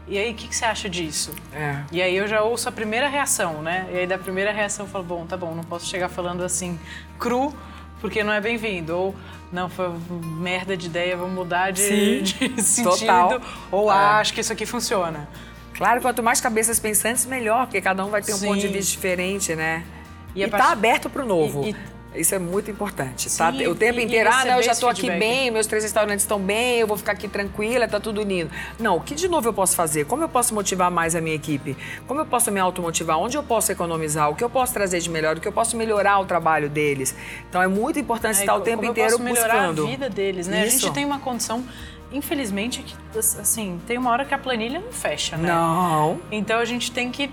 E 0.08 0.17
aí, 0.17 0.32
o 0.32 0.34
que, 0.34 0.48
que, 0.48 0.56
você 0.56 0.65
acha 0.65 0.89
disso? 0.89 1.36
É. 1.54 1.84
E 1.91 2.02
aí 2.02 2.15
eu 2.15 2.28
já 2.28 2.41
ouço 2.41 2.67
a 2.67 2.72
primeira 2.72 3.08
reação, 3.08 3.62
né? 3.62 3.88
E 3.93 3.98
aí 4.00 4.08
da 4.08 4.17
primeira 4.17 4.52
reação 4.52 4.88
eu 4.88 4.91
falo, 4.91 5.04
bom, 5.04 5.26
tá 5.28 5.38
bom, 5.38 5.54
não 5.54 5.63
posso 5.63 5.86
chegar 5.86 6.10
falando 6.10 6.43
assim, 6.43 6.80
cru, 7.19 7.54
porque 8.02 8.24
não 8.24 8.34
é 8.34 8.41
bem-vindo. 8.41 8.98
Ou, 8.98 9.15
não, 9.52 9.69
foi 9.69 9.88
merda 10.24 10.76
de 10.76 10.88
ideia, 10.88 11.15
vou 11.15 11.30
mudar 11.30 11.72
de, 11.72 12.22
de 12.24 12.62
sentido. 12.63 12.98
Total. 12.98 13.41
Ou, 13.72 13.89
ah, 13.89 14.17
acho 14.17 14.34
que 14.34 14.41
isso 14.41 14.52
aqui 14.52 14.65
funciona. 14.65 15.30
Claro, 15.76 16.02
quanto 16.02 16.24
mais 16.24 16.41
cabeças 16.41 16.80
pensantes, 16.80 17.26
melhor, 17.26 17.67
porque 17.67 17.80
cada 17.80 18.04
um 18.04 18.10
vai 18.10 18.22
ter 18.22 18.34
um 18.34 18.38
Sim. 18.38 18.48
ponto 18.48 18.60
de 18.60 18.67
vista 18.67 18.91
diferente, 18.91 19.56
né? 19.56 19.86
E, 20.36 20.43
e 20.43 20.48
tá 20.48 20.72
aberto 20.72 21.10
para 21.10 21.24
o 21.24 21.26
novo. 21.26 21.63
E, 21.63 21.69
e 21.69 21.76
isso 22.15 22.34
é 22.34 22.39
muito 22.39 22.72
importante, 22.72 23.26
tá? 23.38 23.52
Sim, 23.52 23.63
tá? 23.63 23.69
O 23.69 23.76
tempo 23.76 24.00
inteiro, 24.00 24.30
ah, 24.32 24.43
não, 24.43 24.58
eu 24.58 24.63
já 24.63 24.72
estou 24.72 24.89
aqui 24.89 25.10
bem, 25.10 25.52
meus 25.52 25.67
três 25.67 25.84
restaurantes 25.84 26.24
estão 26.24 26.39
bem, 26.39 26.80
eu 26.80 26.88
vou 26.88 26.98
ficar 26.98 27.12
aqui 27.12 27.28
tranquila, 27.28 27.88
tá 27.88 28.00
tudo 28.00 28.24
lindo. 28.24 28.50
Não, 28.80 28.98
o 28.98 29.02
que 29.02 29.13
de 29.13 29.28
novo 29.28 29.48
eu 29.48 29.54
posso 29.54 29.76
fazer? 29.76 30.06
Como 30.06 30.24
eu 30.24 30.30
posso 30.30 30.54
motivar 30.54 30.89
mais 30.89 31.15
a 31.15 31.22
minha 31.22 31.36
equipe? 31.36 31.78
Como 32.08 32.19
eu 32.19 32.26
posso 32.26 32.52
me 32.52 32.60
automotivar? 32.60 33.19
Onde 33.19 33.38
eu 33.38 33.43
posso 33.43 33.72
economizar? 33.72 34.30
O 34.30 34.36
que 34.36 34.43
eu 34.43 34.50
posso 34.50 34.74
trazer 34.74 35.00
de 35.00 35.10
melhor? 35.10 35.38
O 35.38 35.39
que 35.39 35.48
eu 35.48 35.52
posso 35.52 35.78
melhorar 35.78 36.19
o 36.19 36.26
trabalho 36.26 36.67
deles? 36.67 37.15
Então 37.48 37.62
é 37.62 37.67
muito 37.67 38.00
importante 38.00 38.38
é, 38.38 38.39
estar 38.39 38.56
o 38.56 38.62
tempo 38.62 38.84
inteiro 38.86 39.17
buscando. 39.17 39.34
melhorar 39.34 39.69
a 39.69 39.72
vida 39.72 40.10
deles, 40.10 40.48
né? 40.48 40.65
Isso. 40.65 40.78
A 40.78 40.80
gente 40.80 40.93
tem 40.93 41.06
uma 41.06 41.19
condição 41.19 41.63
infelizmente, 42.12 42.82
que, 42.82 43.19
assim, 43.19 43.80
tem 43.86 43.95
uma 43.95 44.10
hora 44.10 44.26
que 44.26 44.34
a 44.34 44.38
planilha 44.38 44.80
não 44.80 44.91
fecha, 44.91 45.38
né? 45.38 45.48
Não. 45.48 46.19
Então 46.32 46.58
a 46.58 46.65
gente 46.65 46.91
tem 46.91 47.12
que 47.12 47.30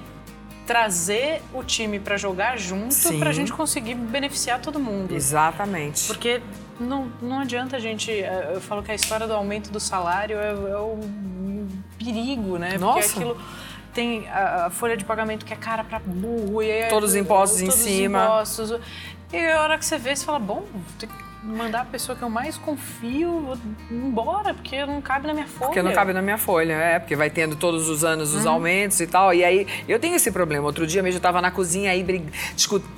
trazer 0.66 1.42
o 1.54 1.62
time 1.62 2.00
para 2.00 2.16
jogar 2.16 2.58
junto 2.58 3.18
para 3.18 3.30
a 3.30 3.32
gente 3.32 3.52
conseguir 3.52 3.94
beneficiar 3.94 4.60
todo 4.60 4.80
mundo. 4.80 5.14
Exatamente. 5.14 6.06
Porque 6.08 6.42
não, 6.80 7.10
não 7.22 7.40
adianta 7.40 7.76
a 7.76 7.80
gente. 7.80 8.10
É, 8.10 8.50
eu 8.54 8.60
falo 8.60 8.82
que 8.82 8.90
a 8.90 8.94
história 8.94 9.26
do 9.26 9.32
aumento 9.32 9.70
do 9.70 9.78
salário 9.78 10.36
é, 10.38 10.50
é 10.50 10.76
o 10.76 10.98
perigo, 11.98 12.58
né? 12.58 12.76
Nossa. 12.76 13.00
Porque 13.00 13.14
aquilo 13.14 13.38
tem 13.94 14.28
a, 14.28 14.66
a, 14.66 14.70
folha 14.70 14.96
de 14.96 15.04
pagamento 15.04 15.46
que 15.46 15.52
é 15.52 15.56
cara 15.56 15.84
para 15.84 16.00
burro. 16.00 16.62
E 16.62 16.70
aí, 16.70 16.88
todos 16.88 17.10
os 17.10 17.16
impostos 17.16 17.60
todos 17.60 17.74
em 17.74 17.82
cima. 17.82 18.24
Impostos. 18.24 18.74
E 19.32 19.46
a 19.46 19.62
hora 19.62 19.78
que 19.78 19.84
você 19.84 19.98
vê, 19.98 20.14
você 20.14 20.24
fala, 20.24 20.38
bom, 20.38 20.64
tem 20.98 21.08
que 21.08 21.25
mandar 21.46 21.82
a 21.82 21.84
pessoa 21.84 22.16
que 22.16 22.22
eu 22.22 22.28
mais 22.28 22.58
confio 22.58 23.56
embora, 23.90 24.52
porque 24.52 24.84
não 24.84 25.00
cabe 25.00 25.26
na 25.28 25.34
minha 25.34 25.46
folha. 25.46 25.66
Porque 25.66 25.82
não 25.82 25.92
cabe 25.92 26.12
na 26.12 26.20
minha 26.20 26.36
folha, 26.36 26.72
é, 26.72 26.98
porque 26.98 27.14
vai 27.14 27.30
tendo 27.30 27.54
todos 27.54 27.88
os 27.88 28.04
anos 28.04 28.34
os 28.34 28.44
uhum. 28.44 28.52
aumentos 28.52 29.00
e 29.00 29.06
tal. 29.06 29.32
E 29.32 29.44
aí, 29.44 29.66
eu 29.88 29.98
tenho 29.98 30.16
esse 30.16 30.30
problema. 30.32 30.66
Outro 30.66 30.86
dia 30.86 31.02
mesmo 31.02 31.18
eu 31.18 31.22
tava 31.22 31.40
na 31.40 31.50
cozinha 31.50 31.92
aí, 31.92 32.02
brig... 32.02 32.28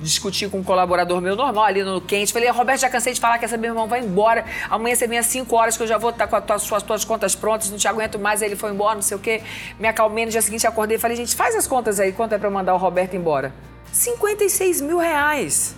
discuti 0.00 0.48
com 0.48 0.58
um 0.58 0.64
colaborador 0.64 1.20
meu 1.20 1.36
normal 1.36 1.64
ali 1.64 1.82
no 1.82 2.00
quente. 2.00 2.32
Falei, 2.32 2.48
Roberto, 2.48 2.80
já 2.80 2.90
cansei 2.90 3.12
de 3.12 3.20
falar 3.20 3.38
que 3.38 3.44
essa 3.44 3.56
meu 3.56 3.70
irmão 3.70 3.86
vai 3.86 4.00
embora. 4.00 4.44
Amanhã 4.70 4.94
você 4.94 5.06
vem 5.06 5.18
às 5.18 5.26
5 5.26 5.54
horas 5.54 5.76
que 5.76 5.82
eu 5.82 5.86
já 5.86 5.98
vou 5.98 6.10
estar 6.10 6.26
com 6.26 6.36
as 6.52 6.62
suas, 6.62 6.82
tuas 6.82 7.04
contas 7.04 7.34
prontas, 7.34 7.70
não 7.70 7.76
te 7.76 7.86
aguento 7.86 8.18
mais. 8.18 8.42
Aí 8.42 8.48
ele 8.48 8.56
foi 8.56 8.70
embora, 8.70 8.94
não 8.94 9.02
sei 9.02 9.16
o 9.16 9.20
quê. 9.20 9.42
Me 9.78 9.86
acalmei 9.86 10.24
no 10.24 10.30
dia 10.30 10.42
seguinte, 10.42 10.66
acordei 10.66 10.96
e 10.96 11.00
falei, 11.00 11.16
gente, 11.16 11.36
faz 11.36 11.54
as 11.54 11.66
contas 11.66 12.00
aí, 12.00 12.12
quanto 12.12 12.34
é 12.34 12.38
pra 12.38 12.50
mandar 12.50 12.74
o 12.74 12.78
Roberto 12.78 13.14
embora? 13.14 13.52
56 13.92 14.80
mil 14.80 14.98
reais. 14.98 15.77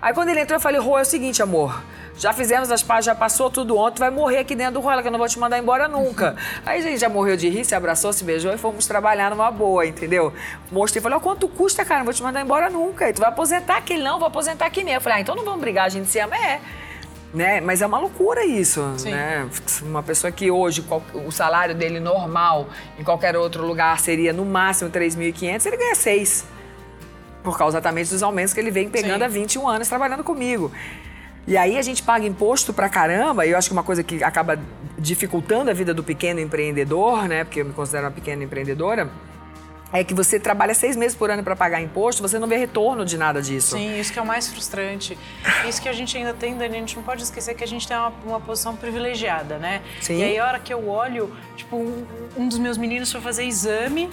Aí 0.00 0.14
quando 0.14 0.28
ele 0.28 0.40
entrou, 0.40 0.56
eu 0.56 0.60
falei, 0.60 0.80
Rô, 0.80 0.98
é 0.98 1.02
o 1.02 1.04
seguinte, 1.04 1.42
amor. 1.42 1.82
Já 2.16 2.32
fizemos 2.32 2.70
as 2.72 2.82
pazes, 2.82 3.04
já 3.06 3.14
passou 3.14 3.48
tudo 3.48 3.76
ontem, 3.76 4.00
vai 4.00 4.10
morrer 4.10 4.38
aqui 4.38 4.56
dentro 4.56 4.74
do 4.74 4.80
rola, 4.80 5.02
que 5.02 5.08
eu 5.08 5.12
não 5.12 5.18
vou 5.20 5.28
te 5.28 5.38
mandar 5.38 5.56
embora 5.56 5.86
nunca. 5.86 6.34
Aí 6.66 6.80
a 6.80 6.82
gente 6.82 6.98
já 6.98 7.08
morreu 7.08 7.36
de 7.36 7.48
rir, 7.48 7.64
se 7.64 7.76
abraçou, 7.76 8.12
se 8.12 8.24
beijou 8.24 8.52
e 8.52 8.58
fomos 8.58 8.88
trabalhar 8.88 9.30
numa 9.30 9.50
boa, 9.52 9.86
entendeu? 9.86 10.32
Mostrei, 10.70 11.00
falei, 11.00 11.18
quanto 11.20 11.46
custa, 11.48 11.84
cara? 11.84 11.98
Não 12.00 12.04
vou 12.04 12.14
te 12.14 12.22
mandar 12.22 12.40
embora 12.40 12.68
nunca. 12.68 13.08
E 13.08 13.12
tu 13.12 13.20
vai 13.20 13.28
aposentar 13.28 13.76
aqui, 13.76 13.96
não, 13.96 14.18
vou 14.18 14.26
aposentar 14.26 14.66
aqui 14.66 14.82
mesmo. 14.82 14.96
Eu 14.96 15.00
falei, 15.00 15.18
ah, 15.18 15.20
então 15.20 15.36
não 15.36 15.44
vamos 15.44 15.60
brigar, 15.60 15.86
a 15.86 15.88
gente 15.88 16.08
se 16.08 16.18
ama. 16.18 16.36
É. 16.36 16.60
Né? 17.32 17.60
Mas 17.60 17.82
é 17.82 17.86
uma 17.86 17.98
loucura 17.98 18.44
isso, 18.44 18.94
Sim. 18.96 19.12
né? 19.12 19.48
Uma 19.82 20.02
pessoa 20.02 20.32
que 20.32 20.50
hoje 20.50 20.84
o 21.14 21.30
salário 21.30 21.74
dele 21.74 22.00
normal 22.00 22.68
em 22.98 23.04
qualquer 23.04 23.36
outro 23.36 23.64
lugar 23.64 24.00
seria 24.00 24.32
no 24.32 24.44
máximo 24.44 24.90
3.500, 24.90 25.66
ele 25.66 25.76
ganha 25.76 25.94
6. 25.94 26.57
Por 27.42 27.56
causa 27.56 27.76
exatamente 27.76 28.10
dos 28.10 28.22
aumentos 28.22 28.52
que 28.52 28.60
ele 28.60 28.70
vem 28.70 28.88
pegando 28.88 29.20
Sim. 29.20 29.24
há 29.24 29.28
21 29.28 29.68
anos 29.68 29.88
trabalhando 29.88 30.24
comigo. 30.24 30.72
E 31.46 31.56
aí 31.56 31.78
a 31.78 31.82
gente 31.82 32.02
paga 32.02 32.26
imposto 32.26 32.74
pra 32.74 32.90
caramba, 32.90 33.46
e 33.46 33.50
eu 33.50 33.58
acho 33.58 33.68
que 33.68 33.72
uma 33.72 33.82
coisa 33.82 34.02
que 34.02 34.22
acaba 34.22 34.58
dificultando 34.98 35.70
a 35.70 35.74
vida 35.74 35.94
do 35.94 36.04
pequeno 36.04 36.40
empreendedor, 36.40 37.26
né? 37.26 37.42
Porque 37.42 37.62
eu 37.62 37.64
me 37.64 37.72
considero 37.72 38.04
uma 38.04 38.12
pequena 38.12 38.44
empreendedora. 38.44 39.10
É 39.90 40.04
que 40.04 40.12
você 40.12 40.38
trabalha 40.38 40.74
seis 40.74 40.94
meses 40.94 41.16
por 41.16 41.30
ano 41.30 41.42
para 41.42 41.56
pagar 41.56 41.80
imposto, 41.80 42.20
você 42.20 42.38
não 42.38 42.46
vê 42.46 42.56
retorno 42.56 43.06
de 43.06 43.16
nada 43.16 43.40
disso. 43.40 43.76
Sim, 43.78 43.98
isso 43.98 44.12
que 44.12 44.18
é 44.18 44.22
o 44.22 44.26
mais 44.26 44.46
frustrante. 44.46 45.18
Isso 45.66 45.80
que 45.80 45.88
a 45.88 45.94
gente 45.94 46.14
ainda 46.18 46.34
tem, 46.34 46.58
Dani, 46.58 46.76
a 46.76 46.80
gente 46.80 46.96
não 46.96 47.02
pode 47.02 47.22
esquecer 47.22 47.54
que 47.54 47.64
a 47.64 47.66
gente 47.66 47.88
tem 47.88 47.96
uma, 47.96 48.12
uma 48.26 48.40
posição 48.40 48.76
privilegiada, 48.76 49.56
né? 49.56 49.80
Sim. 50.02 50.18
E 50.18 50.24
aí, 50.24 50.38
a 50.38 50.44
hora 50.44 50.58
que 50.58 50.74
eu 50.74 50.86
olho, 50.86 51.34
tipo, 51.56 51.76
um, 51.76 52.06
um 52.36 52.48
dos 52.48 52.58
meus 52.58 52.76
meninos 52.76 53.10
foi 53.10 53.22
fazer 53.22 53.44
exame 53.44 54.10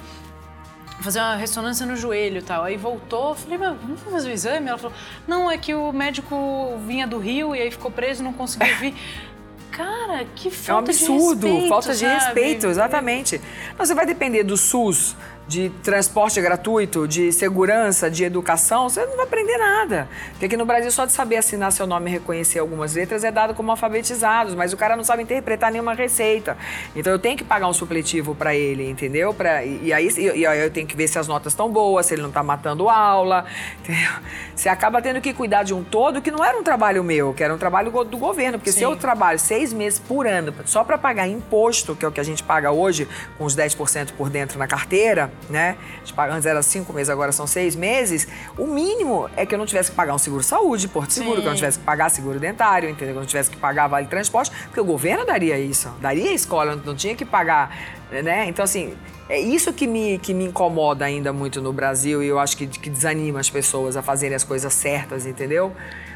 fazer 1.02 1.20
uma 1.20 1.36
ressonância 1.36 1.86
no 1.86 1.96
joelho 1.96 2.40
e 2.40 2.42
tal. 2.42 2.64
Aí 2.64 2.78
voltou, 2.78 3.36
falei, 3.36 3.58
mas 3.58 3.78
vamos 3.82 4.02
fazer 4.02 4.30
o 4.30 4.32
exame? 4.32 4.70
Ela 4.70 4.78
falou, 4.78 4.96
não, 5.28 5.50
é 5.52 5.58
que 5.58 5.74
o 5.74 5.92
médico 5.92 6.78
vinha 6.86 7.06
do 7.06 7.18
Rio 7.18 7.56
e 7.56 7.62
aí 7.62 7.72
ficou 7.72 7.92
preso, 7.92 8.24
não 8.24 8.34
conseguiu 8.34 8.76
vir. 8.78 8.96
Cara, 9.72 10.26
que 10.36 10.50
falta 10.50 10.72
É 10.72 10.74
um 10.74 10.78
absurdo, 10.78 11.42
de 11.42 11.48
respeito, 11.48 11.70
falta 11.70 11.94
sabe? 11.94 11.98
de 11.98 12.06
respeito, 12.06 12.68
exatamente. 12.68 13.42
Não, 13.78 13.86
você 13.86 13.94
vai 13.94 14.06
depender 14.06 14.44
do 14.44 14.56
SUS, 14.56 15.18
de 15.48 15.70
transporte 15.84 16.42
gratuito, 16.42 17.08
de 17.08 17.32
segurança, 17.32 18.10
de 18.10 18.24
educação, 18.24 18.90
você 18.90 19.06
não 19.06 19.16
vai 19.16 19.26
aprender 19.26 19.58
nada. 19.58 20.10
Porque 20.32 20.46
aqui 20.46 20.58
no 20.58 20.66
Brasil, 20.66 20.92
só 20.92 21.06
de 21.06 21.12
saber 21.12 21.38
assinar 21.38 21.72
seu 21.72 21.86
nome 21.86 22.10
e 22.10 22.14
reconhecer 22.14 22.60
algumas 22.60 22.96
letras 22.96 23.24
é 23.24 23.32
dado 23.32 23.54
como 23.54 23.70
alfabetizados, 23.72 24.56
mas 24.56 24.74
o 24.74 24.78
cara 24.78 24.96
não 24.96 25.04
sabe 25.04 25.24
interpretar 25.24 25.72
nenhuma 25.72 25.94
receita. 25.94 26.58
Então 26.96 27.14
eu 27.14 27.20
tenho 27.20 27.38
que 27.38 27.44
pagar 27.44 27.68
um 27.68 27.74
supletivo 27.74 28.34
para 28.34 28.56
ele, 28.56 28.90
entendeu? 28.90 29.34
Pra, 29.34 29.64
e, 29.64 29.94
aí, 29.94 30.10
e, 30.18 30.46
aí 30.46 30.60
eu 30.60 30.72
tenho 30.72 30.88
que 30.88 30.96
ver 30.96 31.08
se 31.08 31.20
as 31.20 31.28
notas 31.28 31.54
estão 31.54 31.70
boas, 31.70 32.08
se 32.08 32.16
ele 32.16 32.22
não 32.22 32.30
está 32.30 32.42
matando 32.42 32.90
aula. 32.90 33.46
Entendeu? 33.86 34.12
Você 34.56 34.68
acaba 34.70 35.02
tendo 35.02 35.22
que 35.22 35.34
cuidar 35.34 35.64
de 35.64 35.74
um 35.74 35.84
todo 35.84 36.22
que 36.22 36.32
não 36.32 36.44
era 36.44 36.58
um 36.58 36.64
trabalho 36.64 37.04
meu, 37.04 37.34
que 37.34 37.44
era 37.44 37.54
um 37.54 37.58
trabalho 37.58 37.92
do 38.06 38.18
governo. 38.18 38.58
Porque 38.58 38.72
Sim. 38.72 38.80
se 38.80 38.84
eu 38.84 38.96
trabalho 38.96 39.38
seis 39.38 39.72
meses 39.72 40.00
por 40.00 40.26
ano 40.26 40.54
só 40.66 40.84
para 40.84 40.98
pagar 40.98 41.28
imposto, 41.28 41.96
que 41.96 42.04
é 42.04 42.08
o 42.08 42.12
que 42.12 42.20
a 42.20 42.24
gente 42.24 42.42
paga 42.42 42.72
hoje, 42.72 43.08
com 43.38 43.46
os 43.46 43.56
10% 43.56 44.14
por 44.14 44.30
dentro 44.30 44.58
na 44.58 44.68
carteira, 44.68 45.32
né? 45.50 45.78
A 46.02 46.06
gente 46.06 46.20
antes 46.20 46.46
era 46.46 46.62
cinco 46.62 46.94
meses, 46.94 47.10
agora 47.10 47.32
são 47.32 47.46
seis 47.46 47.76
meses. 47.76 48.28
O 48.58 48.66
mínimo 48.68 49.30
é 49.36 49.46
que 49.46 49.54
eu 49.54 49.60
não 49.60 49.66
tivesse 49.66 49.92
que 49.92 49.96
pagar 49.96 50.14
um 50.16 50.18
seguro-saúde, 50.18 50.88
Porto 50.88 51.12
Seguro, 51.12 51.36
Sim. 51.36 51.42
que 51.42 51.48
eu 51.48 51.52
não 51.52 51.58
tivesse 51.58 51.80
que 51.80 51.86
pagar 51.86 52.10
seguro 52.10 52.40
dentário, 52.40 52.90
entendeu? 52.90 53.14
Que 53.14 53.18
eu 53.18 53.22
não 53.22 53.28
tivesse 53.28 53.50
que 53.50 53.58
pagar 53.58 53.88
vale 53.88 54.08
transporte, 54.08 54.52
porque 54.66 54.80
o 54.80 54.86
governo 54.86 55.26
daria 55.26 55.58
isso. 55.58 55.90
Daria 56.02 56.30
a 56.30 56.34
escola, 56.34 56.76
não 56.76 56.96
tinha 56.96 57.16
que 57.16 57.26
pagar, 57.26 57.76
né? 58.12 58.48
Então, 58.48 58.64
assim, 58.64 58.96
é 59.28 59.40
isso 59.40 59.74
que 59.74 59.88
me, 59.88 60.20
que 60.20 60.34
me 60.34 60.46
incomoda 60.46 61.06
ainda 61.06 61.34
muito 61.34 61.62
no 61.62 61.74
Brasil 61.74 62.24
e 62.24 62.28
eu 62.28 62.38
acho 62.38 62.56
que, 62.56 62.68
que 62.68 62.90
desanima 62.90 63.40
as 63.40 63.50
pessoas 63.50 63.98
a 63.98 64.02
fazerem 64.02 64.36
as 64.36 64.44
coisas 64.44 64.72
certas, 64.74 65.26
entendeu? 65.26 65.74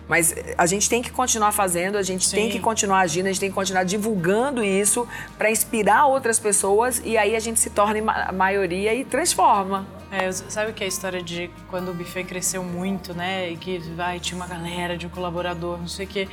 Mas 0.09 0.33
a 0.57 0.65
gente 0.65 0.89
tem 0.89 1.03
que 1.03 1.11
continuar 1.11 1.51
fazendo, 1.51 1.95
a 1.95 2.01
gente 2.01 2.25
Sim. 2.27 2.35
tem 2.35 2.49
que 2.49 2.59
continuar 2.59 3.01
agindo, 3.01 3.27
a 3.27 3.29
gente 3.29 3.39
tem 3.39 3.49
que 3.49 3.55
continuar 3.55 3.83
divulgando 3.83 4.63
isso 4.63 5.07
para 5.37 5.51
inspirar 5.51 6.07
outras 6.07 6.39
pessoas 6.39 6.99
e 7.05 7.15
aí 7.15 7.35
a 7.35 7.39
gente 7.39 7.59
se 7.59 7.69
torna 7.69 8.11
a 8.11 8.31
maioria 8.31 8.91
e 8.95 9.05
transforma. 9.05 9.87
É, 10.11 10.31
sabe 10.31 10.73
que 10.73 10.83
é 10.83 10.85
a 10.85 10.87
história 10.87 11.21
de 11.21 11.51
quando 11.69 11.91
o 11.91 11.93
buffet 11.93 12.23
cresceu 12.23 12.63
muito, 12.63 13.13
né? 13.13 13.51
E 13.51 13.57
que 13.57 13.77
vai, 13.95 14.19
tinha 14.19 14.35
uma 14.35 14.47
galera 14.47 14.97
de 14.97 15.05
um 15.05 15.09
colaborador, 15.09 15.77
não 15.77 15.87
sei 15.87 16.07
o 16.07 16.09
quê. 16.09 16.27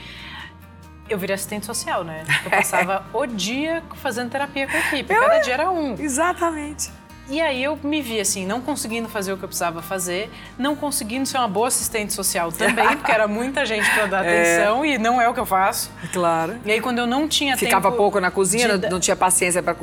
Eu 1.11 1.19
virei 1.19 1.35
assistente 1.35 1.67
social, 1.67 2.03
né? 2.03 2.25
Eu 2.45 2.51
passava 2.51 3.05
o 3.12 3.27
dia 3.27 3.83
fazendo 3.97 4.31
terapia 4.31 4.67
com 4.67 4.75
a 4.75 4.81
equipe. 4.81 5.15
Cada 5.15 5.39
dia 5.41 5.53
era 5.53 5.71
um. 5.71 5.93
Exatamente. 6.01 6.91
E 7.29 7.41
aí 7.41 7.62
eu 7.62 7.79
me 7.83 8.01
vi 8.01 8.21
assim, 8.21 8.47
não 8.47 8.61
conseguindo 8.61 9.09
fazer 9.09 9.33
o 9.33 9.37
que 9.37 9.45
eu 9.45 9.49
precisava 9.49 9.83
fazer, 9.83 10.31
não 10.59 10.77
conseguindo 10.77 11.27
ser 11.27 11.39
uma 11.39 11.49
boa 11.49 11.69
assistente 11.69 12.12
social 12.12 12.53
também, 12.53 12.97
porque 12.97 13.11
era 13.11 13.27
muita 13.27 13.67
gente 13.67 13.89
para 13.91 14.07
dar 14.07 14.25
é. 14.27 14.59
atenção 14.59 14.85
e 14.85 14.97
não 14.97 15.21
é 15.21 15.29
o 15.29 15.35
que 15.35 15.41
eu 15.41 15.47
faço. 15.47 15.91
Claro. 16.12 16.57
E 16.65 16.71
aí 16.71 16.81
quando 16.81 16.99
eu 16.99 17.07
não 17.07 17.29
tinha 17.29 17.57
Ficava 17.57 17.91
pouco 17.91 18.21
na 18.21 18.31
cozinha, 18.31 18.79
de... 18.79 18.89
não 18.89 19.01
tinha 19.01 19.17
paciência 19.17 19.62
para 19.62 19.77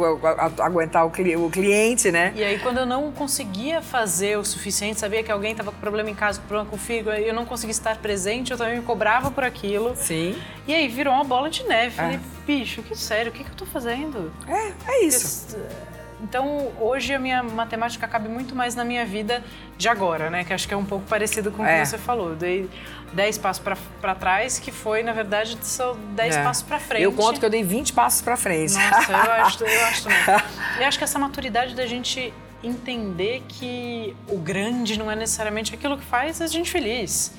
aguentar 0.59 1.05
o, 1.05 1.11
cliente, 1.11 2.11
né? 2.11 2.31
E 2.35 2.43
aí 2.43 2.59
quando 2.59 2.77
eu 2.77 2.85
não 2.85 3.11
conseguia 3.11 3.81
fazer 3.81 4.37
o 4.37 4.45
suficiente, 4.45 4.99
sabia 4.99 5.21
que 5.21 5.31
alguém 5.31 5.51
estava 5.51 5.71
com 5.71 5.79
problema 5.79 6.09
em 6.09 6.15
casa, 6.15 6.39
com 6.39 6.47
problema 6.47 6.69
com 6.69 6.75
o 6.75 6.79
fígado, 6.79 7.17
eu 7.17 7.33
não 7.33 7.45
conseguia 7.45 7.71
estar 7.71 7.97
presente, 7.97 8.51
eu 8.51 8.57
também 8.57 8.77
me 8.77 8.83
cobrava 8.83 9.29
por 9.29 9.43
aquilo. 9.43 9.95
Sim. 9.95 10.35
E 10.67 10.73
aí 10.73 10.87
virou 10.87 11.13
uma 11.13 11.23
bola 11.23 11.49
de 11.49 11.63
neve. 11.63 11.95
Falei, 11.95 12.15
é. 12.15 12.19
bicho, 12.45 12.81
que 12.81 12.95
sério, 12.95 13.31
o 13.31 13.35
que, 13.35 13.43
que 13.43 13.51
eu 13.51 13.55
tô 13.55 13.65
fazendo? 13.65 14.31
É, 14.47 14.91
é 14.91 15.05
isso. 15.05 15.47
Porque, 15.47 15.92
então, 16.23 16.71
hoje 16.79 17.13
a 17.13 17.19
minha 17.19 17.43
matemática 17.43 18.07
cabe 18.07 18.29
muito 18.29 18.55
mais 18.55 18.75
na 18.75 18.85
minha 18.85 19.05
vida 19.05 19.43
de 19.77 19.89
agora, 19.89 20.29
né? 20.29 20.45
Que 20.45 20.53
acho 20.53 20.65
que 20.65 20.73
é 20.73 20.77
um 20.77 20.85
pouco 20.85 21.05
parecido 21.05 21.51
com 21.51 21.63
o 21.63 21.65
é. 21.65 21.81
que 21.81 21.85
você 21.85 21.97
falou. 21.97 22.29
Eu 22.29 22.35
dei 22.37 22.69
10 23.11 23.37
passos 23.39 23.61
para 23.99 24.15
trás, 24.15 24.57
que 24.57 24.71
foi, 24.71 25.03
na 25.03 25.11
verdade, 25.11 25.57
só 25.61 25.97
10 26.15 26.35
é. 26.37 26.43
passos 26.43 26.63
para 26.63 26.79
frente. 26.79 27.03
Eu 27.03 27.11
conto 27.11 27.41
que 27.41 27.45
eu 27.45 27.49
dei 27.49 27.61
20 27.61 27.91
passos 27.91 28.21
para 28.21 28.37
frente. 28.37 28.73
Nossa, 28.73 29.11
eu 29.11 29.31
acho, 29.43 29.63
eu 29.65 29.85
acho 29.85 30.03
também. 30.03 30.41
Eu 30.79 30.87
acho 30.87 30.97
que 30.97 31.03
essa 31.03 31.19
maturidade 31.19 31.75
da 31.75 31.85
gente 31.85 32.33
entender 32.63 33.43
que 33.49 34.15
o 34.29 34.37
grande 34.37 34.97
não 34.97 35.11
é 35.11 35.17
necessariamente 35.17 35.75
aquilo 35.75 35.97
que 35.97 36.05
faz 36.05 36.41
a 36.41 36.47
gente 36.47 36.71
feliz. 36.71 37.33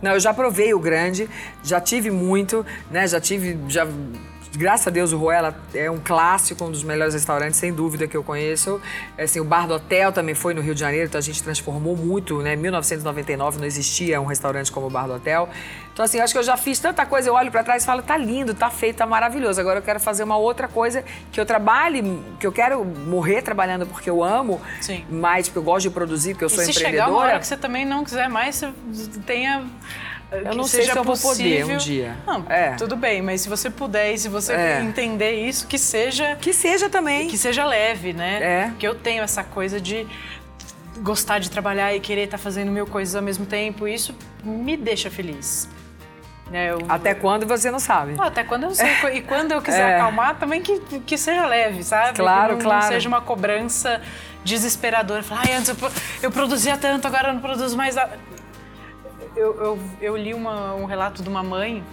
Não, 0.00 0.12
eu 0.12 0.20
já 0.20 0.32
provei 0.32 0.72
o 0.72 0.78
grande, 0.78 1.28
já 1.64 1.80
tive 1.80 2.08
muito, 2.08 2.64
né? 2.88 3.08
Já 3.08 3.20
tive, 3.20 3.58
já 3.66 3.84
graças 4.56 4.86
a 4.86 4.90
Deus, 4.90 5.12
o 5.12 5.18
Ruela 5.18 5.54
é 5.74 5.90
um 5.90 5.98
clássico, 5.98 6.64
um 6.64 6.70
dos 6.70 6.82
melhores 6.82 7.14
restaurantes, 7.14 7.58
sem 7.58 7.72
dúvida, 7.72 8.06
que 8.06 8.16
eu 8.16 8.22
conheço. 8.22 8.80
É, 9.16 9.24
assim, 9.24 9.40
o 9.40 9.44
Bar 9.44 9.66
do 9.66 9.74
Hotel 9.74 10.12
também 10.12 10.34
foi 10.34 10.54
no 10.54 10.60
Rio 10.60 10.74
de 10.74 10.80
Janeiro, 10.80 11.06
então 11.06 11.18
a 11.18 11.22
gente 11.22 11.42
transformou 11.42 11.96
muito, 11.96 12.40
né? 12.40 12.54
Em 12.54 12.56
1999 12.56 13.58
não 13.58 13.66
existia 13.66 14.20
um 14.20 14.24
restaurante 14.24 14.70
como 14.70 14.86
o 14.86 14.90
Bar 14.90 15.06
do 15.06 15.14
Hotel. 15.14 15.48
Então, 15.92 16.04
assim, 16.04 16.20
acho 16.20 16.32
que 16.32 16.38
eu 16.38 16.44
já 16.44 16.56
fiz 16.56 16.78
tanta 16.78 17.04
coisa, 17.04 17.28
eu 17.28 17.34
olho 17.34 17.50
para 17.50 17.64
trás 17.64 17.82
e 17.82 17.86
falo, 17.86 18.02
tá 18.02 18.16
lindo, 18.16 18.54
tá 18.54 18.70
feito, 18.70 18.96
tá 18.96 19.06
maravilhoso. 19.06 19.60
Agora 19.60 19.80
eu 19.80 19.82
quero 19.82 19.98
fazer 19.98 20.22
uma 20.22 20.36
outra 20.36 20.68
coisa 20.68 21.04
que 21.32 21.40
eu 21.40 21.44
trabalhe, 21.44 22.22
que 22.38 22.46
eu 22.46 22.52
quero 22.52 22.84
morrer 22.84 23.42
trabalhando 23.42 23.84
porque 23.86 24.08
eu 24.08 24.22
amo, 24.22 24.60
Sim. 24.80 25.04
mais 25.10 25.48
porque 25.48 25.58
eu 25.58 25.62
gosto 25.64 25.88
de 25.88 25.90
produzir, 25.90 26.34
porque 26.34 26.44
eu 26.44 26.48
sou 26.48 26.62
e 26.62 26.66
se 26.66 26.70
empreendedora. 26.70 27.06
Chegar 27.06 27.18
uma 27.18 27.26
hora 27.26 27.38
que 27.40 27.46
você 27.46 27.56
também 27.56 27.84
não 27.84 28.04
quiser 28.04 28.28
mais, 28.28 28.56
você 28.56 29.20
tenha 29.26 29.66
eu 30.30 30.54
não 30.54 30.64
sei 30.64 30.84
se 30.84 30.90
eu 30.96 31.04
vou 31.04 31.16
poder 31.16 31.64
um 31.64 31.76
dia. 31.76 32.16
Não, 32.26 32.44
é. 32.48 32.74
tudo 32.76 32.96
bem, 32.96 33.22
mas 33.22 33.40
se 33.40 33.48
você 33.48 33.70
puder 33.70 34.12
e 34.12 34.18
se 34.18 34.28
você 34.28 34.52
é. 34.52 34.80
entender 34.80 35.32
isso, 35.32 35.66
que 35.66 35.78
seja... 35.78 36.36
Que 36.36 36.52
seja 36.52 36.88
também. 36.88 37.28
Que 37.28 37.38
seja 37.38 37.64
leve, 37.64 38.12
né? 38.12 38.38
É. 38.42 38.66
Porque 38.68 38.86
eu 38.86 38.94
tenho 38.94 39.22
essa 39.22 39.42
coisa 39.42 39.80
de 39.80 40.06
gostar 40.98 41.38
de 41.38 41.50
trabalhar 41.50 41.94
e 41.94 42.00
querer 42.00 42.24
estar 42.24 42.36
tá 42.36 42.42
fazendo 42.42 42.70
mil 42.70 42.86
coisas 42.86 43.14
ao 43.14 43.22
mesmo 43.22 43.46
tempo. 43.46 43.88
Isso 43.88 44.14
me 44.44 44.76
deixa 44.76 45.10
feliz. 45.10 45.68
É, 46.52 46.70
eu... 46.70 46.78
Até 46.88 47.14
quando 47.14 47.46
você 47.46 47.70
não 47.70 47.78
sabe. 47.78 48.14
até 48.18 48.42
quando 48.42 48.64
eu 48.64 48.74
sei. 48.74 48.88
E 49.14 49.22
quando 49.22 49.52
eu 49.52 49.62
quiser 49.62 49.90
é. 49.90 49.96
acalmar, 49.96 50.36
também 50.36 50.62
que, 50.62 50.78
que 51.00 51.18
seja 51.18 51.46
leve, 51.46 51.82
sabe? 51.82 52.16
Claro, 52.16 52.56
que 52.56 52.62
não, 52.62 52.70
claro. 52.70 52.84
Não 52.84 52.88
seja 52.92 53.08
uma 53.08 53.20
cobrança 53.20 54.00
desesperadora. 54.44 55.22
Falar, 55.22 55.42
ai, 55.46 55.52
antes 55.54 55.68
eu, 55.68 55.76
eu 56.22 56.30
produzia 56.30 56.76
tanto, 56.76 57.06
agora 57.06 57.28
eu 57.28 57.34
não 57.34 57.40
produzo 57.40 57.76
mais. 57.76 57.96
Eu, 59.38 59.54
eu, 59.62 59.78
eu 60.00 60.16
li 60.16 60.34
uma, 60.34 60.74
um 60.74 60.84
relato 60.84 61.22
de 61.22 61.28
uma 61.28 61.44
mãe 61.44 61.84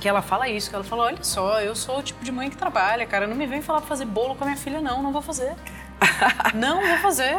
que 0.00 0.08
ela 0.08 0.20
fala 0.20 0.48
isso, 0.48 0.68
que 0.68 0.74
ela 0.74 0.84
fala, 0.84 1.04
olha 1.04 1.22
só, 1.22 1.60
eu 1.60 1.74
sou 1.76 2.00
o 2.00 2.02
tipo 2.02 2.24
de 2.24 2.32
mãe 2.32 2.50
que 2.50 2.56
trabalha, 2.56 3.06
cara, 3.06 3.26
não 3.26 3.36
me 3.36 3.46
vem 3.46 3.62
falar 3.62 3.78
pra 3.78 3.88
fazer 3.88 4.04
bolo 4.04 4.34
com 4.34 4.42
a 4.42 4.48
minha 4.48 4.58
filha, 4.58 4.80
não, 4.80 5.00
não 5.00 5.12
vou 5.12 5.22
fazer. 5.22 5.54
não 6.52 6.84
vou 6.86 6.98
fazer. 6.98 7.38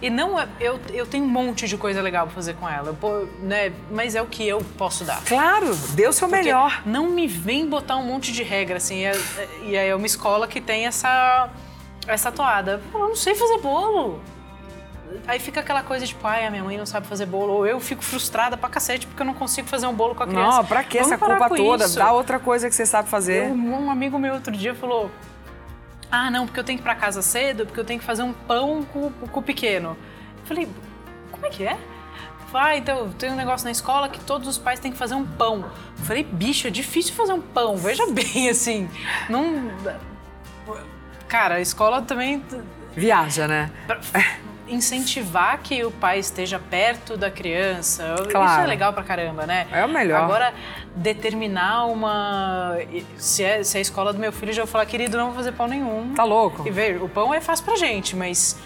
E 0.00 0.08
não, 0.08 0.40
é, 0.40 0.48
eu, 0.60 0.80
eu 0.94 1.06
tenho 1.06 1.24
um 1.24 1.28
monte 1.28 1.66
de 1.66 1.76
coisa 1.76 2.00
legal 2.00 2.26
pra 2.26 2.34
fazer 2.34 2.54
com 2.54 2.68
ela, 2.68 2.96
eu, 3.02 3.28
né, 3.40 3.72
mas 3.90 4.14
é 4.14 4.22
o 4.22 4.26
que 4.26 4.46
eu 4.46 4.64
posso 4.78 5.04
dar. 5.04 5.20
Claro, 5.24 5.74
dê 5.94 6.06
o 6.06 6.12
seu 6.12 6.28
Porque 6.28 6.42
melhor. 6.42 6.82
Não 6.86 7.10
me 7.10 7.26
vem 7.26 7.68
botar 7.68 7.96
um 7.96 8.04
monte 8.04 8.32
de 8.32 8.44
regra, 8.44 8.76
assim, 8.76 9.00
e 9.00 9.04
é, 9.04 9.18
e 9.62 9.74
é 9.74 9.94
uma 9.94 10.06
escola 10.06 10.46
que 10.46 10.60
tem 10.60 10.86
essa, 10.86 11.50
essa 12.06 12.30
toada. 12.30 12.80
Eu 12.94 13.00
não 13.00 13.16
sei 13.16 13.34
fazer 13.34 13.58
bolo 13.58 14.22
aí 15.26 15.38
fica 15.38 15.60
aquela 15.60 15.82
coisa 15.82 16.06
tipo, 16.06 16.26
ai, 16.26 16.46
a 16.46 16.50
minha 16.50 16.64
mãe 16.64 16.76
não 16.76 16.86
sabe 16.86 17.06
fazer 17.06 17.26
bolo. 17.26 17.52
Ou 17.52 17.66
eu 17.66 17.80
fico 17.80 18.02
frustrada 18.02 18.56
pra 18.56 18.68
cacete 18.68 19.06
porque 19.06 19.22
eu 19.22 19.26
não 19.26 19.34
consigo 19.34 19.68
fazer 19.68 19.86
um 19.86 19.94
bolo 19.94 20.14
com 20.14 20.22
a 20.22 20.26
criança. 20.26 20.58
Não, 20.58 20.64
pra 20.64 20.84
que 20.84 20.98
essa 20.98 21.18
culpa 21.18 21.48
toda? 21.48 21.84
Isso. 21.84 21.98
Dá 21.98 22.12
outra 22.12 22.38
coisa 22.38 22.68
que 22.68 22.74
você 22.74 22.86
sabe 22.86 23.08
fazer. 23.08 23.48
Eu, 23.48 23.54
um 23.54 23.90
amigo 23.90 24.18
meu 24.18 24.34
outro 24.34 24.52
dia 24.52 24.74
falou, 24.74 25.10
ah, 26.10 26.30
não, 26.30 26.46
porque 26.46 26.60
eu 26.60 26.64
tenho 26.64 26.78
que 26.78 26.82
ir 26.82 26.84
pra 26.84 26.94
casa 26.94 27.22
cedo, 27.22 27.66
porque 27.66 27.80
eu 27.80 27.84
tenho 27.84 28.00
que 28.00 28.06
fazer 28.06 28.22
um 28.22 28.32
pão 28.32 28.84
com, 28.92 29.10
com 29.10 29.40
o 29.40 29.42
pequeno. 29.42 29.96
Eu 30.40 30.46
falei, 30.46 30.68
como 31.30 31.46
é 31.46 31.50
que 31.50 31.64
é? 31.64 31.76
Ah, 32.54 32.74
então, 32.74 33.10
tem 33.10 33.30
um 33.30 33.34
negócio 33.36 33.66
na 33.66 33.70
escola 33.70 34.08
que 34.08 34.18
todos 34.20 34.48
os 34.48 34.56
pais 34.56 34.80
têm 34.80 34.90
que 34.90 34.96
fazer 34.96 35.14
um 35.14 35.26
pão. 35.26 35.70
Eu 35.98 36.04
falei, 36.04 36.24
bicho, 36.24 36.66
é 36.66 36.70
difícil 36.70 37.14
fazer 37.14 37.34
um 37.34 37.40
pão. 37.40 37.76
Veja 37.76 38.06
bem, 38.10 38.48
assim, 38.48 38.88
não... 39.28 39.70
Cara, 41.28 41.56
a 41.56 41.60
escola 41.60 42.00
também... 42.00 42.42
Viaja, 42.94 43.46
né? 43.46 43.70
Incentivar 44.68 45.58
que 45.58 45.84
o 45.84 45.90
pai 45.90 46.18
esteja 46.18 46.58
perto 46.58 47.16
da 47.16 47.30
criança. 47.30 48.14
Claro. 48.30 48.50
Isso 48.50 48.60
é 48.60 48.66
legal 48.66 48.92
pra 48.92 49.02
caramba, 49.02 49.46
né? 49.46 49.66
É 49.72 49.84
o 49.84 49.88
melhor. 49.88 50.22
Agora, 50.22 50.52
determinar 50.94 51.86
uma. 51.86 52.76
Se 53.16 53.42
é, 53.42 53.62
se 53.62 53.76
é 53.76 53.78
a 53.78 53.82
escola 53.82 54.12
do 54.12 54.18
meu 54.18 54.32
filho, 54.32 54.52
já 54.52 54.62
vou 54.62 54.70
falar, 54.70 54.86
querido, 54.86 55.16
não 55.16 55.26
vou 55.26 55.34
fazer 55.34 55.52
pão 55.52 55.66
nenhum. 55.66 56.14
Tá 56.14 56.24
louco. 56.24 56.66
E 56.66 56.70
ver, 56.70 57.02
o 57.02 57.08
pão 57.08 57.32
é 57.32 57.40
fácil 57.40 57.64
pra 57.64 57.76
gente, 57.76 58.16
mas. 58.16 58.58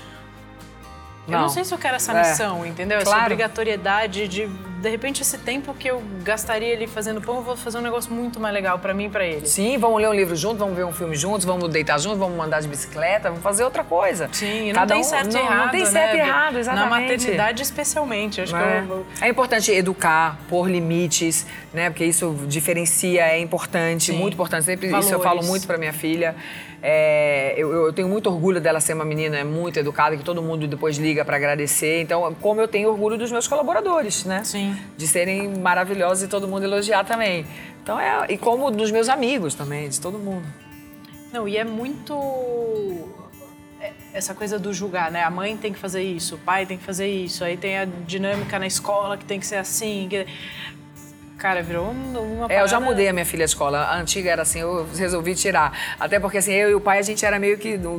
Não. 1.26 1.38
Eu 1.38 1.42
não 1.42 1.48
sei 1.48 1.64
se 1.64 1.72
eu 1.72 1.78
quero 1.78 1.96
essa 1.96 2.12
é. 2.12 2.18
missão, 2.20 2.64
é. 2.64 2.68
entendeu? 2.68 3.00
Claro. 3.02 3.16
Essa 3.16 3.24
obrigatoriedade 3.26 4.26
de 4.26 4.48
de 4.80 4.88
repente 4.88 5.20
esse 5.20 5.36
tempo 5.36 5.74
que 5.74 5.88
eu 5.88 6.02
gastaria 6.22 6.74
ali 6.74 6.86
fazendo 6.86 7.20
pão, 7.20 7.36
eu 7.36 7.42
vou 7.42 7.56
fazer 7.56 7.78
um 7.78 7.82
negócio 7.82 8.12
muito 8.12 8.40
mais 8.40 8.54
legal 8.54 8.78
para 8.78 8.94
mim 8.94 9.06
e 9.06 9.10
para 9.10 9.26
ele. 9.26 9.46
Sim, 9.46 9.76
vamos 9.76 10.00
ler 10.00 10.08
um 10.08 10.14
livro 10.14 10.34
juntos, 10.34 10.58
vamos 10.58 10.74
ver 10.74 10.84
um 10.84 10.92
filme 10.92 11.14
juntos, 11.14 11.44
vamos 11.44 11.68
deitar 11.68 11.98
juntos, 11.98 12.18
vamos 12.18 12.36
mandar 12.36 12.60
de 12.62 12.68
bicicleta, 12.68 13.28
vamos 13.28 13.42
fazer 13.42 13.62
outra 13.62 13.84
coisa. 13.84 14.28
Sim, 14.32 14.68
não 14.68 14.74
Cada 14.74 14.94
tem 14.94 15.02
um, 15.02 15.04
certo 15.04 15.36
e 15.36 15.38
errado. 15.38 15.64
Não 15.64 15.68
tem 15.70 15.86
certo 15.86 16.12
né? 16.12 16.16
e 16.16 16.20
errado, 16.20 16.58
exatamente. 16.58 16.90
Na 16.90 17.00
maternidade 17.00 17.62
especialmente, 17.62 18.40
acho 18.40 18.56
é. 18.56 18.82
que 18.82 18.90
eu... 18.90 19.06
É 19.20 19.28
importante 19.28 19.70
educar, 19.70 20.38
pôr 20.48 20.70
limites, 20.70 21.46
né? 21.74 21.90
Porque 21.90 22.04
isso 22.04 22.34
diferencia, 22.46 23.26
é 23.26 23.38
importante, 23.38 24.12
Sim. 24.12 24.18
muito 24.18 24.34
importante. 24.34 24.64
Sempre 24.64 24.86
Valores. 24.86 25.06
isso 25.06 25.14
eu 25.14 25.20
falo 25.20 25.42
muito 25.44 25.66
para 25.66 25.76
minha 25.76 25.92
filha. 25.92 26.34
É, 26.82 27.54
eu, 27.58 27.70
eu, 27.72 27.92
tenho 27.92 28.08
muito 28.08 28.28
orgulho 28.30 28.60
dela 28.60 28.80
ser 28.80 28.94
uma 28.94 29.04
menina 29.04 29.44
muito 29.44 29.78
educada, 29.78 30.16
que 30.16 30.24
todo 30.24 30.40
mundo 30.42 30.66
depois 30.66 30.96
liga 30.96 31.24
para 31.24 31.36
agradecer. 31.36 32.00
Então, 32.00 32.34
como 32.40 32.60
eu 32.60 32.68
tenho 32.68 32.88
orgulho 32.88 33.18
dos 33.18 33.30
meus 33.30 33.46
colaboradores, 33.46 34.24
né? 34.24 34.42
Sim. 34.44 34.69
De 34.96 35.06
serem 35.06 35.58
maravilhosos 35.58 36.24
e 36.24 36.28
todo 36.28 36.46
mundo 36.48 36.64
elogiar 36.64 37.04
também. 37.04 37.46
Então 37.82 37.98
é 37.98 38.26
e 38.28 38.38
como 38.38 38.70
dos 38.70 38.90
meus 38.90 39.08
amigos 39.08 39.54
também, 39.54 39.88
de 39.88 40.00
todo 40.00 40.18
mundo. 40.18 40.46
Não, 41.32 41.46
e 41.46 41.56
é 41.56 41.64
muito 41.64 42.14
é, 43.80 43.92
essa 44.12 44.34
coisa 44.34 44.58
do 44.58 44.72
julgar, 44.72 45.10
né? 45.10 45.22
A 45.22 45.30
mãe 45.30 45.56
tem 45.56 45.72
que 45.72 45.78
fazer 45.78 46.02
isso, 46.02 46.34
o 46.34 46.38
pai 46.38 46.66
tem 46.66 46.76
que 46.76 46.84
fazer 46.84 47.08
isso, 47.08 47.44
aí 47.44 47.56
tem 47.56 47.78
a 47.78 47.84
dinâmica 47.84 48.58
na 48.58 48.66
escola 48.66 49.16
que 49.16 49.24
tem 49.24 49.38
que 49.38 49.46
ser 49.46 49.56
assim. 49.56 50.06
Que... 50.10 50.26
Cara, 51.40 51.62
virou 51.62 51.90
uma 51.90 52.48
parada... 52.48 52.52
É, 52.52 52.60
eu 52.60 52.68
já 52.68 52.78
mudei 52.78 53.08
a 53.08 53.14
minha 53.14 53.24
filha 53.24 53.46
de 53.46 53.50
escola. 53.50 53.78
A 53.78 53.96
antiga 53.96 54.30
era 54.30 54.42
assim, 54.42 54.60
eu 54.60 54.86
resolvi 54.94 55.34
tirar. 55.34 55.72
Até 55.98 56.20
porque, 56.20 56.36
assim, 56.36 56.52
eu 56.52 56.70
e 56.70 56.74
o 56.74 56.80
pai, 56.82 56.98
a 56.98 57.02
gente 57.02 57.24
era 57.24 57.38
meio 57.38 57.56
que 57.56 57.78
do, 57.78 57.98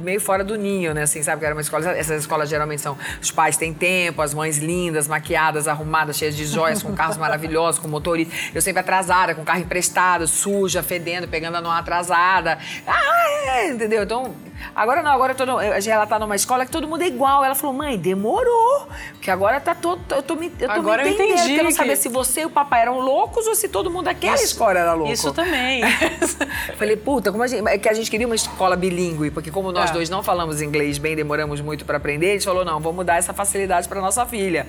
meio 0.00 0.18
fora 0.18 0.42
do 0.42 0.56
ninho, 0.56 0.94
né? 0.94 1.02
Assim, 1.02 1.22
sabe? 1.22 1.40
Que 1.40 1.44
era 1.44 1.54
uma 1.54 1.60
escola... 1.60 1.90
Essas 1.90 2.22
escolas 2.22 2.48
geralmente 2.48 2.80
são... 2.80 2.96
Os 3.20 3.30
pais 3.30 3.58
têm 3.58 3.74
tempo, 3.74 4.22
as 4.22 4.32
mães 4.32 4.56
lindas, 4.56 5.06
maquiadas, 5.06 5.68
arrumadas, 5.68 6.16
cheias 6.16 6.34
de 6.34 6.46
joias, 6.46 6.82
com 6.82 6.94
carros 6.94 7.18
maravilhosos, 7.18 7.78
com 7.78 7.88
motorista. 7.88 8.34
Eu 8.54 8.62
sempre 8.62 8.80
atrasada, 8.80 9.34
com 9.34 9.44
carro 9.44 9.60
emprestado, 9.60 10.26
suja, 10.26 10.82
fedendo, 10.82 11.28
pegando 11.28 11.58
a 11.58 11.60
numa 11.60 11.78
atrasada. 11.78 12.58
Ah, 12.86 13.58
é, 13.58 13.68
entendeu? 13.68 14.02
Então, 14.02 14.34
Agora 14.74 15.02
não, 15.02 15.10
agora 15.10 15.34
tô 15.34 15.44
no, 15.46 15.60
ela 15.60 16.06
tá 16.06 16.18
numa 16.18 16.36
escola 16.36 16.64
que 16.64 16.70
todo 16.70 16.86
mundo 16.86 17.02
é 17.02 17.06
igual. 17.06 17.44
Ela 17.44 17.54
falou, 17.54 17.74
mãe, 17.74 17.98
demorou. 17.98 18.88
Porque 19.12 19.30
agora 19.30 19.60
tá 19.60 19.74
todo. 19.74 20.00
Eu 20.14 20.22
tô 20.22 20.34
me, 20.34 20.52
eu 20.58 20.68
tô 20.68 20.74
agora 20.74 21.04
me 21.04 21.10
entendendo. 21.10 21.30
Eu 21.30 21.36
entendi. 21.36 21.56
Eu 21.58 21.64
não 21.64 21.70
sabia 21.70 21.96
se 21.96 22.08
você 22.08 22.42
e 22.42 22.44
o 22.46 22.50
papai 22.50 22.82
eram 22.82 22.98
loucos 22.98 23.46
ou 23.46 23.54
se 23.54 23.68
todo 23.68 23.90
mundo 23.90 24.04
daquela 24.04 24.34
isso, 24.34 24.44
escola 24.44 24.78
era 24.78 24.92
louco. 24.94 25.12
Isso 25.12 25.32
também. 25.32 25.82
Falei, 26.76 26.96
puta, 26.96 27.30
como 27.30 27.42
a 27.42 27.46
gente. 27.46 27.66
É 27.68 27.78
que 27.78 27.88
a 27.88 27.94
gente 27.94 28.10
queria 28.10 28.26
uma 28.26 28.36
escola 28.36 28.76
bilíngue, 28.76 29.30
porque 29.30 29.50
como 29.50 29.72
nós 29.72 29.90
é. 29.90 29.92
dois 29.92 30.08
não 30.08 30.22
falamos 30.22 30.62
inglês 30.62 30.98
bem, 30.98 31.16
demoramos 31.16 31.60
muito 31.60 31.84
para 31.84 31.96
aprender, 31.96 32.30
a 32.30 32.32
gente 32.34 32.44
falou, 32.44 32.64
não, 32.64 32.80
vamos 32.80 33.04
dar 33.04 33.16
essa 33.16 33.32
facilidade 33.32 33.88
para 33.88 34.00
nossa 34.00 34.24
filha. 34.26 34.66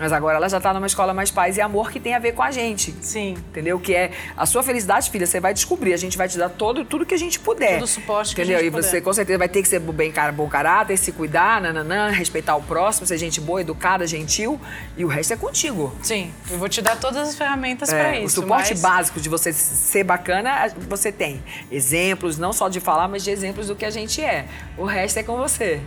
Mas 0.00 0.12
agora 0.12 0.38
ela 0.38 0.48
já 0.48 0.56
está 0.56 0.72
numa 0.72 0.86
escola 0.86 1.12
mais 1.12 1.30
paz 1.30 1.58
e 1.58 1.60
amor 1.60 1.90
que 1.90 2.00
tem 2.00 2.14
a 2.14 2.18
ver 2.18 2.32
com 2.32 2.42
a 2.42 2.50
gente. 2.50 2.94
Sim. 3.02 3.32
Entendeu? 3.32 3.78
Que 3.78 3.94
é 3.94 4.10
a 4.34 4.46
sua 4.46 4.62
felicidade, 4.62 5.10
filha, 5.10 5.26
você 5.26 5.38
vai 5.38 5.52
descobrir. 5.52 5.92
A 5.92 5.96
gente 5.98 6.16
vai 6.16 6.26
te 6.26 6.38
dar 6.38 6.48
todo, 6.48 6.86
tudo 6.86 7.04
que 7.04 7.12
a 7.12 7.18
gente 7.18 7.38
puder. 7.38 7.74
Todo 7.74 7.84
o 7.84 7.86
suporte 7.86 8.32
entendeu? 8.32 8.56
que 8.56 8.62
a 8.62 8.64
gente 8.64 8.66
E 8.66 8.82
você 8.82 9.00
com 9.02 9.12
certeza 9.12 9.29
vai 9.38 9.48
ter 9.48 9.62
que 9.62 9.68
ser 9.68 9.80
bem 9.80 10.10
cara, 10.12 10.32
bom 10.32 10.48
caráter, 10.48 10.96
se 10.96 11.12
cuidar, 11.12 11.60
nananã, 11.60 12.10
respeitar 12.10 12.56
o 12.56 12.62
próximo, 12.62 13.06
ser 13.06 13.18
gente 13.18 13.40
boa, 13.40 13.60
educada, 13.60 14.06
gentil. 14.06 14.60
E 14.96 15.04
o 15.04 15.08
resto 15.08 15.32
é 15.32 15.36
contigo. 15.36 15.94
Sim. 16.02 16.32
Eu 16.50 16.58
vou 16.58 16.68
te 16.68 16.80
dar 16.80 16.96
todas 16.96 17.28
as 17.28 17.36
ferramentas 17.36 17.92
é, 17.92 17.98
para 17.98 18.18
isso. 18.18 18.40
O 18.40 18.42
suporte 18.42 18.70
mas... 18.70 18.80
básico 18.80 19.20
de 19.20 19.28
você 19.28 19.52
ser 19.52 20.04
bacana, 20.04 20.72
você 20.88 21.10
tem. 21.10 21.42
Exemplos, 21.70 22.38
não 22.38 22.52
só 22.52 22.68
de 22.68 22.80
falar, 22.80 23.08
mas 23.08 23.24
de 23.24 23.30
exemplos 23.30 23.68
do 23.68 23.76
que 23.76 23.84
a 23.84 23.90
gente 23.90 24.22
é. 24.22 24.46
O 24.76 24.84
resto 24.84 25.18
é 25.18 25.22
com 25.22 25.36
você. 25.36 25.80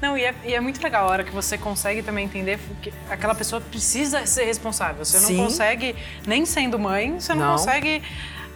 Não, 0.00 0.16
e 0.16 0.24
é, 0.24 0.34
e 0.44 0.54
é, 0.54 0.60
muito 0.60 0.82
legal 0.82 1.08
a 1.08 1.10
hora 1.10 1.24
que 1.24 1.32
você 1.32 1.58
consegue 1.58 2.02
também 2.02 2.24
entender 2.24 2.58
que 2.80 2.92
aquela 3.10 3.34
pessoa 3.34 3.60
precisa 3.60 4.24
ser 4.26 4.44
responsável. 4.44 5.04
Você 5.04 5.18
Sim. 5.18 5.36
não 5.36 5.44
consegue, 5.44 5.96
nem 6.26 6.46
sendo 6.46 6.78
mãe, 6.78 7.18
você 7.18 7.34
não, 7.34 7.46
não. 7.46 7.52
consegue 7.52 8.02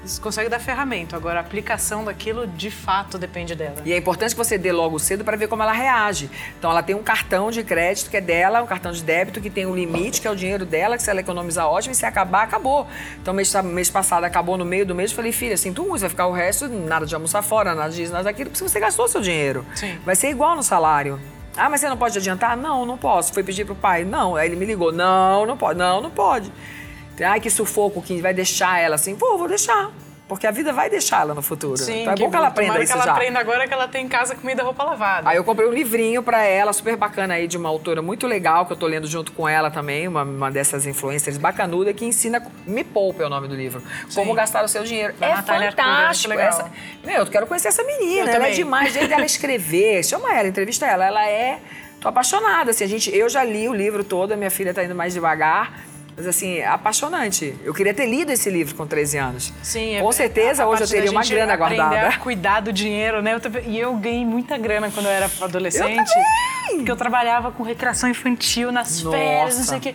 você 0.05 0.21
consegue 0.21 0.49
dar 0.49 0.59
ferramenta. 0.59 1.17
Agora, 1.17 1.39
a 1.39 1.41
aplicação 1.41 2.05
daquilo, 2.05 2.47
de 2.47 2.71
fato, 2.71 3.19
depende 3.19 3.55
dela. 3.55 3.77
E 3.85 3.93
é 3.93 3.97
importante 3.97 4.33
que 4.33 4.37
você 4.37 4.59
dê 4.59 4.73
logo 4.73 4.99
cedo 4.99 5.25
para 5.25 5.37
ver 5.37 5.49
como 5.49 5.63
ela 5.63 5.73
reage. 5.73 6.31
Então, 6.59 6.71
ela 6.71 6.83
tem 6.83 6.95
um 6.95 7.03
cartão 7.03 7.51
de 7.51 7.63
crédito 7.63 8.11
que 8.11 8.17
é 8.17 8.21
dela, 8.21 8.63
um 8.63 8.67
cartão 8.67 8.91
de 8.91 9.03
débito 9.03 9.41
que 9.41 9.49
tem 9.49 9.67
um 9.67 9.75
limite, 9.75 10.21
que 10.21 10.27
é 10.27 10.31
o 10.31 10.37
dinheiro 10.37 10.67
dela, 10.67 10.97
que 10.97 11.03
se 11.03 11.11
ela 11.11 11.21
economizar, 11.21 11.67
ótimo, 11.67 11.93
e 11.93 11.95
se 11.95 12.05
acabar, 12.05 12.43
acabou. 12.43 12.87
Então, 13.21 13.33
mês, 13.33 13.55
mês 13.63 13.91
passado 13.91 14.25
acabou 14.25 14.57
no 14.57 14.65
meio 14.65 14.85
do 14.85 14.95
mês, 14.95 15.11
eu 15.11 15.17
falei, 15.17 15.33
filha, 15.33 15.57
sinto 15.57 15.83
muito, 15.83 16.01
vai 16.01 16.11
ficar 16.11 16.27
o 16.27 16.33
resto, 16.33 16.69
nada 16.69 17.07
de 17.07 17.15
almoçar 17.15 17.43
fora, 17.43 17.75
nada 17.75 17.91
disso, 17.91 18.13
nada 18.13 18.25
daquilo, 18.25 18.51
porque 18.51 18.69
você 18.69 18.81
gastou 18.81 19.07
seu 19.09 19.21
dinheiro. 19.21 19.65
Sim. 19.75 19.99
Vai 20.05 20.17
ser 20.17 20.31
igual 20.31 20.57
no 20.57 20.63
salário. 20.63 21.21
Ah, 21.57 21.69
mas 21.69 21.81
você 21.81 21.89
não 21.89 21.97
pode 21.97 22.17
adiantar? 22.17 22.57
Não, 22.57 22.87
não 22.87 22.97
posso. 22.97 23.33
Foi 23.33 23.43
pedir 23.43 23.67
pro 23.67 23.75
pai? 23.75 24.05
Não. 24.05 24.37
Aí 24.37 24.49
ele 24.49 24.57
me 24.57 24.65
ligou. 24.65 24.91
Não, 24.91 25.45
não 25.45 25.57
pode. 25.57 25.79
Não, 25.79 26.01
não 26.01 26.11
pode. 26.11 26.51
Ai, 27.21 27.41
que 27.41 27.51
sufoco 27.51 28.01
que 28.03 28.21
vai 28.21 28.33
deixar 28.33 28.79
ela 28.81 28.95
assim. 28.95 29.15
Vou, 29.15 29.39
vou 29.39 29.49
deixar. 29.49 29.91
Porque 30.33 30.47
a 30.47 30.51
vida 30.51 30.73
vai 30.73 30.89
deixar 30.89 31.21
ela 31.21 31.35
no 31.35 31.43
futuro. 31.43 31.77
Sim, 31.77 32.01
então 32.01 32.15
é 32.15 32.17
bom 32.17 32.31
que 32.31 32.37
ela 32.37 32.47
aprenda 32.47 32.79
isso 32.79 32.87
que 32.87 32.93
ela 32.93 33.05
já. 33.05 33.13
aprenda 33.13 33.39
agora 33.39 33.69
que 33.69 33.75
ela 33.75 33.87
tem 33.87 34.07
em 34.07 34.09
casa 34.09 34.35
comida, 34.35 34.63
roupa 34.63 34.83
lavada. 34.83 35.29
Aí 35.29 35.37
eu 35.37 35.45
comprei 35.45 35.69
um 35.69 35.73
livrinho 35.73 36.23
para 36.23 36.43
ela, 36.43 36.73
super 36.73 36.97
bacana 36.97 37.35
aí, 37.35 37.47
de 37.47 37.59
uma 37.59 37.69
autora 37.69 38.01
muito 38.01 38.27
legal, 38.27 38.65
que 38.65 38.73
eu 38.73 38.77
tô 38.79 38.87
lendo 38.87 39.07
junto 39.07 39.31
com 39.33 39.47
ela 39.47 39.71
também, 39.71 40.09
uma, 40.09 40.23
uma 40.23 40.51
dessas 40.51 40.87
influencers 40.87 41.37
bacanuda, 41.37 41.93
que 41.93 42.07
ensina, 42.07 42.43
Me 42.67 42.83
Poupa 42.83 43.25
é 43.25 43.27
o 43.27 43.29
nome 43.29 43.47
do 43.47 43.55
livro, 43.55 43.83
Sim. 44.09 44.15
como 44.21 44.33
gastar 44.33 44.65
o 44.65 44.69
seu 44.69 44.85
dinheiro. 44.85 45.13
Da 45.19 45.27
é 45.27 45.35
Natália 45.35 45.71
fantástico. 45.71 46.33
Arcura, 46.33 46.49
essa, 46.49 46.73
meu, 47.05 47.17
eu 47.17 47.27
quero 47.27 47.47
conhecer 47.47 47.69
essa 47.69 47.85
menina, 47.85 48.23
eu 48.23 48.29
ela 48.29 48.33
também. 48.33 48.53
é 48.53 48.55
demais, 48.55 48.95
desde 48.95 49.13
ela 49.13 49.27
escrever. 49.27 50.03
Chama 50.07 50.33
ela, 50.35 50.49
entrevista 50.49 50.87
ela, 50.87 51.05
ela 51.05 51.29
é... 51.29 51.61
Tô 52.01 52.09
apaixonada, 52.09 52.71
assim, 52.71 52.85
a 52.85 52.89
gente, 52.89 53.15
eu 53.15 53.29
já 53.29 53.45
li 53.45 53.69
o 53.69 53.75
livro 53.75 54.03
todo, 54.03 54.33
a 54.33 54.37
minha 54.37 54.51
filha 54.51 54.73
tá 54.73 54.83
indo 54.83 54.95
mais 54.95 55.13
devagar, 55.13 55.85
mas 56.17 56.27
assim, 56.27 56.57
é 56.59 56.67
apaixonante. 56.67 57.55
Eu 57.65 57.73
queria 57.73 57.95
ter 57.95 58.07
lido 58.07 58.31
esse 58.31 58.51
livro 58.51 58.75
com 58.75 58.87
13 58.87 59.19
anos. 59.19 59.53
Sim, 59.63 59.99
Com 60.01 60.13
certeza 60.13 60.67
hoje 60.67 60.83
eu 60.83 60.89
teria 60.89 61.11
uma 61.11 61.25
grana 61.25 61.57
guardada. 61.57 62.09
A 62.09 62.19
cuidar 62.19 62.61
do 62.61 62.73
dinheiro, 62.73 63.23
né? 63.23 63.35
Eu, 63.35 63.41
e 63.67 63.79
eu 63.79 63.95
ganhei 63.95 64.25
muita 64.25 64.59
grana 64.59 64.91
quando 64.91 65.07
eu 65.07 65.13
era 65.13 65.31
adolescente. 65.41 65.99
Eu 65.99 66.05
também. 66.05 66.77
Porque 66.77 66.91
eu 66.91 66.97
trabalhava 66.97 67.51
com 67.51 67.63
recreação 67.63 68.09
infantil 68.09 68.71
nas 68.73 69.03
Nossa. 69.03 69.17
férias, 69.17 69.59
não 69.59 69.65
sei 69.65 69.79
o 69.79 69.81
quê. 69.81 69.95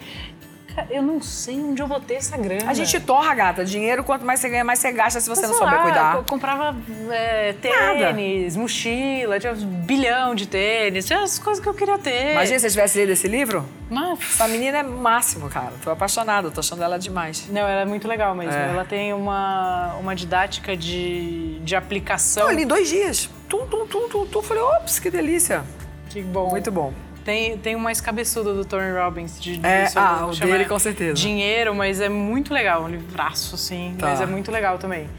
Eu 0.89 1.01
não 1.01 1.21
sei 1.21 1.59
onde 1.59 1.81
eu 1.81 1.87
botei 1.87 2.17
essa 2.17 2.37
grana. 2.37 2.69
A 2.69 2.73
gente 2.73 2.99
torra, 2.99 3.33
gata. 3.33 3.65
Dinheiro, 3.65 4.03
quanto 4.03 4.25
mais 4.25 4.39
você 4.39 4.49
ganha, 4.49 4.63
mais 4.63 4.79
você 4.79 4.91
gasta 4.91 5.19
se 5.19 5.27
você 5.27 5.41
Mas 5.41 5.51
não 5.51 5.57
souber 5.57 5.75
lá, 5.75 5.83
cuidar. 5.83 6.15
Eu 6.15 6.23
comprava 6.23 6.75
é, 7.11 7.53
tênis, 7.53 8.55
mochila, 8.55 9.39
tinha 9.39 9.53
um 9.53 9.65
bilhão 9.85 10.35
de 10.35 10.47
tênis, 10.47 11.05
tinha 11.05 11.21
as 11.21 11.39
coisas 11.39 11.61
que 11.61 11.69
eu 11.69 11.73
queria 11.73 11.97
ter. 11.97 12.33
Imagina 12.33 12.59
se 12.59 12.65
você 12.65 12.71
tivesse 12.71 12.99
lido 12.99 13.11
esse 13.11 13.27
livro. 13.27 13.65
Mas, 13.89 14.19
Essa 14.19 14.47
menina 14.47 14.79
é 14.79 14.83
máximo, 14.83 15.49
cara. 15.49 15.73
Tô 15.83 15.89
apaixonada, 15.89 16.51
tô 16.51 16.59
achando 16.59 16.83
ela 16.83 16.99
demais. 16.99 17.47
não, 17.49 17.61
ela 17.61 17.81
é 17.81 17.85
muito 17.85 18.07
legal 18.07 18.35
mesmo. 18.35 18.53
É. 18.53 18.69
Ela 18.69 18.85
tem 18.85 19.13
uma, 19.13 19.95
uma 19.95 20.15
didática 20.15 20.75
de, 20.75 21.59
de 21.59 21.75
aplicação. 21.75 22.49
Eu 22.49 22.55
li 22.55 22.65
dois 22.65 22.89
dias. 22.89 23.29
Tum, 23.47 23.65
tum, 23.65 23.87
tum, 23.87 24.09
tum, 24.09 24.25
tum. 24.25 24.41
Falei, 24.41 24.61
ops, 24.63 24.99
que 24.99 25.09
delícia. 25.09 25.63
Que 26.09 26.21
bom. 26.21 26.49
Muito 26.49 26.71
bom. 26.71 26.93
Tem, 27.27 27.57
tem 27.57 27.75
um 27.75 27.79
mais 27.79 27.99
cabeçudo 27.99 28.53
do 28.53 28.63
Tony 28.63 28.89
Robbins. 28.89 29.37
De, 29.37 29.59
É, 29.61 29.83
disso, 29.83 29.99
ah, 29.99 30.27
o 30.27 30.33
dele, 30.33 30.63
com 30.63 30.79
certeza. 30.79 31.13
Dinheiro, 31.15 31.75
mas 31.75 31.99
é 31.99 32.07
muito 32.07 32.53
legal. 32.53 32.85
Um 32.85 32.87
livraço, 32.87 33.55
assim. 33.55 33.95
Tá. 33.99 34.07
Mas 34.07 34.21
é 34.21 34.25
muito 34.25 34.49
legal 34.49 34.77
também. 34.77 35.09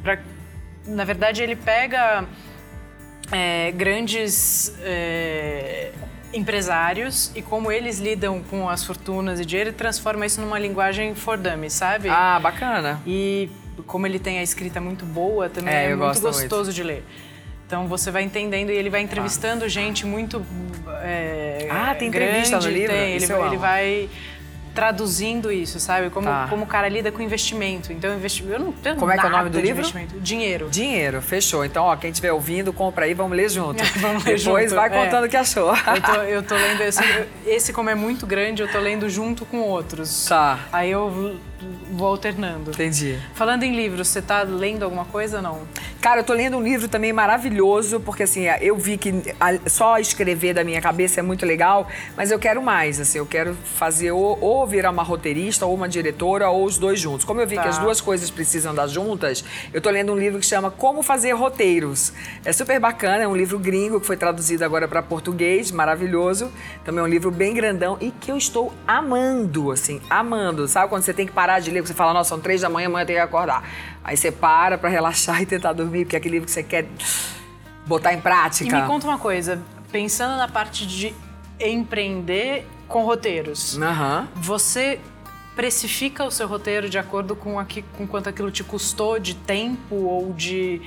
Pra- 0.00 0.20
na 0.86 1.02
verdade, 1.02 1.42
ele 1.42 1.56
pega 1.56 2.24
é, 3.32 3.72
grandes 3.72 4.72
é, 4.80 5.90
empresários 6.32 7.32
e 7.34 7.42
como 7.42 7.72
eles 7.72 7.98
lidam 7.98 8.44
com 8.48 8.68
as 8.68 8.84
fortunas 8.84 9.40
e 9.40 9.44
dinheiro 9.44 9.70
e 9.70 9.72
transforma 9.72 10.24
isso 10.24 10.40
numa 10.40 10.60
linguagem 10.60 11.16
for 11.16 11.36
dummies, 11.36 11.72
sabe? 11.72 12.08
Ah, 12.08 12.38
bacana. 12.40 13.00
E 13.04 13.50
como 13.88 14.06
ele 14.06 14.20
tem 14.20 14.38
a 14.38 14.42
escrita 14.44 14.80
muito 14.80 15.04
boa, 15.04 15.48
também 15.48 15.74
É, 15.74 15.84
é, 15.86 15.88
muito 15.88 15.98
gosto 15.98 16.22
muito. 16.22 16.36
gostoso 16.38 16.72
de 16.72 16.84
ler. 16.84 17.04
Então 17.66 17.86
você 17.88 18.10
vai 18.10 18.22
entendendo 18.22 18.70
e 18.70 18.74
ele 18.76 18.88
vai 18.88 19.00
entrevistando 19.00 19.68
gente 19.68 20.06
muito 20.06 20.44
é, 21.02 21.66
Ah, 21.70 21.94
tem 21.94 22.08
entrevista 22.08 22.56
no 22.56 22.62
grande, 22.62 22.78
livro? 22.78 22.94
Tem, 22.94 23.12
ele, 23.14 23.24
eu 23.24 23.28
vai- 23.38 23.46
ele 23.48 23.56
vai 23.56 24.08
traduzindo 24.72 25.50
isso, 25.50 25.80
sabe? 25.80 26.10
Como, 26.10 26.26
Tá. 26.26 26.46
como 26.50 26.64
o 26.64 26.66
cara 26.66 26.86
lida 26.86 27.10
com 27.10 27.22
investimento. 27.22 27.90
Então, 27.94 28.14
investi... 28.14 28.44
eu 28.46 28.58
não 28.58 28.72
tenho 28.72 28.96
Como 28.96 29.10
é 29.10 29.16
que 29.16 29.24
é 29.24 29.28
o 29.28 29.32
nome 29.32 29.48
do 29.48 29.58
livro? 29.58 29.78
investimento. 29.80 30.20
Dinheiro. 30.20 30.68
Dinheiro, 30.68 31.22
fechou. 31.22 31.64
Então, 31.64 31.84
ó, 31.86 31.96
quem 31.96 32.10
estiver 32.10 32.30
ouvindo, 32.32 32.74
compra 32.74 33.06
aí, 33.06 33.14
vamos 33.14 33.34
ler 33.36 33.48
junto. 33.48 33.82
Vamos 33.98 34.22
ler 34.24 34.36
Depois 34.36 34.70
junto, 34.70 34.74
vai 34.78 34.88
é. 34.88 35.04
contando 35.04 35.24
o 35.24 35.28
que 35.30 35.36
achou. 35.36 35.74
Eu 35.74 36.02
tô, 36.02 36.12
eu 36.22 36.42
tô 36.42 36.54
lendo 36.54 36.82
esse, 36.84 37.02
esse, 37.46 37.72
como 37.72 37.88
é 37.88 37.94
muito 37.94 38.26
grande, 38.26 38.60
eu 38.60 38.70
tô 38.70 38.78
lendo 38.78 39.08
junto 39.08 39.46
com 39.46 39.60
outros. 39.60 40.26
Tá. 40.26 40.60
Aí 40.70 40.90
eu 40.90 41.40
vou 41.92 42.08
alternando. 42.08 42.70
Entendi. 42.70 43.18
Falando 43.34 43.62
em 43.62 43.74
livros, 43.74 44.08
você 44.08 44.20
tá 44.20 44.42
lendo 44.42 44.84
alguma 44.84 45.04
coisa 45.06 45.38
ou 45.38 45.42
não? 45.42 45.62
Cara, 46.00 46.20
eu 46.20 46.24
tô 46.24 46.32
lendo 46.34 46.56
um 46.56 46.62
livro 46.62 46.86
também 46.88 47.12
maravilhoso, 47.12 47.98
porque 48.00 48.22
assim, 48.22 48.44
eu 48.60 48.76
vi 48.76 48.96
que 48.96 49.12
só 49.66 49.98
escrever 49.98 50.54
da 50.54 50.62
minha 50.62 50.80
cabeça 50.80 51.20
é 51.20 51.22
muito 51.22 51.44
legal, 51.44 51.88
mas 52.16 52.30
eu 52.30 52.38
quero 52.38 52.62
mais, 52.62 53.00
assim, 53.00 53.18
eu 53.18 53.26
quero 53.26 53.54
fazer 53.54 54.12
ou, 54.12 54.38
ou 54.40 54.66
virar 54.66 54.90
uma 54.90 55.02
roteirista, 55.02 55.66
ou 55.66 55.74
uma 55.74 55.88
diretora, 55.88 56.48
ou 56.50 56.64
os 56.64 56.78
dois 56.78 57.00
juntos. 57.00 57.24
Como 57.24 57.40
eu 57.40 57.46
vi 57.46 57.56
Tá. 57.56 57.62
que 57.62 57.68
as 57.68 57.78
duas 57.78 58.00
coisas 58.02 58.30
precisam 58.30 58.74
dar 58.74 58.86
juntas, 58.86 59.42
eu 59.72 59.80
tô 59.80 59.88
lendo 59.88 60.12
um 60.12 60.16
livro 60.16 60.38
que 60.38 60.44
chama 60.46 60.70
Como 60.70 61.02
Fazer 61.02 61.32
Roteiros. 61.32 62.12
É 62.44 62.52
super 62.52 62.78
bacana, 62.78 63.24
é 63.24 63.28
um 63.28 63.34
livro 63.36 63.58
gringo 63.58 63.98
que 63.98 64.06
foi 64.06 64.16
traduzido 64.16 64.62
agora 64.62 64.86
para 64.86 65.02
português, 65.02 65.70
maravilhoso. 65.70 66.52
Também 66.84 67.00
é 67.00 67.02
um 67.02 67.08
livro 67.08 67.30
bem 67.30 67.54
grandão 67.54 67.96
e 68.00 68.10
que 68.10 68.30
eu 68.30 68.36
estou 68.36 68.72
amando, 68.86 69.70
assim, 69.70 70.00
amando. 70.10 70.68
Sabe 70.68 70.90
quando 70.90 71.02
você 71.02 71.14
tem 71.14 71.26
que 71.26 71.32
parar 71.32 71.45
de 71.60 71.70
ler, 71.70 71.80
você 71.80 71.94
fala, 71.94 72.12
nossa, 72.12 72.28
são 72.30 72.40
três 72.40 72.60
da 72.60 72.68
manhã, 72.68 72.86
amanhã 72.86 73.02
eu 73.02 73.06
tenho 73.06 73.18
que 73.18 73.24
acordar. 73.24 73.62
Aí 74.04 74.16
você 74.16 74.30
para 74.30 74.76
pra 74.78 74.88
relaxar 74.90 75.40
e 75.42 75.46
tentar 75.46 75.72
dormir, 75.72 76.04
porque 76.04 76.16
é 76.16 76.18
aquele 76.18 76.34
livro 76.34 76.46
que 76.46 76.52
você 76.52 76.62
quer 76.62 76.86
botar 77.86 78.12
em 78.12 78.18
E 78.18 78.20
prática. 78.20 78.80
me 78.80 78.86
conta 78.86 79.06
uma 79.06 79.18
coisa, 79.18 79.60
pensando 79.92 80.36
na 80.36 80.48
parte 80.48 80.86
de 80.86 81.14
empreender 81.60 82.66
com 82.88 83.04
roteiros, 83.04 83.78
Aham. 83.80 84.28
você 84.34 85.00
precifica 85.54 86.24
o 86.24 86.30
seu 86.30 86.46
roteiro 86.46 86.88
de 86.88 86.98
acordo 86.98 87.34
com, 87.34 87.58
aqui, 87.58 87.82
com 87.96 88.06
quanto 88.06 88.28
aquilo 88.28 88.50
te 88.50 88.62
custou 88.62 89.18
de 89.18 89.34
tempo 89.34 89.94
ou 89.94 90.32
de 90.34 90.82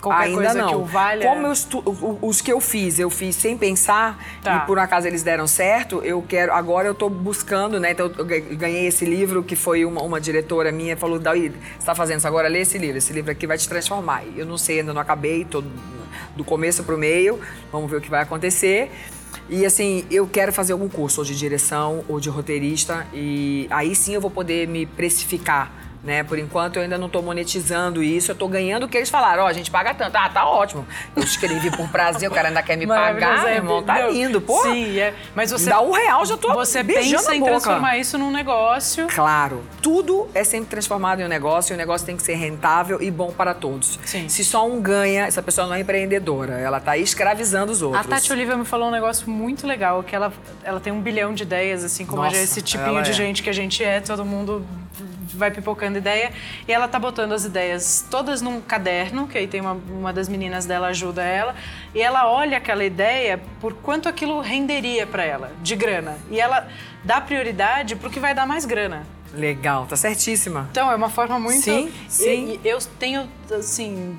qualquer 0.00 0.24
Ainda 0.24 0.54
não. 0.54 0.68
que 0.68 0.74
o 0.76 0.84
valha? 0.84 1.26
Como 1.26 1.46
eu 1.46 1.52
estu- 1.52 1.82
o- 1.84 2.18
os 2.22 2.40
que 2.40 2.52
eu 2.52 2.60
fiz, 2.60 2.98
eu 2.98 3.10
fiz 3.10 3.34
sem 3.36 3.56
pensar 3.58 4.18
Tá. 4.42 4.56
e 4.56 4.66
por 4.66 4.78
um 4.78 4.80
acaso 4.80 5.06
eles 5.06 5.22
deram 5.22 5.46
certo, 5.46 6.00
eu 6.04 6.22
quero. 6.26 6.52
Agora 6.52 6.86
eu 6.88 6.94
tô 6.94 7.08
buscando, 7.08 7.78
né? 7.80 7.90
Então 7.92 8.10
eu 8.16 8.24
ga- 8.24 8.38
ganhei 8.40 8.86
esse 8.86 9.04
livro 9.04 9.42
que 9.42 9.56
foi 9.56 9.84
uma, 9.84 10.02
uma 10.02 10.20
diretora 10.20 10.70
minha 10.72 10.96
falou: 10.96 11.18
Daí, 11.18 11.52
você 11.78 11.86
tá 11.86 11.94
fazendo 11.94 12.18
isso 12.18 12.28
agora? 12.28 12.48
Lê 12.48 12.60
esse 12.60 12.78
livro. 12.78 12.98
Esse 12.98 13.12
livro 13.12 13.30
aqui 13.30 13.46
vai 13.46 13.58
te 13.58 13.68
transformar. 13.68 14.22
Eu 14.36 14.46
não 14.46 14.56
sei, 14.58 14.80
ainda 14.80 14.92
não 14.92 15.00
acabei, 15.00 15.44
tô 15.44 15.62
do 16.36 16.44
começo 16.44 16.82
pro 16.84 16.96
meio. 16.96 17.40
Vamos 17.72 17.90
ver 17.90 17.96
o 17.96 18.00
que 18.00 18.10
vai 18.10 18.22
acontecer. 18.22 18.90
E 19.50 19.64
assim, 19.64 20.04
eu 20.10 20.26
quero 20.26 20.52
fazer 20.52 20.72
algum 20.74 20.88
curso, 20.88 21.20
ou 21.20 21.24
de 21.24 21.34
direção, 21.36 22.04
ou 22.08 22.20
de 22.20 22.28
roteirista, 22.28 23.06
e 23.14 23.66
aí 23.70 23.94
sim 23.94 24.14
eu 24.14 24.20
vou 24.20 24.30
poder 24.30 24.66
me 24.68 24.84
precificar. 24.86 25.72
Né? 26.02 26.22
Por 26.22 26.38
enquanto 26.38 26.76
eu 26.76 26.82
ainda 26.82 26.96
não 26.96 27.08
tô 27.08 27.20
monetizando 27.20 28.02
isso, 28.02 28.30
eu 28.30 28.34
tô 28.34 28.46
ganhando 28.46 28.84
o 28.84 28.88
que 28.88 28.96
eles 28.96 29.10
falaram, 29.10 29.42
ó, 29.42 29.46
a 29.46 29.52
gente 29.52 29.70
paga 29.70 29.92
tanto. 29.92 30.14
Ah, 30.16 30.28
tá 30.28 30.46
ótimo. 30.46 30.86
Eu 31.16 31.22
escrevi 31.22 31.70
por 31.70 31.88
prazer, 31.88 32.28
o 32.30 32.32
cara 32.32 32.48
ainda 32.48 32.62
quer 32.62 32.76
me 32.76 32.86
pagar, 32.86 33.48
é, 33.48 33.56
irmão, 33.56 33.82
tá 33.82 34.08
lindo, 34.08 34.40
pô. 34.40 34.62
Sim, 34.62 34.98
é. 34.98 35.12
Mas 35.34 35.50
você. 35.50 35.70
Dá 35.70 35.80
um 35.80 35.90
real, 35.90 36.24
já 36.24 36.36
tô 36.36 36.52
Você 36.54 36.84
pensa 36.84 37.34
em 37.34 37.42
transformar 37.42 37.98
isso 37.98 38.16
num 38.16 38.30
negócio. 38.30 39.06
Claro, 39.08 39.62
tudo 39.82 40.28
é 40.34 40.44
sempre 40.44 40.70
transformado 40.70 41.20
em 41.20 41.24
um 41.24 41.28
negócio 41.28 41.72
e 41.72 41.74
o 41.74 41.76
negócio 41.76 42.06
tem 42.06 42.16
que 42.16 42.22
ser 42.22 42.34
rentável 42.34 43.02
e 43.02 43.10
bom 43.10 43.32
para 43.32 43.52
todos. 43.52 43.98
Sim. 44.04 44.28
Se 44.28 44.44
só 44.44 44.66
um 44.66 44.80
ganha, 44.80 45.26
essa 45.26 45.42
pessoa 45.42 45.66
não 45.66 45.74
é 45.74 45.80
empreendedora, 45.80 46.54
ela 46.54 46.80
tá 46.80 46.96
escravizando 46.96 47.72
os 47.72 47.82
outros. 47.82 48.06
A 48.06 48.08
Tati 48.08 48.32
Oliva 48.32 48.56
me 48.56 48.64
falou 48.64 48.88
um 48.88 48.92
negócio 48.92 49.28
muito 49.28 49.66
legal, 49.66 50.02
que 50.02 50.14
ela, 50.14 50.32
ela 50.62 50.80
tem 50.80 50.92
um 50.92 51.00
bilhão 51.00 51.34
de 51.34 51.42
ideias, 51.42 51.84
assim 51.84 52.06
como 52.06 52.22
Nossa, 52.22 52.36
esse 52.36 52.62
tipinho 52.62 53.02
de 53.02 53.10
é. 53.10 53.12
gente 53.12 53.42
que 53.42 53.50
a 53.50 53.52
gente 53.52 53.82
é, 53.82 54.00
todo 54.00 54.24
mundo 54.24 54.64
vai 55.34 55.50
pipocando 55.50 55.98
ideia. 55.98 56.32
E 56.66 56.72
ela 56.72 56.88
tá 56.88 56.98
botando 56.98 57.32
as 57.32 57.44
ideias 57.44 58.06
todas 58.10 58.42
num 58.42 58.60
caderno, 58.60 59.26
que 59.26 59.38
aí 59.38 59.46
tem 59.46 59.60
uma, 59.60 59.72
uma 59.72 60.12
das 60.12 60.28
meninas 60.28 60.66
dela 60.66 60.88
ajuda 60.88 61.22
ela, 61.22 61.54
e 61.94 62.00
ela 62.00 62.30
olha 62.30 62.58
aquela 62.58 62.84
ideia 62.84 63.40
por 63.60 63.74
quanto 63.74 64.08
aquilo 64.08 64.40
renderia 64.40 65.06
para 65.06 65.24
ela, 65.24 65.52
de 65.62 65.76
grana. 65.76 66.18
E 66.30 66.40
ela 66.40 66.68
dá 67.04 67.20
prioridade 67.20 67.96
pro 67.96 68.10
que 68.10 68.20
vai 68.20 68.34
dar 68.34 68.46
mais 68.46 68.64
grana. 68.64 69.06
Legal, 69.32 69.86
tá 69.86 69.96
certíssima. 69.96 70.68
Então, 70.70 70.90
é 70.90 70.94
uma 70.94 71.10
forma 71.10 71.38
muito. 71.38 71.62
Sim, 71.62 71.92
sim. 72.08 72.58
E, 72.62 72.66
e 72.66 72.68
eu 72.68 72.78
tenho, 72.98 73.28
assim, 73.52 74.16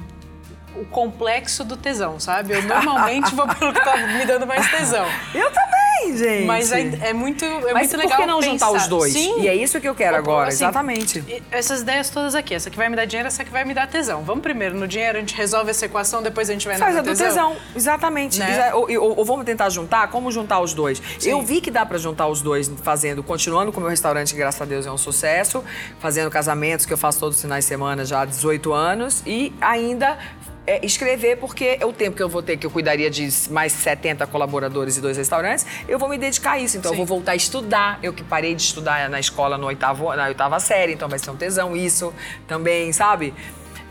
o 0.81 0.85
complexo 0.85 1.63
do 1.63 1.75
tesão, 1.77 2.19
sabe? 2.19 2.53
Eu 2.53 2.61
normalmente 2.63 3.33
vou 3.35 3.47
pelo 3.47 3.73
que 3.73 3.83
tá 3.83 3.97
me 3.97 4.25
dando 4.25 4.45
mais 4.47 4.69
tesão. 4.71 5.05
Eu 5.33 5.49
também, 5.51 6.17
gente. 6.17 6.45
Mas 6.45 6.71
é, 6.71 7.09
é 7.09 7.13
muito, 7.13 7.43
é 7.43 7.73
Mas 7.73 7.73
muito 7.73 7.89
por 7.91 7.97
legal 7.97 8.17
que 8.19 8.25
não 8.25 8.41
juntar 8.41 8.67
pensar. 8.67 8.71
os 8.83 8.87
dois? 8.87 9.13
Sim. 9.13 9.41
E 9.41 9.47
é 9.47 9.55
isso 9.55 9.79
que 9.81 9.87
eu 9.87 9.93
quero 9.95 10.15
agora, 10.17 10.47
Assim, 10.49 10.63
exatamente. 10.63 11.43
Essas 11.51 11.81
ideias 11.81 12.09
todas 12.09 12.35
aqui. 12.35 12.53
Essa 12.53 12.69
que 12.69 12.77
vai 12.77 12.87
me 12.89 12.95
dar 12.95 13.05
dinheiro, 13.05 13.27
essa 13.27 13.43
que 13.43 13.51
vai 13.51 13.65
me 13.65 13.73
dar 13.73 13.87
tesão. 13.87 14.23
Vamos 14.23 14.41
primeiro 14.41 14.75
no 14.75 14.87
dinheiro, 14.87 15.17
a 15.17 15.19
gente 15.19 15.35
resolve 15.35 15.71
essa 15.71 15.85
equação, 15.85 16.21
depois 16.23 16.49
a 16.49 16.53
gente 16.53 16.67
vai 16.67 16.77
Faz 16.77 16.93
no 16.93 16.99
a 16.99 17.03
do 17.03 17.15
tesão, 17.15 17.55
exatamente. 17.75 18.39
Né? 18.39 18.73
Ou, 18.73 18.89
ou- 19.01 19.17
ou 19.19 19.25
vamos 19.25 19.45
tentar 19.45 19.69
juntar? 19.69 20.07
Como 20.09 20.31
juntar 20.31 20.59
os 20.61 20.73
dois? 20.73 21.01
Eu 21.23 21.41
vi 21.41 21.59
que 21.61 21.69
dá 21.71 21.85
pra 21.85 21.97
juntar 21.97 22.27
os 22.27 22.41
dois 22.41 22.71
fazendo, 22.83 23.21
continuando 23.21 23.71
com 23.71 23.79
o 23.79 23.81
meu 23.81 23.89
restaurante, 23.89 24.33
que 24.33 24.39
graças 24.39 24.61
a 24.61 24.65
Deus 24.65 24.85
é 24.85 24.91
um 24.91 24.97
sucesso, 24.97 25.63
fazendo 25.99 26.29
casamentos 26.31 26.85
que 26.85 26.93
eu 26.93 26.97
faço 26.97 27.19
todos 27.19 27.35
os 27.35 27.41
finais 27.41 27.65
de 27.65 27.69
semana 27.69 28.05
já 28.05 28.21
há 28.21 28.25
18 28.25 28.71
anos 28.73 29.21
e 29.25 29.53
ainda 29.59 30.17
é, 30.69 30.85
escrever, 30.85 31.37
porque 31.37 31.77
é 31.79 31.85
o 31.85 31.91
tempo 31.91 32.15
que 32.15 32.21
eu 32.21 32.29
vou 32.29 32.43
ter, 32.43 32.55
que 32.55 32.63
eu 32.63 32.69
cuidaria 32.69 33.09
de 33.09 33.27
mais 33.49 33.71
70 33.73 34.27
colaboradores 34.27 34.97
e 34.97 35.01
dois 35.01 35.17
restaurantes, 35.17 35.65
eu 35.87 35.97
vou 35.97 36.07
me 36.07 36.15
dedicar 36.15 36.51
a 36.51 36.59
isso. 36.59 36.77
Então, 36.77 36.91
eu 36.91 36.93
Sim. 36.93 36.97
vou 36.97 37.07
voltar 37.07 37.31
a 37.31 37.35
estudar. 37.35 37.97
Eu 38.03 38.13
que 38.13 38.23
parei 38.23 38.53
de 38.53 38.61
estudar 38.61 39.09
na 39.09 39.19
escola 39.19 39.57
no 39.57 39.65
oitavo, 39.65 40.15
na 40.15 40.27
oitava 40.27 40.59
série, 40.59 40.93
então 40.93 41.09
vai 41.09 41.17
ser 41.17 41.31
um 41.31 41.35
tesão 41.35 41.75
isso 41.75 42.13
também, 42.47 42.93
sabe? 42.93 43.33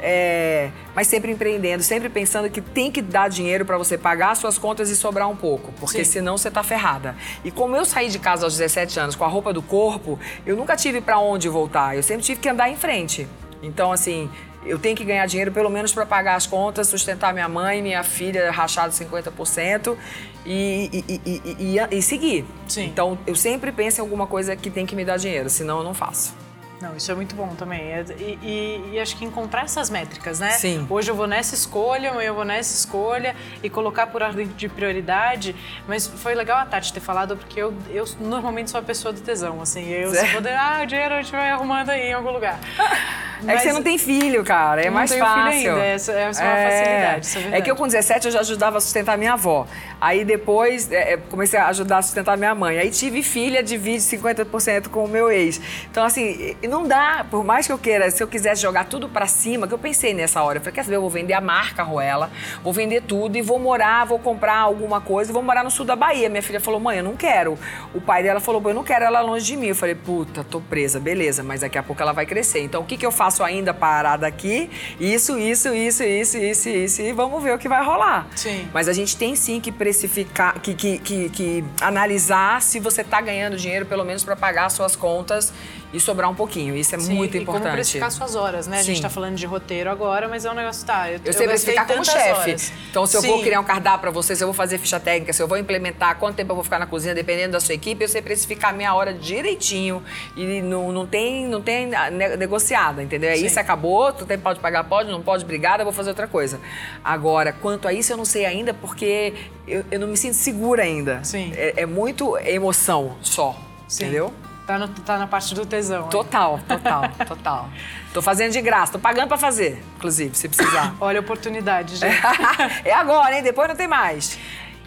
É, 0.00 0.70
mas 0.94 1.08
sempre 1.08 1.32
empreendendo, 1.32 1.82
sempre 1.82 2.08
pensando 2.08 2.48
que 2.48 2.60
tem 2.60 2.92
que 2.92 3.02
dar 3.02 3.28
dinheiro 3.28 3.64
para 3.64 3.76
você 3.76 3.98
pagar 3.98 4.36
suas 4.36 4.56
contas 4.56 4.88
e 4.88 4.94
sobrar 4.94 5.28
um 5.28 5.34
pouco, 5.34 5.72
porque 5.80 6.04
Sim. 6.04 6.12
senão 6.12 6.38
você 6.38 6.48
tá 6.48 6.62
ferrada. 6.62 7.16
E 7.44 7.50
como 7.50 7.74
eu 7.74 7.84
saí 7.84 8.08
de 8.08 8.20
casa 8.20 8.46
aos 8.46 8.56
17 8.56 9.00
anos 9.00 9.16
com 9.16 9.24
a 9.24 9.28
roupa 9.28 9.52
do 9.52 9.60
corpo, 9.60 10.16
eu 10.46 10.54
nunca 10.54 10.76
tive 10.76 11.00
para 11.00 11.18
onde 11.18 11.48
voltar, 11.48 11.96
eu 11.96 12.04
sempre 12.04 12.22
tive 12.22 12.40
que 12.40 12.48
andar 12.48 12.70
em 12.70 12.76
frente. 12.76 13.26
Então, 13.60 13.90
assim, 13.90 14.30
eu 14.68 14.78
tenho 14.78 14.96
que 14.96 15.04
ganhar 15.04 15.26
dinheiro 15.26 15.50
pelo 15.50 15.70
menos 15.70 15.92
para 15.92 16.04
pagar 16.06 16.34
as 16.36 16.46
contas, 16.46 16.88
sustentar 16.88 17.32
minha 17.32 17.48
mãe, 17.48 17.82
minha 17.82 18.02
filha, 18.02 18.50
rachado 18.50 18.92
50% 18.92 19.96
e, 20.44 20.90
e, 21.08 21.20
e, 21.24 21.76
e, 21.78 21.96
e- 21.98 22.02
seguir. 22.02 22.44
Sim. 22.66 22.86
Então, 22.86 23.18
eu 23.26 23.34
sempre 23.34 23.72
penso 23.72 24.00
em 24.00 24.02
alguma 24.02 24.26
coisa 24.26 24.54
que 24.56 24.70
tem 24.70 24.86
que 24.86 24.94
me 24.94 25.04
dar 25.04 25.16
dinheiro, 25.16 25.48
senão 25.50 25.78
eu 25.78 25.84
não 25.84 25.94
faço. 25.94 26.34
Não, 26.80 26.96
isso 26.96 27.10
é 27.10 27.14
muito 27.14 27.34
bom 27.34 27.48
também. 27.56 27.80
É- 27.92 28.04
E, 28.18 28.38
e- 28.42 28.90
e 28.94 29.00
acho 29.00 29.16
que 29.16 29.24
encontrar 29.24 29.64
essas 29.64 29.90
métricas, 29.90 30.38
né? 30.38 30.50
Sim. 30.52 30.86
Hoje 30.88 31.10
eu 31.10 31.14
vou 31.14 31.26
nessa 31.26 31.54
escolha, 31.54 32.10
amanhã 32.10 32.28
eu 32.28 32.34
vou 32.34 32.44
nessa 32.44 32.72
escolha 32.76 33.34
e 33.62 33.68
colocar 33.68 34.06
por 34.06 34.22
ordem 34.22 34.46
de 34.46 34.68
prioridade. 34.68 35.56
Mas 35.88 36.06
foi 36.06 36.34
legal 36.34 36.58
a 36.58 36.66
Tati 36.66 36.92
ter 36.92 37.00
falado, 37.00 37.36
porque 37.36 37.60
eu, 37.60 37.74
eu 37.90 38.04
normalmente 38.20 38.70
sou 38.70 38.78
a 38.78 38.82
pessoa 38.82 39.12
do 39.12 39.20
tesão, 39.20 39.60
assim. 39.60 39.88
Eu 39.88 40.12
vou 40.32 40.40
dar, 40.40 40.78
ah, 40.78 40.82
o 40.84 40.86
dinheiro 40.86 41.14
a 41.14 41.22
gente 41.22 41.32
vai 41.32 41.50
arrumando 41.50 41.90
aí 41.90 42.08
em 42.08 42.12
algum 42.12 42.30
lugar. 42.30 42.58
É 43.46 43.54
que 43.54 43.62
você 43.62 43.72
não 43.72 43.84
tem 43.84 43.96
filho, 43.96 44.42
cara. 44.44 44.82
É 44.82 44.90
mais 44.90 45.14
fácil. 45.14 45.52
Filho 45.52 45.72
ainda. 45.74 45.84
Essa, 45.84 46.10
essa 46.12 46.42
é 46.42 46.44
uma 46.48 46.70
facilidade. 46.70 47.26
Isso 47.26 47.38
é, 47.54 47.58
é, 47.58 47.60
que 47.60 47.70
eu 47.70 47.76
com 47.76 47.86
17 47.86 48.26
eu 48.26 48.32
já 48.32 48.40
ajudava 48.40 48.78
a 48.78 48.80
sustentar 48.80 49.16
minha 49.16 49.34
avó. 49.34 49.64
Aí 50.00 50.24
depois 50.24 50.90
é, 50.90 51.12
é, 51.12 51.16
comecei 51.16 51.56
a 51.56 51.68
ajudar 51.68 51.98
a 51.98 52.02
sustentar 52.02 52.36
minha 52.36 52.52
mãe. 52.52 52.80
Aí 52.80 52.90
tive 52.90 53.22
filha, 53.22 53.62
divide 53.62 54.02
50% 54.02 54.88
com 54.88 55.04
o 55.04 55.08
meu 55.08 55.30
ex. 55.30 55.60
Então, 55.88 56.04
assim, 56.04 56.56
não 56.68 56.86
dá, 56.86 57.26
por 57.30 57.42
mais 57.44 57.66
que 57.66 57.72
eu 57.72 57.78
queira, 57.78 58.10
se 58.10 58.22
eu 58.22 58.28
quisesse 58.28 58.62
jogar 58.62 58.84
tudo 58.84 59.08
pra 59.08 59.26
cima, 59.26 59.66
que 59.66 59.74
eu 59.74 59.78
pensei 59.78 60.14
nessa 60.14 60.42
hora, 60.42 60.58
eu 60.58 60.60
falei, 60.60 60.74
quer 60.74 60.84
saber, 60.84 60.96
eu 60.96 61.00
vou 61.00 61.10
vender 61.10 61.34
a 61.34 61.40
marca 61.40 61.82
Ruela, 61.82 62.30
vou 62.62 62.72
vender 62.72 63.02
tudo 63.02 63.36
e 63.36 63.42
vou 63.42 63.58
morar, 63.58 64.04
vou 64.04 64.18
comprar 64.18 64.58
alguma 64.58 65.00
coisa 65.00 65.30
e 65.30 65.32
vou 65.32 65.42
morar 65.42 65.64
no 65.64 65.70
sul 65.70 65.84
da 65.84 65.96
Bahia. 65.96 66.28
Minha 66.28 66.42
filha 66.42 66.60
falou, 66.60 66.78
mãe, 66.78 66.98
eu 66.98 67.04
não 67.04 67.16
quero. 67.16 67.58
O 67.94 68.00
pai 68.00 68.22
dela 68.22 68.40
falou, 68.40 68.62
eu 68.66 68.74
não 68.74 68.84
quero 68.84 69.04
ela 69.04 69.20
longe 69.20 69.44
de 69.44 69.56
mim. 69.56 69.68
Eu 69.68 69.74
falei, 69.74 69.94
puta, 69.94 70.44
tô 70.44 70.60
presa, 70.60 71.00
beleza, 71.00 71.42
mas 71.42 71.60
daqui 71.60 71.78
a 71.78 71.82
pouco 71.82 72.00
ela 72.02 72.12
vai 72.12 72.26
crescer. 72.26 72.60
Então, 72.60 72.82
o 72.82 72.84
que, 72.84 72.96
que 72.96 73.06
eu 73.06 73.10
faço 73.10 73.42
ainda 73.42 73.72
parada 73.72 74.26
aqui? 74.26 74.70
Isso, 75.00 75.38
isso, 75.38 75.74
isso, 75.74 76.02
isso, 76.02 76.36
isso, 76.36 76.68
isso, 76.68 77.02
e 77.02 77.12
vamos 77.12 77.42
ver 77.42 77.54
o 77.54 77.58
que 77.58 77.68
vai 77.68 77.84
rolar. 77.84 78.26
Sim. 78.36 78.68
Mas 78.72 78.88
a 78.88 78.92
gente 78.92 79.16
tem 79.16 79.34
sim 79.34 79.60
que 79.60 79.72
precificar, 79.72 80.60
que, 80.60 80.74
que, 80.74 80.98
que, 80.98 81.28
que 81.30 81.64
analisar 81.80 82.60
se 82.62 82.78
você 82.78 83.00
está 83.00 83.20
ganhando 83.20 83.56
dinheiro, 83.56 83.86
pelo 83.86 84.04
menos 84.04 84.22
para 84.24 84.36
pagar 84.36 84.68
suas 84.70 84.94
contas 84.94 85.52
e 85.93 85.99
sobrar 85.99 86.30
um 86.30 86.34
pouquinho. 86.34 86.76
Isso 86.76 86.95
é 86.95 86.99
Sim, 86.99 87.14
muito 87.14 87.36
e 87.36 87.41
importante. 87.41 87.62
como 87.62 87.74
precificar 87.74 88.11
suas 88.11 88.34
horas, 88.34 88.66
né? 88.66 88.80
A 88.80 88.82
gente 88.82 88.97
está 88.97 89.09
falando 89.09 89.36
de 89.36 89.47
roteiro 89.47 89.91
agora, 89.91 90.28
mas 90.28 90.45
é 90.45 90.51
um 90.51 90.55
negócio, 90.55 90.86
tá, 90.86 91.11
eu, 91.11 91.20
eu 91.24 91.32
sei 91.32 91.49
precificar 91.49 91.86
como 91.86 92.05
chefe. 92.05 92.72
Então, 92.91 93.07
se 93.07 93.16
eu 93.16 93.22
Sim. 93.22 93.28
vou 93.28 93.43
criar 93.43 93.61
um 93.61 93.64
cardápio 93.64 94.01
para 94.01 94.11
você, 94.11 94.36
se 94.36 94.43
eu 94.43 94.49
vou 94.49 94.55
fazer 94.55 94.78
ficha 94.78 95.01
técnica, 95.01 95.32
se 95.32 95.43
eu 95.43 95.49
vou 95.49 95.57
implementar, 95.57 96.16
quanto 96.16 96.36
tempo 96.36 96.53
eu 96.53 96.55
vou 96.55 96.64
ficar 96.64 96.78
na 96.78 96.86
cozinha, 96.86 97.14
dependendo 97.14 97.53
da 97.53 97.61
sua 97.61 97.74
equipe, 97.74 98.03
eu 98.03 98.09
sei 98.09 98.20
precificar 98.20 98.70
a 98.70 98.76
minha 98.76 98.95
hora 98.95 99.14
direitinho 99.14 100.03
e 100.36 100.61
não, 100.61 100.93
não 100.93 101.07
tem, 101.07 101.47
não 101.47 101.62
tem 101.62 101.91
negociada, 102.39 103.03
entendeu? 103.03 103.34
Sim. 103.36 103.47
Isso 103.47 103.59
acabou, 103.59 104.12
tu 104.12 104.26
tem, 104.26 104.39
pode 104.39 104.61
pagar, 104.61 104.84
pode, 104.84 105.11
não 105.11 105.22
pode, 105.22 105.45
obrigada, 105.45 105.82
eu 105.82 105.84
vou 105.84 105.93
fazer 105.93 106.11
outra 106.11 106.26
coisa. 106.26 106.61
Agora, 107.03 107.53
quanto 107.53 107.89
a 107.89 107.93
isso, 107.93 108.12
eu 108.12 108.16
não 108.16 108.24
sei 108.24 108.45
ainda 108.45 108.74
porque 108.74 109.32
eu, 109.66 109.84
eu 109.91 109.99
não 109.99 110.09
me 110.09 110.16
sinto 110.16 110.34
segura 110.34 110.82
ainda. 110.82 111.24
Sim. 111.24 111.53
É, 111.57 111.82
é 111.82 111.86
muito 111.86 112.36
emoção 112.39 113.16
só, 113.22 113.59
Sim. 113.86 114.05
entendeu? 114.05 114.32
Tá, 114.68 114.78
no, 114.78 114.86
tá 114.86 115.16
na 115.16 115.26
parte 115.26 115.54
do 115.54 115.64
tesão. 115.64 116.08
Total, 116.08 116.60
total, 116.68 117.08
total. 117.26 117.70
Tô 118.12 118.20
fazendo 118.20 118.52
de 118.52 118.60
graça, 118.60 118.92
tô 118.92 118.98
pagando 118.98 119.26
pra 119.26 119.38
fazer, 119.38 119.82
inclusive, 119.96 120.36
se 120.36 120.46
precisar. 120.46 120.94
Olha 121.00 121.20
a 121.20 121.22
oportunidade, 121.22 121.96
gente. 121.96 122.20
é 122.84 122.92
agora, 122.92 123.34
hein? 123.34 123.42
Depois 123.42 123.66
não 123.66 123.74
tem 123.74 123.88
mais. 123.88 124.38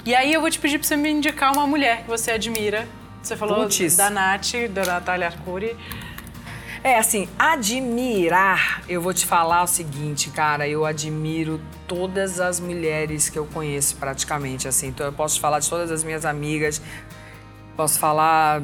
E 0.05 0.13
aí 0.13 0.31
eu 0.31 0.39
vou 0.39 0.51
te 0.51 0.59
pedir 0.59 0.77
pra 0.77 0.87
você 0.87 0.95
me 0.95 1.09
indicar 1.09 1.51
uma 1.51 1.65
mulher 1.65 2.03
que 2.03 2.07
você 2.07 2.29
admira. 2.29 2.87
Você 3.23 3.35
falou 3.35 3.63
Puts. 3.63 3.97
da 3.97 4.11
Nath, 4.11 4.53
da 4.69 4.85
Natália 4.85 5.25
Arcuri. 5.25 5.75
É, 6.83 6.99
assim, 6.99 7.27
admirar, 7.39 8.83
eu 8.87 9.01
vou 9.01 9.15
te 9.15 9.25
falar 9.25 9.63
o 9.63 9.67
seguinte, 9.67 10.29
cara, 10.29 10.67
eu 10.67 10.85
admiro 10.85 11.59
todas 11.87 12.39
as 12.39 12.59
mulheres 12.59 13.29
que 13.29 13.39
eu 13.39 13.47
conheço 13.47 13.95
praticamente, 13.95 14.67
assim. 14.67 14.89
Então 14.89 15.07
eu 15.07 15.13
posso 15.13 15.39
falar 15.39 15.57
de 15.57 15.67
todas 15.67 15.89
as 15.89 16.03
minhas 16.03 16.23
amigas, 16.23 16.79
posso 17.75 17.97
falar 17.97 18.61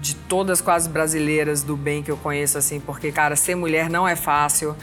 de 0.00 0.14
todas 0.14 0.60
quase 0.60 0.88
brasileiras 0.88 1.62
do 1.62 1.76
bem 1.76 2.02
que 2.02 2.10
eu 2.10 2.16
conheço, 2.16 2.58
assim, 2.58 2.80
porque, 2.80 3.10
cara, 3.10 3.36
ser 3.36 3.54
mulher 3.54 3.88
não 3.88 4.06
é 4.06 4.16
fácil. 4.16 4.76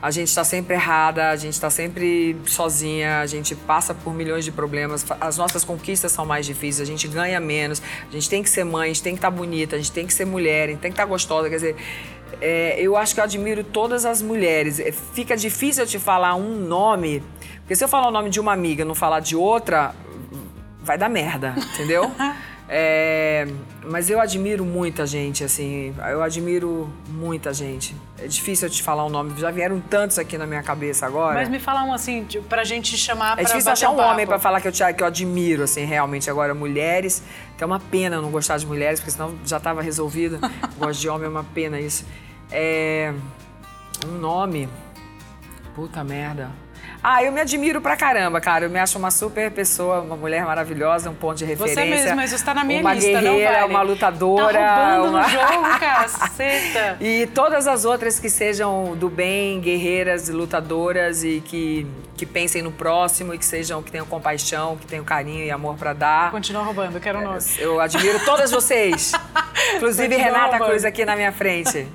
A 0.00 0.10
gente 0.10 0.28
está 0.28 0.44
sempre 0.44 0.74
errada, 0.74 1.30
a 1.30 1.36
gente 1.36 1.54
está 1.54 1.70
sempre 1.70 2.36
sozinha, 2.44 3.20
a 3.20 3.26
gente 3.26 3.54
passa 3.54 3.94
por 3.94 4.12
milhões 4.12 4.44
de 4.44 4.52
problemas, 4.52 5.04
as 5.20 5.38
nossas 5.38 5.64
conquistas 5.64 6.12
são 6.12 6.26
mais 6.26 6.44
difíceis, 6.44 6.86
a 6.86 6.90
gente 6.90 7.08
ganha 7.08 7.40
menos, 7.40 7.82
a 8.06 8.12
gente 8.12 8.28
tem 8.28 8.42
que 8.42 8.50
ser 8.50 8.62
mãe, 8.62 8.84
a 8.84 8.92
gente 8.92 9.02
tem 9.02 9.14
que 9.14 9.18
estar 9.18 9.30
tá 9.30 9.36
bonita, 9.36 9.74
a 9.74 9.78
gente 9.78 9.90
tem 9.90 10.06
que 10.06 10.12
ser 10.12 10.26
mulher, 10.26 10.68
a 10.68 10.72
gente 10.72 10.80
tem 10.80 10.90
que 10.90 10.94
estar 10.94 11.04
tá 11.04 11.08
gostosa, 11.08 11.48
quer 11.48 11.56
dizer, 11.56 11.76
é, 12.40 12.78
eu 12.78 12.96
acho 12.96 13.14
que 13.14 13.20
eu 13.20 13.24
admiro 13.24 13.64
todas 13.64 14.04
as 14.04 14.20
mulheres. 14.20 14.78
É, 14.78 14.92
fica 14.92 15.36
difícil 15.36 15.84
eu 15.84 15.88
te 15.88 15.98
falar 15.98 16.34
um 16.34 16.56
nome, 16.56 17.22
porque 17.60 17.74
se 17.74 17.82
eu 17.82 17.88
falar 17.88 18.08
o 18.08 18.10
nome 18.10 18.28
de 18.28 18.38
uma 18.38 18.52
amiga 18.52 18.82
e 18.82 18.84
não 18.84 18.94
falar 18.94 19.20
de 19.20 19.34
outra, 19.34 19.94
vai 20.82 20.98
dar 20.98 21.08
merda, 21.08 21.54
entendeu? 21.74 22.10
É, 22.68 23.46
mas 23.84 24.10
eu 24.10 24.20
admiro 24.20 24.64
muita 24.64 25.06
gente, 25.06 25.44
assim, 25.44 25.94
eu 26.10 26.20
admiro 26.20 26.90
muita 27.08 27.54
gente. 27.54 27.94
É 28.18 28.26
difícil 28.26 28.66
eu 28.66 28.72
te 28.72 28.82
falar 28.82 29.04
o 29.04 29.06
um 29.06 29.10
nome, 29.10 29.38
já 29.38 29.52
vieram 29.52 29.80
tantos 29.80 30.18
aqui 30.18 30.36
na 30.36 30.46
minha 30.46 30.62
cabeça 30.62 31.06
agora. 31.06 31.34
Mas 31.34 31.48
me 31.48 31.60
fala 31.60 31.84
um 31.84 31.92
assim, 31.92 32.26
pra 32.48 32.64
gente 32.64 32.96
chamar 32.96 33.38
É 33.38 33.44
difícil 33.44 33.70
achar 33.70 33.90
um 33.90 34.00
homem 34.00 34.26
pra 34.26 34.38
falar 34.38 34.60
que 34.60 34.66
eu, 34.66 34.72
te, 34.72 34.82
que 34.94 35.02
eu 35.02 35.06
admiro, 35.06 35.62
assim, 35.62 35.84
realmente. 35.84 36.28
Agora, 36.28 36.54
mulheres, 36.54 37.22
que 37.56 37.62
é 37.62 37.66
uma 37.66 37.78
pena 37.78 38.16
eu 38.16 38.22
não 38.22 38.30
gostar 38.32 38.58
de 38.58 38.66
mulheres, 38.66 38.98
porque 38.98 39.12
senão 39.12 39.34
já 39.44 39.60
tava 39.60 39.80
resolvido. 39.80 40.40
Gosto 40.76 41.00
de 41.00 41.08
homem, 41.08 41.26
é 41.26 41.30
uma 41.30 41.44
pena 41.44 41.80
isso. 41.80 42.04
É. 42.50 43.14
Um 44.06 44.18
nome. 44.18 44.68
Puta 45.74 46.02
merda. 46.02 46.50
Ah, 47.08 47.22
eu 47.22 47.30
me 47.30 47.40
admiro 47.40 47.80
pra 47.80 47.96
caramba, 47.96 48.40
cara. 48.40 48.64
Eu 48.64 48.68
me 48.68 48.80
acho 48.80 48.98
uma 48.98 49.12
super 49.12 49.48
pessoa, 49.52 50.00
uma 50.00 50.16
mulher 50.16 50.44
maravilhosa, 50.44 51.08
um 51.08 51.14
ponto 51.14 51.38
de 51.38 51.44
referência. 51.44 51.84
Você 51.84 51.88
mesmo, 51.88 52.16
mas 52.16 52.30
você 52.30 52.44
tá 52.44 52.52
na 52.52 52.64
minha 52.64 52.80
uma 52.80 52.94
lista, 52.94 53.20
guerreira, 53.20 53.52
não 53.52 53.60
vale. 53.60 53.74
uma 53.74 53.82
lutadora. 53.82 54.58
Tá 54.58 54.96
roubando 54.96 55.10
uma... 55.10 55.22
no 55.22 55.28
jogo, 55.28 55.78
caceta. 55.78 56.96
E 57.00 57.28
todas 57.28 57.68
as 57.68 57.84
outras 57.84 58.18
que 58.18 58.28
sejam 58.28 58.96
do 58.96 59.08
bem, 59.08 59.60
guerreiras, 59.60 60.28
lutadoras 60.28 61.22
e 61.22 61.40
que, 61.46 61.86
que 62.16 62.26
pensem 62.26 62.60
no 62.60 62.72
próximo 62.72 63.32
e 63.32 63.38
que 63.38 63.44
sejam, 63.46 63.80
que 63.84 63.92
tenham 63.92 64.06
compaixão, 64.06 64.76
que 64.76 64.84
tenham 64.84 65.04
carinho 65.04 65.44
e 65.44 65.50
amor 65.52 65.76
pra 65.76 65.92
dar. 65.92 66.32
Continua 66.32 66.64
roubando, 66.64 66.98
quero 66.98 67.20
um 67.20 67.22
nome. 67.22 67.38
Eu 67.56 67.80
admiro 67.80 68.18
todas 68.24 68.50
vocês. 68.50 69.12
Inclusive 69.76 70.08
Continua 70.08 70.24
Renata 70.26 70.50
roubando. 70.56 70.70
Cruz 70.70 70.84
aqui 70.84 71.04
na 71.04 71.14
minha 71.14 71.30
frente. 71.30 71.86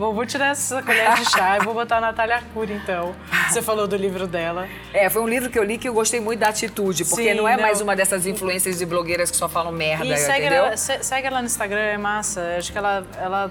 Bom, 0.00 0.14
vou 0.14 0.24
tirar 0.24 0.52
essa 0.52 0.82
colher 0.82 1.12
de 1.12 1.30
chá 1.30 1.58
e 1.60 1.62
vou 1.62 1.74
botar 1.74 1.98
a 1.98 2.00
Natália 2.00 2.36
Arcuri, 2.36 2.72
então. 2.72 3.14
Você 3.50 3.60
falou 3.60 3.86
do 3.86 3.96
livro 3.96 4.26
dela. 4.26 4.66
É, 4.94 5.10
foi 5.10 5.20
um 5.20 5.28
livro 5.28 5.50
que 5.50 5.58
eu 5.58 5.62
li 5.62 5.76
que 5.76 5.86
eu 5.86 5.92
gostei 5.92 6.18
muito 6.20 6.40
da 6.40 6.48
atitude, 6.48 7.04
porque 7.04 7.22
Sim, 7.24 7.34
não 7.34 7.46
é 7.46 7.54
não. 7.54 7.62
mais 7.62 7.82
uma 7.82 7.94
dessas 7.94 8.24
influências 8.24 8.78
de 8.78 8.86
blogueiras 8.86 9.30
que 9.30 9.36
só 9.36 9.46
falam 9.46 9.70
merda, 9.70 10.06
E 10.06 10.16
segue 10.16 10.46
entendeu? 10.46 10.64
ela, 10.64 10.76
se- 10.78 11.02
segue 11.04 11.26
ela 11.26 11.40
no 11.42 11.46
Instagram, 11.46 11.80
é 11.80 11.98
massa. 11.98 12.40
Acho 12.56 12.72
que 12.72 12.78
ela, 12.78 13.04
ela 13.20 13.50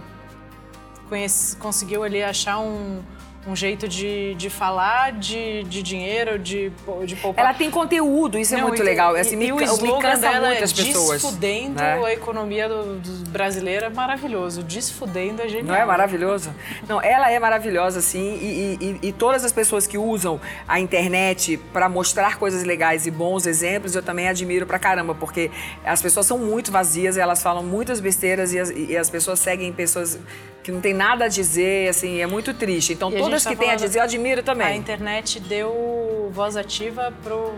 conhece- 1.08 1.56
conseguiu 1.58 2.02
ali 2.04 2.24
achar 2.24 2.58
um, 2.58 3.04
um 3.48 3.56
jeito 3.56 3.88
de, 3.88 4.36
de 4.36 4.50
falar 4.50 5.14
de, 5.14 5.64
de 5.64 5.82
dinheiro, 5.82 6.38
de, 6.38 6.72
de 7.06 7.16
poupar. 7.16 7.46
Ela 7.46 7.54
tem 7.54 7.72
conteúdo, 7.72 8.38
isso 8.38 8.54
é 8.54 8.58
Não, 8.58 8.68
muito 8.68 8.82
e- 8.82 8.86
legal. 8.86 9.16
E, 9.16 9.22
Assim, 9.22 9.36
me, 9.38 9.48
e 9.48 9.52
o 9.54 9.62
slogan 9.62 10.20
dela 10.20 10.54
é 10.54 10.62
as 10.62 10.74
pessoas. 10.74 11.22
desfudendo 11.22 11.76
né? 11.82 12.00
a 12.06 12.14
economia 12.14 12.68
do, 12.68 13.00
do 13.00 13.30
brasileira 13.30 13.86
é 13.88 13.90
maravilhoso. 13.90 14.62
Desfudendo 14.62 15.42
é 15.42 15.48
genial. 15.48 15.68
Não 15.68 15.76
é 15.76 15.86
maravilhoso? 15.86 16.54
Não, 16.88 17.02
ela 17.02 17.32
é 17.32 17.40
maravilhosa, 17.40 18.02
sim, 18.02 18.38
e, 18.42 18.78
e- 19.04 19.08
e 19.08 19.12
todas 19.14 19.44
as 19.46 19.54
pessoas 19.54 19.88
que 19.88 19.98
usam 19.98 20.40
a 20.68 20.80
internet 20.80 21.58
para 21.72 21.88
mostrar 21.88 22.38
coisas 22.38 22.64
legais 22.64 23.08
e 23.08 23.12
bons 23.12 23.46
exemplos, 23.48 23.96
eu 23.96 24.04
também 24.04 24.28
admiro 24.28 24.66
pra 24.66 24.78
caramba, 24.78 25.16
porque 25.16 25.50
as 25.86 26.02
pessoas 26.02 26.26
são 26.26 26.38
muito 26.38 26.72
vazias, 26.72 27.18
elas 27.18 27.42
falam 27.42 27.64
muitas 27.64 28.00
besteiras 28.02 28.54
e 28.54 28.60
as, 28.60 28.70
e 28.70 28.98
as 28.98 29.10
pessoas 29.10 29.40
seguem 29.40 29.72
pessoas 29.72 30.20
que 30.62 30.74
não 30.74 30.82
tem 30.82 30.94
nada 30.94 31.26
a 31.26 31.28
dizer, 31.30 31.88
assim, 31.90 32.20
é 32.20 32.28
muito 32.28 32.54
triste. 32.54 32.92
Então, 32.92 33.10
E 33.10 33.18
todas 33.30 33.44
gente 33.44 33.52
que 33.52 33.56
tá 33.58 33.62
têm 33.64 33.72
a 33.72 33.76
dizer, 33.76 34.00
eu 34.00 34.04
admiro 34.04 34.42
A 34.42 34.44
também. 34.44 34.78
internet 34.78 35.40
deu 35.40 36.30
voz 36.34 36.56
ativa 36.58 37.14
pro 37.24 37.54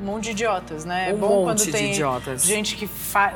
um 0.00 0.04
monte 0.04 0.24
de 0.24 0.30
idiotas, 0.30 0.86
né? 0.86 1.10
É 1.10 1.12
Um 1.12 1.18
bom 1.18 1.28
monte 1.28 1.44
quando 1.44 1.58
de 1.66 1.72
tem 1.72 1.90
idiotas. 1.90 2.42
gente 2.42 2.74
que 2.74 2.88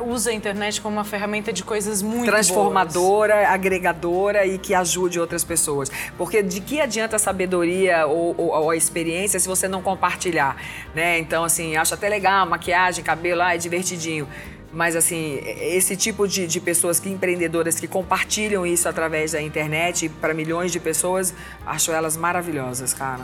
usa 0.06 0.30
a 0.30 0.32
internet 0.32 0.80
como 0.80 0.96
uma 0.96 1.04
ferramenta 1.04 1.52
de 1.52 1.62
coisas 1.62 2.00
muito 2.00 2.20
boas. 2.20 2.30
transformadora, 2.30 3.48
agregadora 3.50 4.46
e 4.46 4.56
que 4.56 4.72
ajude 4.74 5.20
outras 5.20 5.44
pessoas. 5.44 5.90
Porque 6.16 6.42
de 6.42 6.62
que 6.62 6.80
adianta 6.80 7.16
a 7.16 7.18
sabedoria 7.18 8.06
ou, 8.06 8.34
ou- 8.38 8.48
ou 8.48 8.70
a 8.70 8.76
experiência 8.76 9.38
se 9.38 9.46
você 9.46 9.68
não 9.68 9.82
compartilhar, 9.82 10.56
né? 10.94 11.18
Então, 11.18 11.44
assim, 11.44 11.76
acho 11.76 11.92
até 11.92 12.08
legal, 12.08 12.46
maquiagem, 12.46 13.04
cabelo, 13.04 13.42
ah, 13.42 13.54
é 13.54 13.58
divertidinho. 13.58 14.26
Mas, 14.74 14.96
assim, 14.96 15.40
esse 15.60 15.96
tipo 15.96 16.26
de, 16.26 16.46
de 16.46 16.60
pessoas 16.60 16.98
que 16.98 17.08
empreendedoras 17.08 17.78
que 17.78 17.86
compartilham 17.86 18.66
isso 18.66 18.88
através 18.88 19.32
da 19.32 19.40
internet 19.40 20.08
para 20.08 20.34
milhões 20.34 20.72
de 20.72 20.80
pessoas, 20.80 21.32
acho 21.64 21.92
elas 21.92 22.16
maravilhosas, 22.16 22.92
cara. 22.92 23.22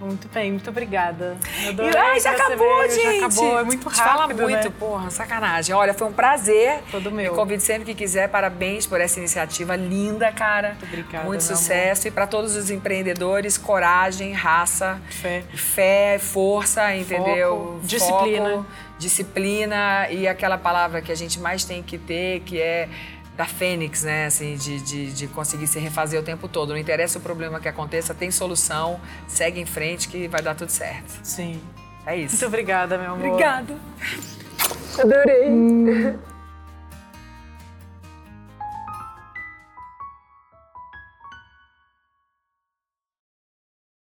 Muito 0.00 0.28
bem, 0.32 0.50
muito 0.52 0.70
obrigada. 0.70 1.36
Eu 1.62 1.64
E, 1.64 1.68
adorei 1.68 1.94
ai, 1.94 2.20
já 2.20 2.30
acabou, 2.30 2.88
gente. 2.88 3.02
Já 3.02 3.26
acabou, 3.26 3.58
é 3.58 3.64
muito 3.64 3.86
Te 3.90 3.96
Fala 3.96 4.22
rápido, 4.22 4.42
muito, 4.42 4.64
né? 4.64 4.72
porra, 4.78 5.10
sacanagem. 5.10 5.74
Olha, 5.74 5.92
foi 5.92 6.06
um 6.08 6.12
prazer. 6.12 6.80
Todo 6.90 7.10
meu. 7.12 7.32
Me 7.32 7.36
convido 7.36 7.62
sempre 7.62 7.84
que 7.84 7.94
quiser. 7.94 8.26
Parabéns 8.30 8.86
por 8.86 8.98
essa 8.98 9.18
iniciativa 9.18 9.76
linda, 9.76 10.32
cara. 10.32 10.68
Muito 10.70 10.84
obrigada, 10.86 11.24
Muito 11.26 11.44
sucesso. 11.44 12.08
E 12.08 12.10
para 12.10 12.26
todos 12.26 12.56
os 12.56 12.70
empreendedores, 12.70 13.58
coragem, 13.58 14.32
raça, 14.32 14.98
Fé. 15.10 15.42
fé, 15.54 16.18
força, 16.18 16.96
entendeu? 16.96 17.78
disciplina. 17.82 18.50
Foco, 18.50 18.66
disciplina 19.00 20.08
e 20.10 20.28
aquela 20.28 20.58
palavra 20.58 21.00
que 21.00 21.10
a 21.10 21.14
gente 21.14 21.40
mais 21.40 21.64
tem 21.64 21.82
que 21.82 21.98
ter, 21.98 22.40
que 22.40 22.60
é 22.60 22.88
da 23.36 23.46
fênix, 23.46 24.02
né? 24.02 24.26
Assim, 24.26 24.54
de, 24.54 24.80
de, 24.80 25.12
de 25.12 25.26
conseguir 25.26 25.66
se 25.66 25.78
refazer 25.78 26.20
o 26.20 26.22
tempo 26.22 26.46
todo. 26.46 26.70
Não 26.70 26.76
interessa 26.76 27.18
o 27.18 27.22
problema 27.22 27.58
que 27.58 27.68
aconteça, 27.68 28.14
tem 28.14 28.30
solução, 28.30 29.00
segue 29.26 29.58
em 29.58 29.66
frente 29.66 30.08
que 30.08 30.28
vai 30.28 30.42
dar 30.42 30.54
tudo 30.54 30.70
certo. 30.70 31.18
Sim. 31.22 31.60
É 32.06 32.16
isso. 32.16 32.34
Muito 32.34 32.46
obrigada, 32.46 32.98
meu 32.98 33.12
amor. 33.12 33.26
Obrigada. 33.26 33.74
Adorei. 34.98 36.18